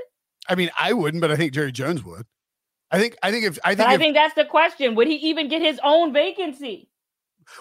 I 0.49 0.55
mean, 0.55 0.71
I 0.79 0.93
wouldn't, 0.93 1.21
but 1.21 1.31
I 1.31 1.37
think 1.37 1.53
Jerry 1.53 1.73
Jones 1.73 2.05
would. 2.05 2.27
I 2.91 2.99
think 2.99 3.17
I 3.23 3.31
think 3.31 3.45
if 3.45 3.59
I 3.65 3.71
think 3.71 3.79
but 3.79 3.89
I 3.89 3.97
think 3.97 4.15
that's 4.15 4.35
the 4.35 4.45
question. 4.45 4.95
Would 4.95 5.09
he 5.09 5.17
even 5.17 5.49
get 5.49 5.63
his 5.63 5.81
own 5.83 6.13
vacancy? 6.13 6.89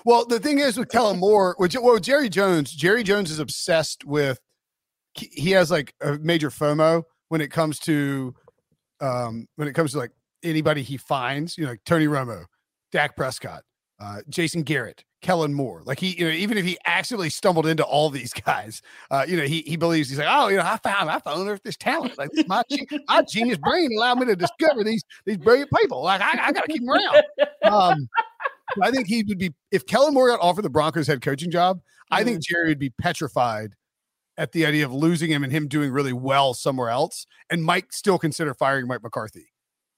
Well 0.05 0.25
the 0.25 0.39
thing 0.39 0.59
is 0.59 0.77
with 0.77 0.89
Kellen 0.89 1.19
Moore, 1.19 1.55
which 1.57 1.75
well 1.75 1.97
Jerry 1.99 2.29
Jones, 2.29 2.71
Jerry 2.71 3.03
Jones 3.03 3.31
is 3.31 3.39
obsessed 3.39 4.05
with 4.05 4.39
he 5.13 5.51
has 5.51 5.71
like 5.71 5.93
a 6.01 6.17
major 6.19 6.49
FOMO 6.49 7.03
when 7.29 7.41
it 7.41 7.51
comes 7.51 7.79
to 7.79 8.33
um 9.01 9.47
when 9.55 9.67
it 9.67 9.73
comes 9.73 9.91
to 9.91 9.97
like 9.97 10.11
anybody 10.43 10.81
he 10.81 10.97
finds, 10.97 11.57
you 11.57 11.65
know, 11.65 11.71
like 11.71 11.83
Tony 11.85 12.07
Romo, 12.07 12.45
Dak 12.91 13.15
Prescott, 13.15 13.63
uh, 13.99 14.21
Jason 14.29 14.63
Garrett, 14.63 15.03
Kellen 15.21 15.53
Moore. 15.53 15.81
Like 15.85 15.99
he, 15.99 16.17
you 16.19 16.25
know, 16.25 16.31
even 16.31 16.57
if 16.57 16.65
he 16.65 16.77
accidentally 16.85 17.29
stumbled 17.29 17.65
into 17.65 17.83
all 17.83 18.09
these 18.09 18.33
guys, 18.33 18.81
uh, 19.11 19.25
you 19.27 19.37
know, 19.37 19.43
he 19.43 19.61
he 19.61 19.75
believes 19.75 20.09
he's 20.09 20.19
like, 20.19 20.27
oh, 20.29 20.47
you 20.49 20.57
know, 20.57 20.63
I 20.63 20.77
found 20.77 21.09
I 21.09 21.19
found 21.19 21.59
this 21.63 21.77
talent. 21.77 22.17
Like 22.17 22.29
my 22.47 22.63
my 23.07 23.23
genius 23.23 23.57
brain 23.57 23.91
allowed 23.95 24.19
me 24.19 24.27
to 24.27 24.35
discover 24.35 24.83
these 24.83 25.03
these 25.25 25.37
brilliant 25.37 25.71
people. 25.81 26.03
Like 26.03 26.21
I, 26.21 26.47
I 26.47 26.51
got 26.51 26.65
to 26.65 26.71
keep 26.71 26.81
them 26.81 26.89
around. 26.89 27.23
Um, 27.63 28.09
I 28.81 28.91
think 28.91 29.07
he 29.07 29.23
would 29.27 29.37
be 29.37 29.53
if 29.71 29.85
Kellen 29.85 30.13
Moore 30.13 30.29
got 30.29 30.39
offered 30.41 30.63
the 30.63 30.69
Broncos 30.69 31.07
head 31.07 31.21
coaching 31.21 31.51
job. 31.51 31.81
I 32.11 32.23
think 32.23 32.41
Jerry 32.43 32.69
would 32.69 32.79
be 32.79 32.91
petrified 32.91 33.75
at 34.37 34.51
the 34.51 34.65
idea 34.65 34.85
of 34.85 34.93
losing 34.93 35.31
him 35.31 35.43
and 35.43 35.51
him 35.51 35.67
doing 35.67 35.91
really 35.91 36.13
well 36.13 36.53
somewhere 36.53 36.89
else, 36.89 37.25
and 37.49 37.63
Mike 37.63 37.93
still 37.93 38.17
consider 38.17 38.53
firing 38.53 38.87
Mike 38.87 39.01
McCarthy. 39.01 39.47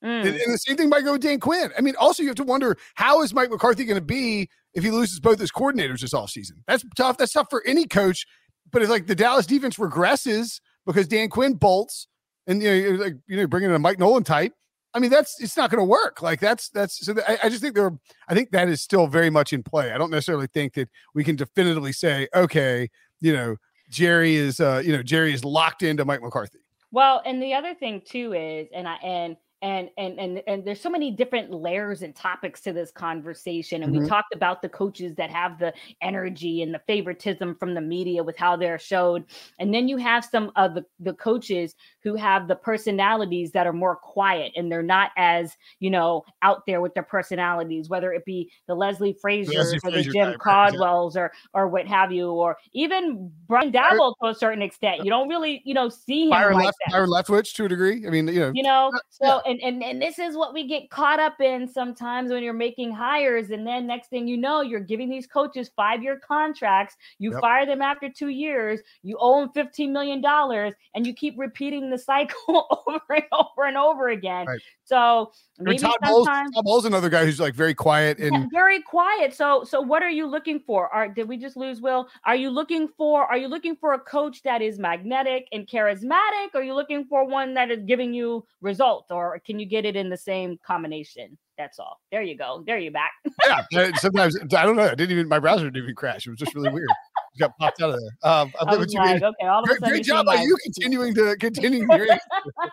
Mm. 0.03 0.25
And, 0.25 0.27
and 0.27 0.53
the 0.53 0.57
same 0.59 0.77
thing 0.77 0.89
might 0.89 1.03
go 1.03 1.13
with 1.13 1.21
Dan 1.21 1.39
Quinn. 1.39 1.71
I 1.77 1.81
mean, 1.81 1.95
also 1.99 2.21
you 2.21 2.29
have 2.29 2.35
to 2.37 2.43
wonder 2.43 2.77
how 2.95 3.23
is 3.23 3.33
Mike 3.33 3.49
McCarthy 3.49 3.83
going 3.83 3.99
to 3.99 4.05
be 4.05 4.47
if 4.73 4.83
he 4.83 4.91
loses 4.91 5.19
both 5.19 5.39
his 5.39 5.51
coordinators 5.51 6.01
this 6.01 6.13
offseason? 6.13 6.53
That's 6.67 6.85
tough. 6.95 7.17
That's 7.17 7.33
tough 7.33 7.47
for 7.49 7.63
any 7.65 7.85
coach. 7.85 8.25
But 8.71 8.81
it's 8.81 8.91
like 8.91 9.07
the 9.07 9.15
Dallas 9.15 9.47
defense 9.47 9.77
regresses 9.77 10.59
because 10.85 11.07
Dan 11.07 11.29
Quinn 11.29 11.55
bolts 11.55 12.07
and 12.45 12.61
you 12.61 12.69
know, 12.69 12.75
you're 12.75 12.97
like 12.97 13.15
you 13.27 13.37
know, 13.37 13.47
bringing 13.47 13.69
in 13.69 13.75
a 13.75 13.79
Mike 13.79 13.99
Nolan 13.99 14.23
type. 14.23 14.53
I 14.93 15.00
mean, 15.00 15.10
that's 15.10 15.39
it's 15.41 15.58
not 15.58 15.69
going 15.69 15.80
to 15.80 15.86
work. 15.86 16.21
Like 16.21 16.39
that's 16.39 16.69
that's 16.69 17.06
so. 17.06 17.13
I, 17.28 17.38
I 17.43 17.50
just 17.50 17.62
think 17.62 17.76
there. 17.76 17.91
I 18.28 18.34
think 18.34 18.52
that 18.52 18.67
is 18.67 18.82
still 18.82 19.08
very 19.08 19.30
much 19.30 19.54
in 19.54 19.63
play. 19.63 19.91
I 19.91 19.97
don't 19.97 20.12
necessarily 20.12 20.47
think 20.47 20.73
that 20.73 20.89
we 21.13 21.23
can 21.23 21.36
definitively 21.36 21.91
say, 21.91 22.28
okay, 22.34 22.89
you 23.19 23.34
know, 23.34 23.58
Jerry 23.89 24.36
is, 24.36 24.60
uh, 24.60 24.82
you 24.84 24.95
know, 24.95 25.04
Jerry 25.04 25.34
is 25.34 25.43
locked 25.45 25.84
into 25.84 26.06
Mike 26.06 26.21
McCarthy. 26.21 26.60
Well, 26.91 27.21
and 27.26 27.41
the 27.41 27.54
other 27.54 27.76
thing 27.76 28.02
too 28.06 28.34
is, 28.34 28.67
and 28.73 28.88
I 28.88 28.95
and 28.95 29.38
and 29.62 29.89
and 29.98 30.20
and 30.20 30.43
and 30.48 30.65
there's 30.65 30.80
so 30.80 30.89
many 30.89 31.10
different 31.12 31.52
layers 31.52 32.04
and 32.04 32.15
topics 32.15 32.62
to 32.62 32.74
this 32.74 32.91
conversation 32.91 33.84
and 33.84 33.93
Mhm. 33.93 34.02
we 34.02 34.08
talked 34.08 34.34
about 34.34 34.62
the 34.62 34.70
coaches 34.70 35.15
that 35.15 35.32
have 35.32 35.58
the 35.58 35.74
energy 36.02 36.62
and 36.62 36.74
the 36.74 36.82
favoritism 36.86 37.56
from 37.56 37.74
the 37.74 37.82
media 37.82 38.24
with 38.24 38.38
how 38.38 38.56
they're 38.56 38.78
showed 38.78 39.26
and 39.60 39.74
then 39.74 39.88
you 39.88 39.98
have 39.98 40.24
some 40.24 40.52
of 40.56 40.76
the, 40.76 40.86
the 41.00 41.13
coaches 41.13 41.76
who 42.04 42.15
have 42.15 42.48
the 42.48 42.56
personalities 42.56 43.52
that 43.52 43.65
are 43.65 43.74
more 43.74 43.96
quiet 43.96 44.52
and 44.56 44.72
they're 44.72 44.84
not 44.84 45.12
as 45.17 45.56
you 45.80 45.89
know 45.89 46.24
out 46.43 46.62
there 46.67 46.80
with 46.82 46.93
their 46.93 47.04
personalities 47.04 47.89
whether 47.89 48.13
it 48.13 48.24
be 48.26 48.52
the 48.67 48.76
leslie 48.76 49.17
Frazier's 49.20 49.74
or 49.84 49.91
the 49.91 50.04
jim 50.04 50.13
type, 50.13 50.15
right, 50.24 50.32
yeah. 50.32 50.38
caldwells 50.38 51.17
or 51.17 51.32
or 51.54 51.67
what 51.67 51.88
have 51.88 52.12
you 52.12 52.30
or 52.30 52.58
even 52.74 53.32
brian 53.48 53.72
Daboll 53.72 54.13
to 54.22 54.30
a 54.30 54.36
certain 54.36 54.62
extent 54.62 55.04
you 55.04 55.10
don't 55.10 55.30
really 55.30 55.62
you 55.65 55.74
know 55.74 55.89
see 55.89 56.26
him 56.26 56.30
Byron 56.30 56.58
like 56.58 56.74
that 56.86 56.91
Byron 56.91 57.10
Leftwich 57.10 57.54
to 57.56 57.65
a 57.65 57.67
degree. 57.67 58.06
I 58.06 58.10
mean, 58.10 58.28
you 58.28 58.39
know, 58.39 58.52
you 58.54 58.63
know 58.63 58.91
so 59.10 59.26
yeah. 59.46 59.46
And, 59.47 59.62
and 59.62 59.83
and 59.83 60.01
this 60.01 60.19
is 60.19 60.36
what 60.36 60.53
we 60.53 60.67
get 60.67 60.89
caught 60.89 61.19
up 61.19 61.39
in 61.39 61.67
sometimes 61.67 62.31
when 62.31 62.43
you're 62.43 62.53
making 62.53 62.91
hires 62.91 63.49
and 63.49 63.65
then 63.65 63.88
next 63.88 64.10
thing 64.10 64.27
you 64.27 64.38
know 64.38 64.62
you're 64.62 64.79
giving 64.79 65.10
these 65.10 65.25
coaches 65.25 65.71
five 65.75 66.03
year 66.03 66.19
contracts 66.25 66.95
you 67.19 67.31
Yep. 67.31 67.41
fire 67.41 67.65
them 67.65 67.81
after 67.81 68.10
two 68.10 68.29
years 68.29 68.81
you 69.03 69.17
owe 69.19 69.41
them 69.41 69.51
15 69.53 69.91
million 69.91 70.21
dollars 70.21 70.73
and 70.93 71.05
you 71.07 71.13
keep 71.13 71.36
repeating 71.38 71.89
the 71.89 71.97
cycle 71.97 72.36
over 72.88 73.01
and 73.10 73.23
over 73.31 73.67
and 73.67 73.77
over 73.77 74.10
again 74.10 74.45
Right. 74.45 74.62
so 74.83 75.31
maybe 75.60 75.79
Todd 75.79 75.95
Bowles, 76.03 76.25
Todd 76.27 76.63
Bowles, 76.63 76.83
is 76.83 76.86
another 76.86 77.10
guy 77.10 77.25
who's 77.25 77.39
like 77.39 77.53
very 77.53 77.73
quiet 77.73 78.19
and 78.19 78.33
yeah, 78.36 78.45
very 78.51 78.81
quiet. 78.81 79.33
So, 79.33 79.63
so 79.63 79.81
what 79.81 80.03
are 80.03 80.10
you 80.10 80.27
looking 80.27 80.60
for? 80.60 80.93
Are 80.93 81.07
did 81.07 81.27
we 81.27 81.38
just 81.38 81.57
lose 81.57 81.81
Will? 81.81 82.07
Are 82.25 82.36
you 82.36 82.49
looking 82.49 82.88
for? 82.88 83.25
Are 83.25 83.38
you 83.38 83.47
looking 83.47 83.75
for 83.75 83.93
a 83.93 83.99
coach 83.99 84.43
that 84.43 84.62
is 84.62 84.79
magnetic 84.79 85.47
and 85.51 85.67
charismatic? 85.67 86.49
Or 86.53 86.62
are 86.62 86.63
you 86.63 86.73
looking 86.73 87.05
for 87.05 87.25
one 87.25 87.53
that 87.55 87.71
is 87.71 87.83
giving 87.83 88.13
you 88.13 88.45
results? 88.62 89.12
Or 89.12 89.37
can 89.45 89.60
you 89.60 89.65
get 89.65 89.86
it 89.86 89.95
in 89.95 90.10
the 90.10 90.17
same 90.17 90.58
combination? 90.65 91.38
That's 91.58 91.80
all. 91.80 92.00
There 92.12 92.21
you 92.21 92.38
go. 92.38 92.63
There 92.67 92.78
you 92.78 92.91
back. 92.91 93.12
yeah, 93.71 93.91
sometimes 93.97 94.38
I 94.56 94.63
don't 94.63 94.76
know. 94.76 94.84
I 94.84 94.95
didn't 94.95 95.12
even 95.12 95.28
my 95.28 95.39
browser 95.39 95.65
didn't 95.65 95.84
even 95.84 95.95
crash. 95.95 96.28
It 96.28 96.30
was 96.30 96.39
just 96.39 96.54
really 96.54 96.69
weird. 96.69 96.88
It 97.36 97.39
got 97.39 97.58
popped 97.58 97.82
out 97.82 97.89
of 97.91 98.00
there. 98.00 98.32
Um, 98.32 98.54
I 98.62 98.65
I 98.65 98.69
was 98.71 98.80
what 98.80 98.93
you 98.93 99.00
like, 99.00 99.15
mean. 99.21 99.23
okay, 99.23 99.47
all 99.47 99.60
of 99.60 99.63
a 99.63 99.67
Great, 99.67 99.80
sudden 99.80 99.93
great 99.95 100.06
job 100.06 100.26
by 100.28 100.36
you 100.36 100.56
continuing 100.63 101.13
to 101.15 101.36
continuing 101.39 101.89
your 101.89 102.12
answer. 102.12 102.19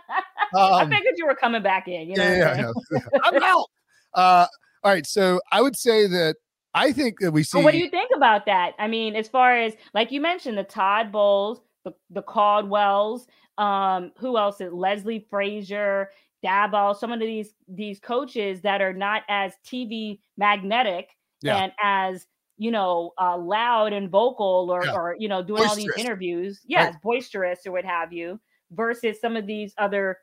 I 0.56 0.82
Um, 0.82 0.90
figured 0.90 1.14
you 1.16 1.26
were 1.26 1.34
coming 1.34 1.62
back 1.62 1.88
in. 1.88 2.08
You 2.10 2.16
know, 2.16 2.22
yeah, 2.22 2.36
yeah, 2.36 2.50
I'm 2.50 2.56
saying? 2.56 2.74
yeah. 3.12 3.18
I'm 3.24 3.42
out. 3.42 3.66
Uh, 4.14 4.46
all 4.84 4.92
right, 4.92 5.06
so 5.06 5.40
I 5.50 5.60
would 5.62 5.76
say 5.76 6.06
that 6.06 6.36
I 6.74 6.92
think 6.92 7.20
that 7.20 7.30
we 7.32 7.42
see. 7.42 7.58
But 7.58 7.64
what 7.64 7.72
do 7.72 7.78
you 7.78 7.88
think 7.90 8.10
about 8.14 8.46
that? 8.46 8.72
I 8.78 8.86
mean, 8.86 9.16
as 9.16 9.28
far 9.28 9.56
as 9.56 9.74
like 9.94 10.12
you 10.12 10.20
mentioned, 10.20 10.58
the 10.58 10.64
Todd 10.64 11.10
Bowles, 11.10 11.60
the, 11.84 11.92
the 12.10 12.22
Caldwells, 12.22 13.26
um, 13.58 14.12
who 14.18 14.36
else 14.36 14.60
is 14.60 14.72
Leslie 14.72 15.26
Frazier, 15.30 16.10
Dabo, 16.44 16.94
some 16.96 17.10
of 17.12 17.20
these 17.20 17.54
these 17.68 17.98
coaches 18.00 18.60
that 18.62 18.82
are 18.82 18.92
not 18.92 19.22
as 19.28 19.54
TV 19.64 20.20
magnetic 20.36 21.16
Yeah. 21.42 21.56
and 21.56 21.72
as 21.82 22.26
you 22.58 22.70
know 22.70 23.12
uh, 23.20 23.36
loud 23.38 23.92
and 23.92 24.10
vocal 24.10 24.68
or 24.70 24.84
Yeah. 24.84 24.92
or 24.94 25.16
you 25.18 25.28
know 25.28 25.42
doing 25.42 25.64
all 25.64 25.74
these 25.76 25.92
interviews, 25.96 26.60
yes, 26.66 26.94
boisterous 27.02 27.66
or 27.66 27.72
what 27.72 27.84
have 27.84 28.12
you, 28.12 28.38
versus 28.72 29.20
some 29.20 29.36
of 29.36 29.46
these 29.46 29.74
other 29.78 30.18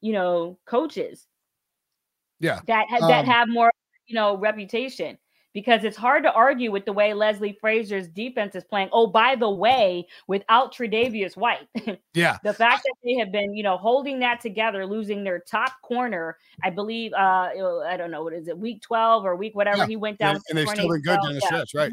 you 0.00 0.12
know 0.12 0.58
coaches 0.66 1.26
Yeah. 2.40 2.60
that 2.66 2.86
ha- 2.90 3.06
that 3.08 3.24
Um, 3.24 3.26
have 3.26 3.48
more 3.48 3.70
you 4.06 4.14
know 4.14 4.36
reputation 4.36 5.18
because 5.58 5.82
it's 5.82 5.96
hard 5.96 6.22
to 6.22 6.32
argue 6.32 6.70
with 6.70 6.84
the 6.84 6.92
way 6.92 7.12
Leslie 7.12 7.58
Frazier's 7.60 8.06
defense 8.06 8.54
is 8.54 8.62
playing. 8.62 8.88
Oh, 8.92 9.08
by 9.08 9.34
the 9.34 9.50
way, 9.50 10.06
without 10.28 10.72
Tre'Davious 10.72 11.36
White, 11.36 11.66
Yeah, 12.14 12.38
the 12.44 12.54
fact 12.54 12.84
that 12.84 12.94
they 13.04 13.14
have 13.14 13.32
been 13.32 13.52
you 13.54 13.64
know 13.64 13.76
holding 13.76 14.20
that 14.20 14.40
together, 14.40 14.86
losing 14.86 15.24
their 15.24 15.40
top 15.40 15.72
corner, 15.82 16.36
I 16.62 16.70
believe. 16.70 17.12
uh 17.12 17.50
I 17.84 17.96
don't 17.96 18.12
know 18.12 18.22
what 18.22 18.34
is 18.34 18.46
it, 18.46 18.56
week 18.56 18.82
twelve 18.82 19.24
or 19.24 19.34
week 19.34 19.56
whatever 19.56 19.78
Yeah, 19.78 19.86
he 19.86 19.96
went 19.96 20.20
down, 20.20 20.36
and, 20.36 20.44
and 20.48 20.58
they've 20.58 20.68
still 20.68 20.92
been 20.92 21.02
good 21.02 21.18
down 21.20 21.34
the 21.34 21.40
stretch, 21.40 21.74
right? 21.74 21.90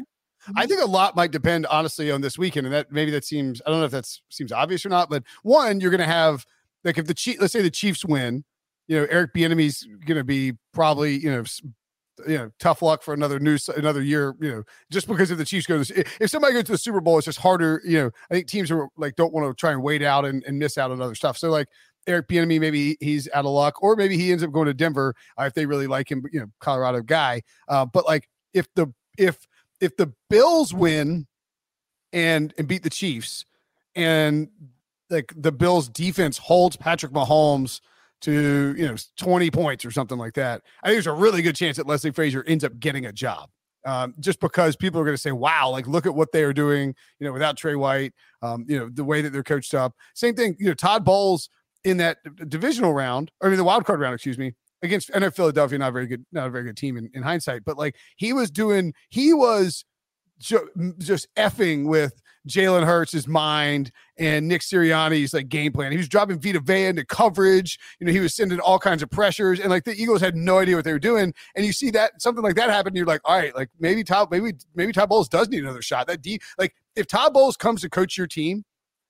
I 0.54 0.64
think 0.68 0.80
a 0.80 0.86
lot 0.86 1.16
might 1.16 1.32
depend, 1.32 1.66
honestly, 1.66 2.12
on 2.12 2.20
this 2.20 2.38
weekend, 2.38 2.68
and 2.68 2.74
that 2.74 2.92
maybe 2.92 3.10
that 3.10 3.24
seems 3.24 3.60
I 3.66 3.70
don't 3.70 3.80
know 3.80 3.86
if 3.86 3.90
that 3.90 4.08
seems 4.28 4.52
obvious 4.52 4.86
or 4.86 4.90
not, 4.90 5.10
but 5.10 5.24
one, 5.42 5.80
you're 5.80 5.90
going 5.90 5.98
to 5.98 6.04
have 6.04 6.46
like 6.84 6.98
if 6.98 7.06
the 7.06 7.14
Chief, 7.14 7.40
let's 7.40 7.52
say 7.52 7.62
the 7.62 7.70
Chiefs 7.70 8.04
win, 8.04 8.44
you 8.86 8.96
know, 8.96 9.08
Eric 9.10 9.34
Bieniemy's 9.34 9.84
going 10.06 10.18
to 10.18 10.24
be 10.24 10.52
probably 10.72 11.16
you 11.18 11.32
know. 11.32 11.42
You 12.26 12.38
know, 12.38 12.50
tough 12.58 12.82
luck 12.82 13.02
for 13.02 13.12
another 13.12 13.38
new 13.38 13.58
another 13.76 14.02
year. 14.02 14.34
You 14.40 14.50
know, 14.50 14.62
just 14.90 15.06
because 15.06 15.30
if 15.30 15.38
the 15.38 15.44
Chiefs 15.44 15.66
go, 15.66 15.82
to, 15.82 16.04
if 16.20 16.30
somebody 16.30 16.54
goes 16.54 16.64
to 16.64 16.72
the 16.72 16.78
Super 16.78 17.00
Bowl, 17.00 17.18
it's 17.18 17.26
just 17.26 17.38
harder. 17.38 17.82
You 17.84 17.98
know, 17.98 18.10
I 18.30 18.34
think 18.34 18.46
teams 18.46 18.70
are 18.70 18.88
like 18.96 19.16
don't 19.16 19.32
want 19.32 19.46
to 19.46 19.54
try 19.54 19.72
and 19.72 19.82
wait 19.82 20.02
out 20.02 20.24
and, 20.24 20.42
and 20.44 20.58
miss 20.58 20.78
out 20.78 20.90
on 20.90 21.02
other 21.02 21.14
stuff. 21.14 21.36
So 21.36 21.50
like 21.50 21.68
Eric 22.06 22.28
Bieniemy, 22.28 22.60
maybe 22.60 22.96
he's 23.00 23.28
out 23.34 23.44
of 23.44 23.50
luck, 23.50 23.82
or 23.82 23.96
maybe 23.96 24.16
he 24.16 24.32
ends 24.32 24.42
up 24.42 24.52
going 24.52 24.66
to 24.66 24.74
Denver 24.74 25.14
uh, 25.38 25.44
if 25.44 25.54
they 25.54 25.66
really 25.66 25.86
like 25.86 26.10
him. 26.10 26.24
You 26.32 26.40
know, 26.40 26.46
Colorado 26.60 27.02
guy. 27.02 27.42
Uh, 27.68 27.84
but 27.84 28.06
like 28.06 28.28
if 28.54 28.66
the 28.74 28.92
if 29.18 29.46
if 29.80 29.96
the 29.96 30.12
Bills 30.30 30.72
win 30.72 31.26
and 32.12 32.54
and 32.56 32.66
beat 32.66 32.82
the 32.82 32.90
Chiefs, 32.90 33.44
and 33.94 34.48
like 35.10 35.32
the 35.36 35.52
Bills 35.52 35.88
defense 35.88 36.38
holds 36.38 36.76
Patrick 36.76 37.12
Mahomes 37.12 37.80
to 38.22 38.74
you 38.76 38.86
know 38.86 38.96
20 39.18 39.50
points 39.50 39.84
or 39.84 39.90
something 39.90 40.18
like 40.18 40.34
that, 40.34 40.62
I 40.82 40.88
think 40.88 40.96
there's 40.96 41.06
a 41.06 41.12
really 41.12 41.42
good 41.42 41.56
chance 41.56 41.76
that 41.76 41.86
Leslie 41.86 42.12
Frazier 42.12 42.44
ends 42.44 42.64
up 42.64 42.78
getting 42.78 43.06
a 43.06 43.12
job. 43.12 43.50
Um, 43.84 44.14
just 44.18 44.40
because 44.40 44.74
people 44.74 45.00
are 45.00 45.04
going 45.04 45.14
to 45.14 45.20
say, 45.20 45.30
"Wow, 45.30 45.70
like 45.70 45.86
look 45.86 46.06
at 46.06 46.14
what 46.14 46.32
they 46.32 46.42
are 46.42 46.52
doing," 46.52 46.94
you 47.20 47.26
know, 47.26 47.32
without 47.32 47.56
Trey 47.56 47.76
White, 47.76 48.14
um, 48.42 48.64
you 48.68 48.78
know, 48.78 48.88
the 48.92 49.04
way 49.04 49.22
that 49.22 49.30
they're 49.30 49.44
coached 49.44 49.74
up. 49.74 49.94
Same 50.14 50.34
thing, 50.34 50.56
you 50.58 50.66
know, 50.66 50.74
Todd 50.74 51.04
Bowles 51.04 51.48
in 51.86 51.98
that 51.98 52.18
divisional 52.48 52.92
round, 52.92 53.30
I 53.40 53.46
mean, 53.46 53.56
the 53.56 53.64
wild 53.64 53.84
card 53.84 54.00
round, 54.00 54.14
excuse 54.14 54.36
me, 54.36 54.54
against 54.82 55.08
I 55.14 55.30
Philadelphia, 55.30 55.78
not 55.78 55.90
a 55.90 55.92
very 55.92 56.08
good, 56.08 56.26
not 56.32 56.48
a 56.48 56.50
very 56.50 56.64
good 56.64 56.76
team 56.76 56.96
in, 56.96 57.08
in 57.14 57.22
hindsight, 57.22 57.64
but 57.64 57.78
like 57.78 57.94
he 58.16 58.32
was 58.32 58.50
doing, 58.50 58.92
he 59.08 59.32
was 59.32 59.84
ju- 60.40 60.68
just 60.98 61.28
effing 61.36 61.86
with 61.86 62.20
Jalen 62.46 62.84
Hurts' 62.84 63.26
mind 63.26 63.90
and 64.18 64.48
Nick 64.48 64.62
Sirianni's 64.62 65.34
like 65.34 65.48
game 65.48 65.72
plan. 65.72 65.92
He 65.92 65.98
was 65.98 66.08
dropping 66.08 66.40
Vita 66.40 66.60
Vea 66.60 66.86
into 66.86 67.04
coverage. 67.04 67.78
You 68.00 68.06
know, 68.06 68.12
he 68.12 68.20
was 68.20 68.34
sending 68.34 68.60
all 68.60 68.78
kinds 68.78 69.02
of 69.02 69.10
pressures, 69.10 69.60
and 69.60 69.70
like 69.70 69.84
the 69.84 69.94
Eagles 69.94 70.20
had 70.20 70.36
no 70.36 70.58
idea 70.58 70.76
what 70.76 70.84
they 70.84 70.92
were 70.92 70.98
doing. 70.98 71.34
And 71.54 71.66
you 71.66 71.72
see 71.72 71.90
that 71.90 72.20
something 72.20 72.42
like 72.42 72.56
that 72.56 72.70
happen, 72.70 72.94
you're 72.94 73.06
like, 73.06 73.20
all 73.24 73.36
right, 73.36 73.54
like 73.54 73.70
maybe 73.78 74.04
Todd, 74.04 74.30
maybe 74.30 74.52
maybe 74.74 74.92
Todd 74.92 75.08
Bowles 75.08 75.28
does 75.28 75.48
need 75.48 75.62
another 75.62 75.82
shot. 75.82 76.06
That 76.06 76.22
deep, 76.22 76.42
like 76.58 76.74
if 76.94 77.06
Todd 77.06 77.34
Bowles 77.34 77.56
comes 77.56 77.82
to 77.82 77.90
coach 77.90 78.16
your 78.16 78.26
team, 78.26 78.64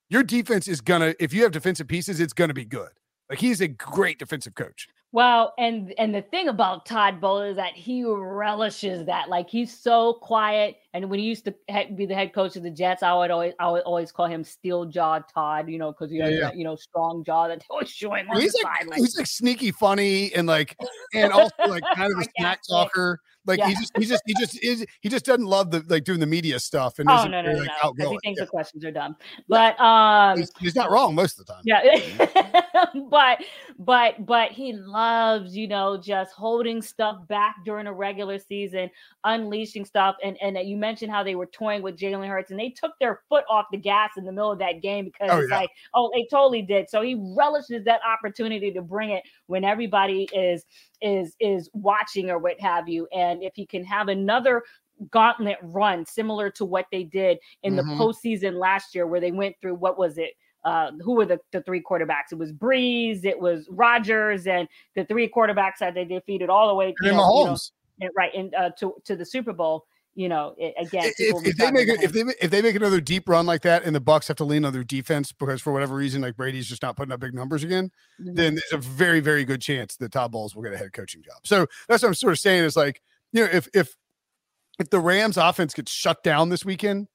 your 0.08 0.22
defense 0.22 0.68
is 0.68 0.80
gonna. 0.80 1.14
If 1.20 1.32
you 1.32 1.42
have 1.42 1.52
defensive 1.52 1.88
pieces, 1.88 2.20
it's 2.20 2.32
gonna 2.32 2.54
be 2.54 2.64
good. 2.64 2.90
Like 3.28 3.40
he's 3.40 3.60
a 3.60 3.68
great 3.68 4.18
defensive 4.18 4.54
coach. 4.54 4.88
Well, 5.16 5.54
and 5.56 5.94
and 5.96 6.14
the 6.14 6.20
thing 6.20 6.48
about 6.48 6.84
Todd 6.84 7.22
Bowles 7.22 7.52
is 7.52 7.56
that 7.56 7.72
he 7.72 8.04
relishes 8.04 9.06
that. 9.06 9.30
Like 9.30 9.48
he's 9.48 9.74
so 9.74 10.12
quiet. 10.20 10.76
And 10.92 11.08
when 11.08 11.18
he 11.18 11.24
used 11.24 11.46
to 11.46 11.54
be 11.94 12.04
the 12.04 12.14
head 12.14 12.34
coach 12.34 12.54
of 12.56 12.62
the 12.62 12.70
Jets, 12.70 13.02
I 13.02 13.14
would 13.14 13.30
always 13.30 13.54
I 13.58 13.70
would 13.70 13.80
always 13.84 14.12
call 14.12 14.26
him 14.26 14.44
Steel 14.44 14.84
Jaw 14.84 15.20
Todd. 15.20 15.70
You 15.70 15.78
know, 15.78 15.90
because 15.90 16.10
he 16.10 16.18
yeah, 16.18 16.28
yeah. 16.28 16.40
That, 16.40 16.56
you 16.58 16.64
know 16.64 16.76
strong 16.76 17.24
jaw 17.24 17.48
that 17.48 17.62
was 17.70 17.88
showing 17.88 18.28
on 18.28 18.38
he's 18.38 18.54
like. 18.62 18.94
He's 18.94 19.16
like 19.16 19.26
sneaky 19.26 19.70
funny 19.70 20.34
and 20.34 20.46
like 20.46 20.76
and 21.14 21.32
also 21.32 21.54
like 21.66 21.82
kind 21.94 22.12
of 22.12 22.18
a 22.18 22.24
snack 22.36 22.60
talker. 22.68 23.18
Like 23.46 23.60
yeah. 23.60 23.68
he 23.68 23.74
just 23.74 23.96
he 23.96 24.04
just 24.06 24.22
he 24.26 24.34
just 24.38 24.64
is 24.64 24.86
he 25.00 25.08
just 25.08 25.24
doesn't 25.24 25.46
love 25.46 25.70
the 25.70 25.84
like 25.88 26.04
doing 26.04 26.18
the 26.18 26.26
media 26.26 26.58
stuff 26.58 26.98
and 26.98 27.08
oh 27.08 27.26
no 27.26 27.42
no 27.42 27.52
like, 27.52 27.70
no, 27.82 27.92
no. 27.96 28.10
he 28.10 28.18
thinks 28.24 28.38
yeah. 28.38 28.44
the 28.44 28.50
questions 28.50 28.84
are 28.84 28.90
dumb 28.90 29.16
but 29.48 29.78
um 29.80 30.38
he's, 30.38 30.50
he's, 30.58 30.74
not 30.74 30.90
wrong 30.90 31.14
most 31.14 31.38
of 31.38 31.46
the 31.46 31.52
time 31.52 31.62
yeah 31.64 32.94
but 33.10 33.42
but 33.78 34.26
but 34.26 34.50
he 34.50 34.72
loves 34.72 35.56
you 35.56 35.68
know 35.68 35.96
just 35.96 36.32
holding 36.32 36.82
stuff 36.82 37.16
back 37.28 37.56
during 37.64 37.86
a 37.86 37.92
regular 37.92 38.38
season 38.38 38.90
unleashing 39.24 39.84
stuff 39.84 40.16
and 40.24 40.36
and 40.42 40.58
you 40.68 40.76
mentioned 40.76 41.10
how 41.10 41.22
they 41.22 41.36
were 41.36 41.46
toying 41.46 41.82
with 41.82 41.96
Jalen 41.96 42.28
Hurts 42.28 42.50
and 42.50 42.58
they 42.58 42.70
took 42.70 42.92
their 42.98 43.20
foot 43.28 43.44
off 43.48 43.66
the 43.70 43.78
gas 43.78 44.10
in 44.16 44.24
the 44.24 44.32
middle 44.32 44.50
of 44.50 44.58
that 44.58 44.82
game 44.82 45.04
because 45.04 45.28
oh, 45.30 45.38
it's 45.38 45.50
yeah. 45.50 45.58
like 45.58 45.70
oh 45.94 46.10
they 46.12 46.26
totally 46.30 46.62
did 46.62 46.90
so 46.90 47.00
he 47.00 47.14
relishes 47.36 47.84
that 47.84 48.00
opportunity 48.06 48.72
to 48.72 48.82
bring 48.82 49.10
it 49.10 49.22
when 49.46 49.64
everybody 49.64 50.28
is 50.32 50.64
is 51.02 51.34
is 51.40 51.70
watching 51.72 52.30
or 52.30 52.38
what 52.38 52.60
have 52.60 52.88
you 52.88 53.06
and 53.12 53.42
if 53.42 53.52
he 53.54 53.66
can 53.66 53.84
have 53.84 54.08
another 54.08 54.62
gauntlet 55.10 55.58
run 55.62 56.06
similar 56.06 56.50
to 56.50 56.64
what 56.64 56.86
they 56.90 57.04
did 57.04 57.38
in 57.62 57.74
mm-hmm. 57.74 57.88
the 57.88 57.94
postseason 57.94 58.58
last 58.58 58.94
year 58.94 59.06
where 59.06 59.20
they 59.20 59.32
went 59.32 59.54
through 59.60 59.74
what 59.74 59.98
was 59.98 60.18
it 60.18 60.30
uh, 60.64 60.90
who 61.00 61.14
were 61.14 61.24
the, 61.24 61.38
the 61.52 61.62
three 61.62 61.80
quarterbacks? 61.80 62.32
It 62.32 62.38
was 62.38 62.52
Brees, 62.52 63.24
it 63.24 63.38
was 63.38 63.68
Rodgers, 63.70 64.48
and 64.48 64.66
the 64.96 65.04
three 65.04 65.28
quarterbacks 65.28 65.78
that 65.78 65.94
they 65.94 66.04
defeated 66.04 66.50
all 66.50 66.66
the 66.66 66.74
way. 66.74 66.92
You 67.02 67.12
know, 67.12 67.18
Mahomes. 67.18 67.70
You 67.98 68.08
know, 68.08 68.12
right 68.16 68.34
in 68.34 68.52
uh, 68.52 68.70
to 68.80 68.94
to 69.04 69.14
the 69.14 69.24
Super 69.24 69.52
Bowl 69.52 69.86
you 70.16 70.30
know, 70.30 70.54
it, 70.56 70.74
again, 70.78 71.12
if, 71.18 71.46
if 71.46 71.56
they 71.58 71.70
make 71.70 71.88
if 71.88 72.10
they 72.10 72.20
if 72.40 72.50
they 72.50 72.62
make 72.62 72.74
another 72.74 73.02
deep 73.02 73.28
run 73.28 73.44
like 73.44 73.60
that, 73.62 73.84
and 73.84 73.94
the 73.94 74.00
Bucs 74.00 74.26
have 74.28 74.38
to 74.38 74.44
lean 74.44 74.64
on 74.64 74.72
their 74.72 74.82
defense 74.82 75.30
because 75.30 75.60
for 75.60 75.74
whatever 75.74 75.94
reason, 75.94 76.22
like 76.22 76.36
Brady's 76.36 76.66
just 76.66 76.80
not 76.80 76.96
putting 76.96 77.12
up 77.12 77.20
big 77.20 77.34
numbers 77.34 77.62
again, 77.62 77.90
mm-hmm. 78.18 78.34
then 78.34 78.54
there's 78.54 78.72
a 78.72 78.78
very 78.78 79.20
very 79.20 79.44
good 79.44 79.60
chance 79.60 79.94
that 79.96 80.12
Todd 80.12 80.32
Bowles 80.32 80.56
will 80.56 80.62
get 80.62 80.72
a 80.72 80.78
head 80.78 80.94
coaching 80.94 81.22
job. 81.22 81.36
So 81.44 81.66
that's 81.86 82.02
what 82.02 82.08
I'm 82.08 82.14
sort 82.14 82.32
of 82.32 82.38
saying 82.38 82.64
is 82.64 82.76
like, 82.76 83.02
you 83.32 83.44
know, 83.44 83.50
if 83.52 83.68
if 83.74 83.94
if 84.78 84.88
the 84.88 85.00
Rams 85.00 85.36
offense 85.36 85.74
gets 85.74 85.92
shut 85.92 86.22
down 86.22 86.48
this 86.48 86.64
weekend, 86.64 87.08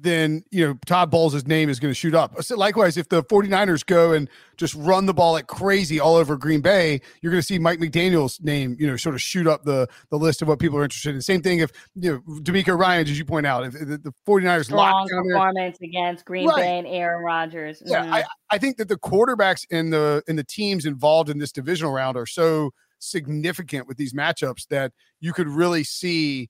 then 0.00 0.44
you 0.50 0.66
know 0.66 0.78
Todd 0.86 1.10
Bowles' 1.10 1.46
name 1.46 1.68
is 1.68 1.80
going 1.80 1.90
to 1.90 1.94
shoot 1.94 2.14
up. 2.14 2.42
So 2.42 2.56
likewise, 2.56 2.96
if 2.96 3.08
the 3.08 3.22
49ers 3.22 3.84
go 3.84 4.12
and 4.12 4.28
just 4.56 4.74
run 4.74 5.06
the 5.06 5.14
ball 5.14 5.32
like 5.32 5.46
crazy 5.46 6.00
all 6.00 6.16
over 6.16 6.36
Green 6.36 6.60
Bay, 6.60 7.00
you're 7.20 7.30
going 7.30 7.40
to 7.40 7.46
see 7.46 7.58
Mike 7.58 7.78
McDaniel's 7.78 8.40
name, 8.40 8.76
you 8.78 8.86
know, 8.86 8.96
sort 8.96 9.14
of 9.14 9.20
shoot 9.20 9.46
up 9.46 9.64
the 9.64 9.88
the 10.10 10.18
list 10.18 10.42
of 10.42 10.48
what 10.48 10.58
people 10.58 10.78
are 10.78 10.84
interested 10.84 11.14
in. 11.14 11.20
Same 11.20 11.42
thing 11.42 11.60
if 11.60 11.72
you 11.94 12.12
know 12.12 12.40
DeMeco 12.40 12.78
Ryan, 12.78 13.08
as 13.08 13.18
you 13.18 13.24
point 13.24 13.46
out, 13.46 13.64
if 13.64 13.72
the, 13.72 13.98
the 13.98 14.12
49ers 14.26 14.66
strong 14.66 15.08
performance 15.08 15.78
there, 15.78 15.88
against 15.88 16.24
Green 16.24 16.48
right. 16.48 16.56
Bay 16.56 16.78
and 16.78 16.86
Aaron 16.86 17.24
Rodgers. 17.24 17.80
Mm-hmm. 17.80 17.90
Yeah, 17.90 18.14
I, 18.14 18.24
I 18.50 18.58
think 18.58 18.76
that 18.78 18.88
the 18.88 18.98
quarterbacks 18.98 19.62
in 19.70 19.90
the 19.90 20.22
in 20.28 20.36
the 20.36 20.44
teams 20.44 20.86
involved 20.86 21.30
in 21.30 21.38
this 21.38 21.52
divisional 21.52 21.92
round 21.92 22.16
are 22.16 22.26
so 22.26 22.70
significant 23.00 23.86
with 23.86 23.96
these 23.96 24.12
matchups 24.12 24.66
that 24.68 24.92
you 25.20 25.32
could 25.32 25.48
really 25.48 25.84
see 25.84 26.48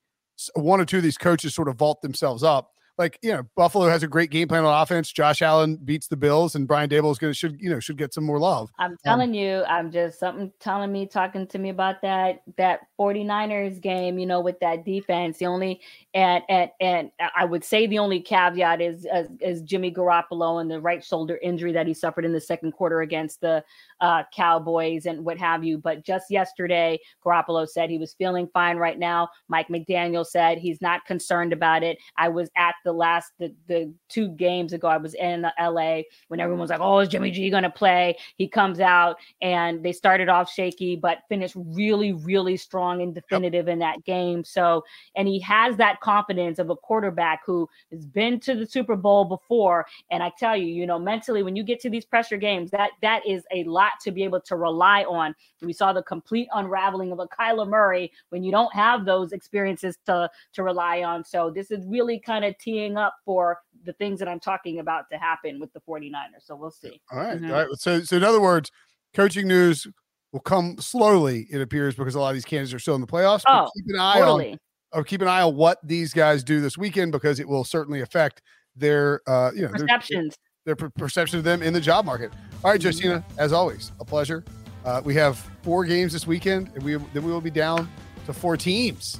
one 0.55 0.79
or 0.79 0.85
two 0.85 0.97
of 0.97 1.03
these 1.03 1.17
coaches 1.17 1.53
sort 1.53 1.67
of 1.67 1.75
vault 1.75 2.01
themselves 2.01 2.43
up 2.43 2.71
like 2.99 3.17
you 3.23 3.31
know 3.31 3.43
Buffalo 3.55 3.87
has 3.87 4.03
a 4.03 4.07
great 4.07 4.29
game 4.29 4.49
plan 4.49 4.65
on 4.65 4.81
offense. 4.81 5.11
Josh 5.11 5.41
Allen 5.41 5.77
beats 5.77 6.07
the 6.07 6.17
Bills, 6.17 6.53
and 6.53 6.67
Brian 6.67 6.89
Daboll 6.89 7.11
is 7.11 7.17
going 7.17 7.31
to 7.31 7.37
should 7.37 7.59
you 7.59 7.69
know 7.69 7.79
should 7.79 7.97
get 7.97 8.13
some 8.13 8.25
more 8.25 8.37
love. 8.37 8.69
I'm 8.77 8.97
telling 9.03 9.29
um, 9.29 9.35
you, 9.35 9.63
I'm 9.63 9.89
just 9.89 10.19
something 10.19 10.51
telling 10.59 10.91
me 10.91 11.07
talking 11.07 11.47
to 11.47 11.57
me 11.57 11.69
about 11.69 12.01
that 12.01 12.43
that 12.57 12.81
49ers 12.99 13.81
game. 13.81 14.19
You 14.19 14.25
know, 14.25 14.41
with 14.41 14.59
that 14.59 14.83
defense, 14.83 15.37
the 15.37 15.45
only 15.45 15.79
and 16.13 16.43
and 16.49 16.69
and 16.81 17.11
I 17.35 17.45
would 17.45 17.63
say 17.63 17.87
the 17.87 17.99
only 17.99 18.19
caveat 18.19 18.81
is 18.81 19.07
is, 19.11 19.29
is 19.39 19.61
Jimmy 19.61 19.91
Garoppolo 19.91 20.59
and 20.59 20.69
the 20.69 20.81
right 20.81 21.03
shoulder 21.03 21.39
injury 21.41 21.71
that 21.71 21.87
he 21.87 21.93
suffered 21.93 22.25
in 22.25 22.33
the 22.33 22.41
second 22.41 22.73
quarter 22.73 23.01
against 23.01 23.39
the 23.39 23.63
uh, 24.01 24.23
Cowboys 24.33 25.05
and 25.05 25.23
what 25.23 25.37
have 25.37 25.63
you. 25.63 25.77
But 25.77 26.03
just 26.03 26.29
yesterday, 26.29 26.99
Garoppolo 27.25 27.67
said 27.67 27.89
he 27.89 27.97
was 27.97 28.13
feeling 28.13 28.49
fine 28.53 28.75
right 28.75 28.99
now. 28.99 29.29
Mike 29.47 29.69
McDaniel 29.69 30.25
said 30.25 30.57
he's 30.57 30.81
not 30.81 31.05
concerned 31.05 31.53
about 31.53 31.83
it. 31.83 31.97
I 32.17 32.27
was 32.27 32.49
at 32.57 32.75
the 32.83 32.88
last 32.91 33.31
the, 33.39 33.53
the 33.67 33.93
two 34.07 34.29
games 34.29 34.73
ago. 34.73 34.87
I 34.87 34.97
was 34.97 35.13
in 35.13 35.45
LA 35.59 36.01
when 36.27 36.39
everyone 36.39 36.61
was 36.61 36.69
like, 36.69 36.81
"Oh, 36.81 36.99
is 36.99 37.09
Jimmy 37.09 37.31
G 37.31 37.49
gonna 37.49 37.69
play?" 37.69 38.17
He 38.37 38.47
comes 38.47 38.79
out 38.79 39.17
and 39.41 39.83
they 39.83 39.91
started 39.91 40.29
off 40.29 40.51
shaky, 40.51 40.95
but 40.95 41.19
finished 41.29 41.55
really, 41.57 42.13
really 42.13 42.57
strong 42.57 43.01
and 43.01 43.13
definitive 43.13 43.67
yep. 43.67 43.73
in 43.73 43.79
that 43.79 44.03
game. 44.03 44.43
So, 44.43 44.83
and 45.15 45.27
he 45.27 45.39
has 45.39 45.77
that 45.77 45.99
confidence 46.01 46.59
of 46.59 46.69
a 46.69 46.75
quarterback 46.75 47.41
who 47.45 47.67
has 47.91 48.05
been 48.05 48.39
to 48.41 48.55
the 48.55 48.65
Super 48.65 48.95
Bowl 48.95 49.25
before. 49.25 49.85
And 50.11 50.23
I 50.23 50.31
tell 50.37 50.55
you, 50.55 50.67
you 50.67 50.85
know, 50.85 50.99
mentally, 50.99 51.43
when 51.43 51.55
you 51.55 51.63
get 51.63 51.79
to 51.81 51.89
these 51.89 52.05
pressure 52.05 52.37
games, 52.37 52.71
that 52.71 52.91
that 53.01 53.25
is 53.27 53.43
a 53.53 53.63
lot 53.65 53.93
to 54.01 54.11
be 54.11 54.23
able 54.23 54.41
to 54.41 54.55
rely 54.55 55.03
on. 55.03 55.35
We 55.61 55.73
saw 55.73 55.93
the 55.93 56.03
complete 56.03 56.47
unraveling 56.53 57.11
of 57.11 57.19
a 57.19 57.27
Kyler 57.27 57.67
Murray 57.67 58.11
when 58.29 58.43
you 58.43 58.51
don't 58.51 58.73
have 58.73 59.05
those 59.05 59.31
experiences 59.31 59.97
to 60.05 60.29
to 60.53 60.63
rely 60.63 61.03
on. 61.03 61.23
So 61.23 61.49
this 61.49 61.71
is 61.71 61.85
really 61.87 62.19
kind 62.19 62.45
of 62.45 62.57
up 62.97 63.15
for 63.25 63.57
the 63.85 63.93
things 63.93 64.19
that 64.19 64.27
I'm 64.27 64.39
talking 64.39 64.79
about 64.79 65.05
to 65.11 65.17
happen 65.17 65.59
with 65.59 65.71
the 65.73 65.81
49ers. 65.81 66.45
So 66.45 66.55
we'll 66.55 66.71
see. 66.71 67.01
All 67.11 67.19
right. 67.19 67.37
mm-hmm. 67.37 67.51
All 67.51 67.65
right. 67.65 67.67
So 67.77 68.01
so 68.01 68.17
in 68.17 68.23
other 68.23 68.41
words, 68.41 68.71
coaching 69.13 69.47
news 69.47 69.87
will 70.31 70.39
come 70.39 70.77
slowly, 70.79 71.47
it 71.49 71.61
appears, 71.61 71.95
because 71.95 72.15
a 72.15 72.19
lot 72.19 72.29
of 72.29 72.35
these 72.35 72.45
candidates 72.45 72.73
are 72.73 72.79
still 72.79 72.95
in 72.95 73.01
the 73.01 73.07
playoffs. 73.07 73.43
Oh, 73.47 73.69
keep 73.75 73.85
an 73.93 73.99
eye 73.99 74.19
totally. 74.19 74.51
on 74.51 74.59
oh, 74.93 75.03
keep 75.03 75.21
an 75.21 75.27
eye 75.27 75.41
on 75.41 75.55
what 75.55 75.79
these 75.83 76.13
guys 76.13 76.43
do 76.43 76.61
this 76.61 76.77
weekend 76.77 77.11
because 77.11 77.39
it 77.39 77.47
will 77.47 77.63
certainly 77.63 78.01
affect 78.01 78.41
their 78.75 79.21
uh 79.27 79.51
you 79.53 79.63
know 79.63 79.69
perceptions. 79.69 80.37
Their, 80.65 80.75
their 80.75 80.89
perception 80.91 81.39
of 81.39 81.43
them 81.43 81.61
in 81.61 81.73
the 81.73 81.81
job 81.81 82.05
market. 82.05 82.31
All 82.63 82.71
right, 82.71 82.81
Justina, 82.81 83.23
as 83.37 83.53
always, 83.53 83.91
a 83.99 84.05
pleasure. 84.05 84.43
Uh, 84.85 85.01
we 85.03 85.13
have 85.15 85.37
four 85.61 85.85
games 85.85 86.13
this 86.13 86.25
weekend, 86.25 86.71
and 86.75 86.83
we 86.83 86.95
then 86.95 87.23
we 87.23 87.31
will 87.31 87.41
be 87.41 87.49
down 87.49 87.89
to 88.25 88.33
four 88.33 88.57
teams 88.57 89.19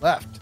left. 0.00 0.40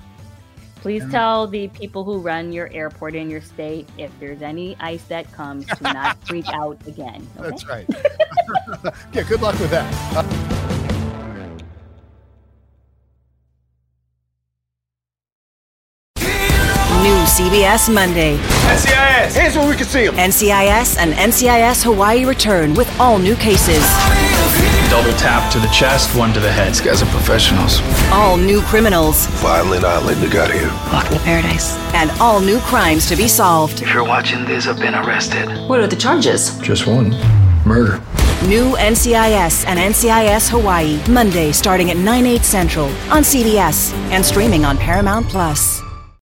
Please 0.86 1.02
and 1.02 1.10
tell 1.10 1.48
the 1.48 1.66
people 1.66 2.04
who 2.04 2.20
run 2.20 2.52
your 2.52 2.72
airport 2.72 3.16
in 3.16 3.28
your 3.28 3.40
state 3.40 3.88
if 3.98 4.08
there's 4.20 4.40
any 4.40 4.76
ice 4.78 5.02
that 5.06 5.30
comes 5.32 5.66
to 5.66 5.82
not 5.82 6.16
freak 6.28 6.46
out 6.50 6.78
again. 6.86 7.26
Okay? 7.40 7.50
That's 7.50 7.66
right. 7.66 7.86
yeah, 9.12 9.22
good 9.24 9.42
luck 9.42 9.58
with 9.58 9.70
that. 9.70 9.92
Uh- 10.16 10.56
CBS 17.36 17.92
Monday. 17.92 18.38
NCIS! 18.38 19.36
here's 19.36 19.56
where 19.56 19.68
we 19.68 19.76
can 19.76 19.84
see 19.84 20.06
them. 20.06 20.14
NCIS 20.14 20.96
and 20.96 21.12
NCIS 21.12 21.84
Hawaii 21.84 22.24
return 22.24 22.72
with 22.72 22.88
all 22.98 23.18
new 23.18 23.36
cases. 23.36 23.84
Double 24.96 25.12
tap 25.18 25.52
to 25.52 25.58
the 25.58 25.68
chest, 25.68 26.16
one 26.16 26.32
to 26.32 26.40
the 26.40 26.50
head. 26.50 26.70
These 26.70 26.80
guys 26.80 27.02
are 27.02 27.10
professionals. 27.10 27.82
All 28.10 28.38
new 28.38 28.62
criminals. 28.62 29.26
Violent 29.42 29.84
island 29.84 30.22
they 30.22 30.30
got 30.30 30.50
here. 30.50 30.68
Welcome 30.90 31.18
to 31.18 31.22
paradise. 31.22 31.76
And 31.92 32.10
all 32.12 32.40
new 32.40 32.58
crimes 32.60 33.06
to 33.10 33.14
be 33.14 33.28
solved. 33.28 33.82
If 33.82 33.92
you're 33.92 34.06
watching 34.06 34.46
this, 34.46 34.66
I've 34.66 34.78
been 34.78 34.94
arrested. 34.94 35.50
What 35.68 35.80
are 35.80 35.86
the 35.86 35.96
charges? 35.96 36.58
Just 36.60 36.86
one. 36.86 37.10
Murder. 37.66 37.98
New 38.48 38.74
NCIS 38.76 39.66
and 39.66 39.78
NCIS 39.78 40.48
Hawaii, 40.48 40.98
Monday 41.10 41.52
starting 41.52 41.90
at 41.90 41.98
9, 41.98 42.24
8 42.24 42.42
central 42.42 42.86
on 43.12 43.22
CBS 43.22 43.92
and 44.12 44.24
streaming 44.24 44.64
on 44.64 44.78
Paramount 44.78 45.28
Plus. 45.28 45.82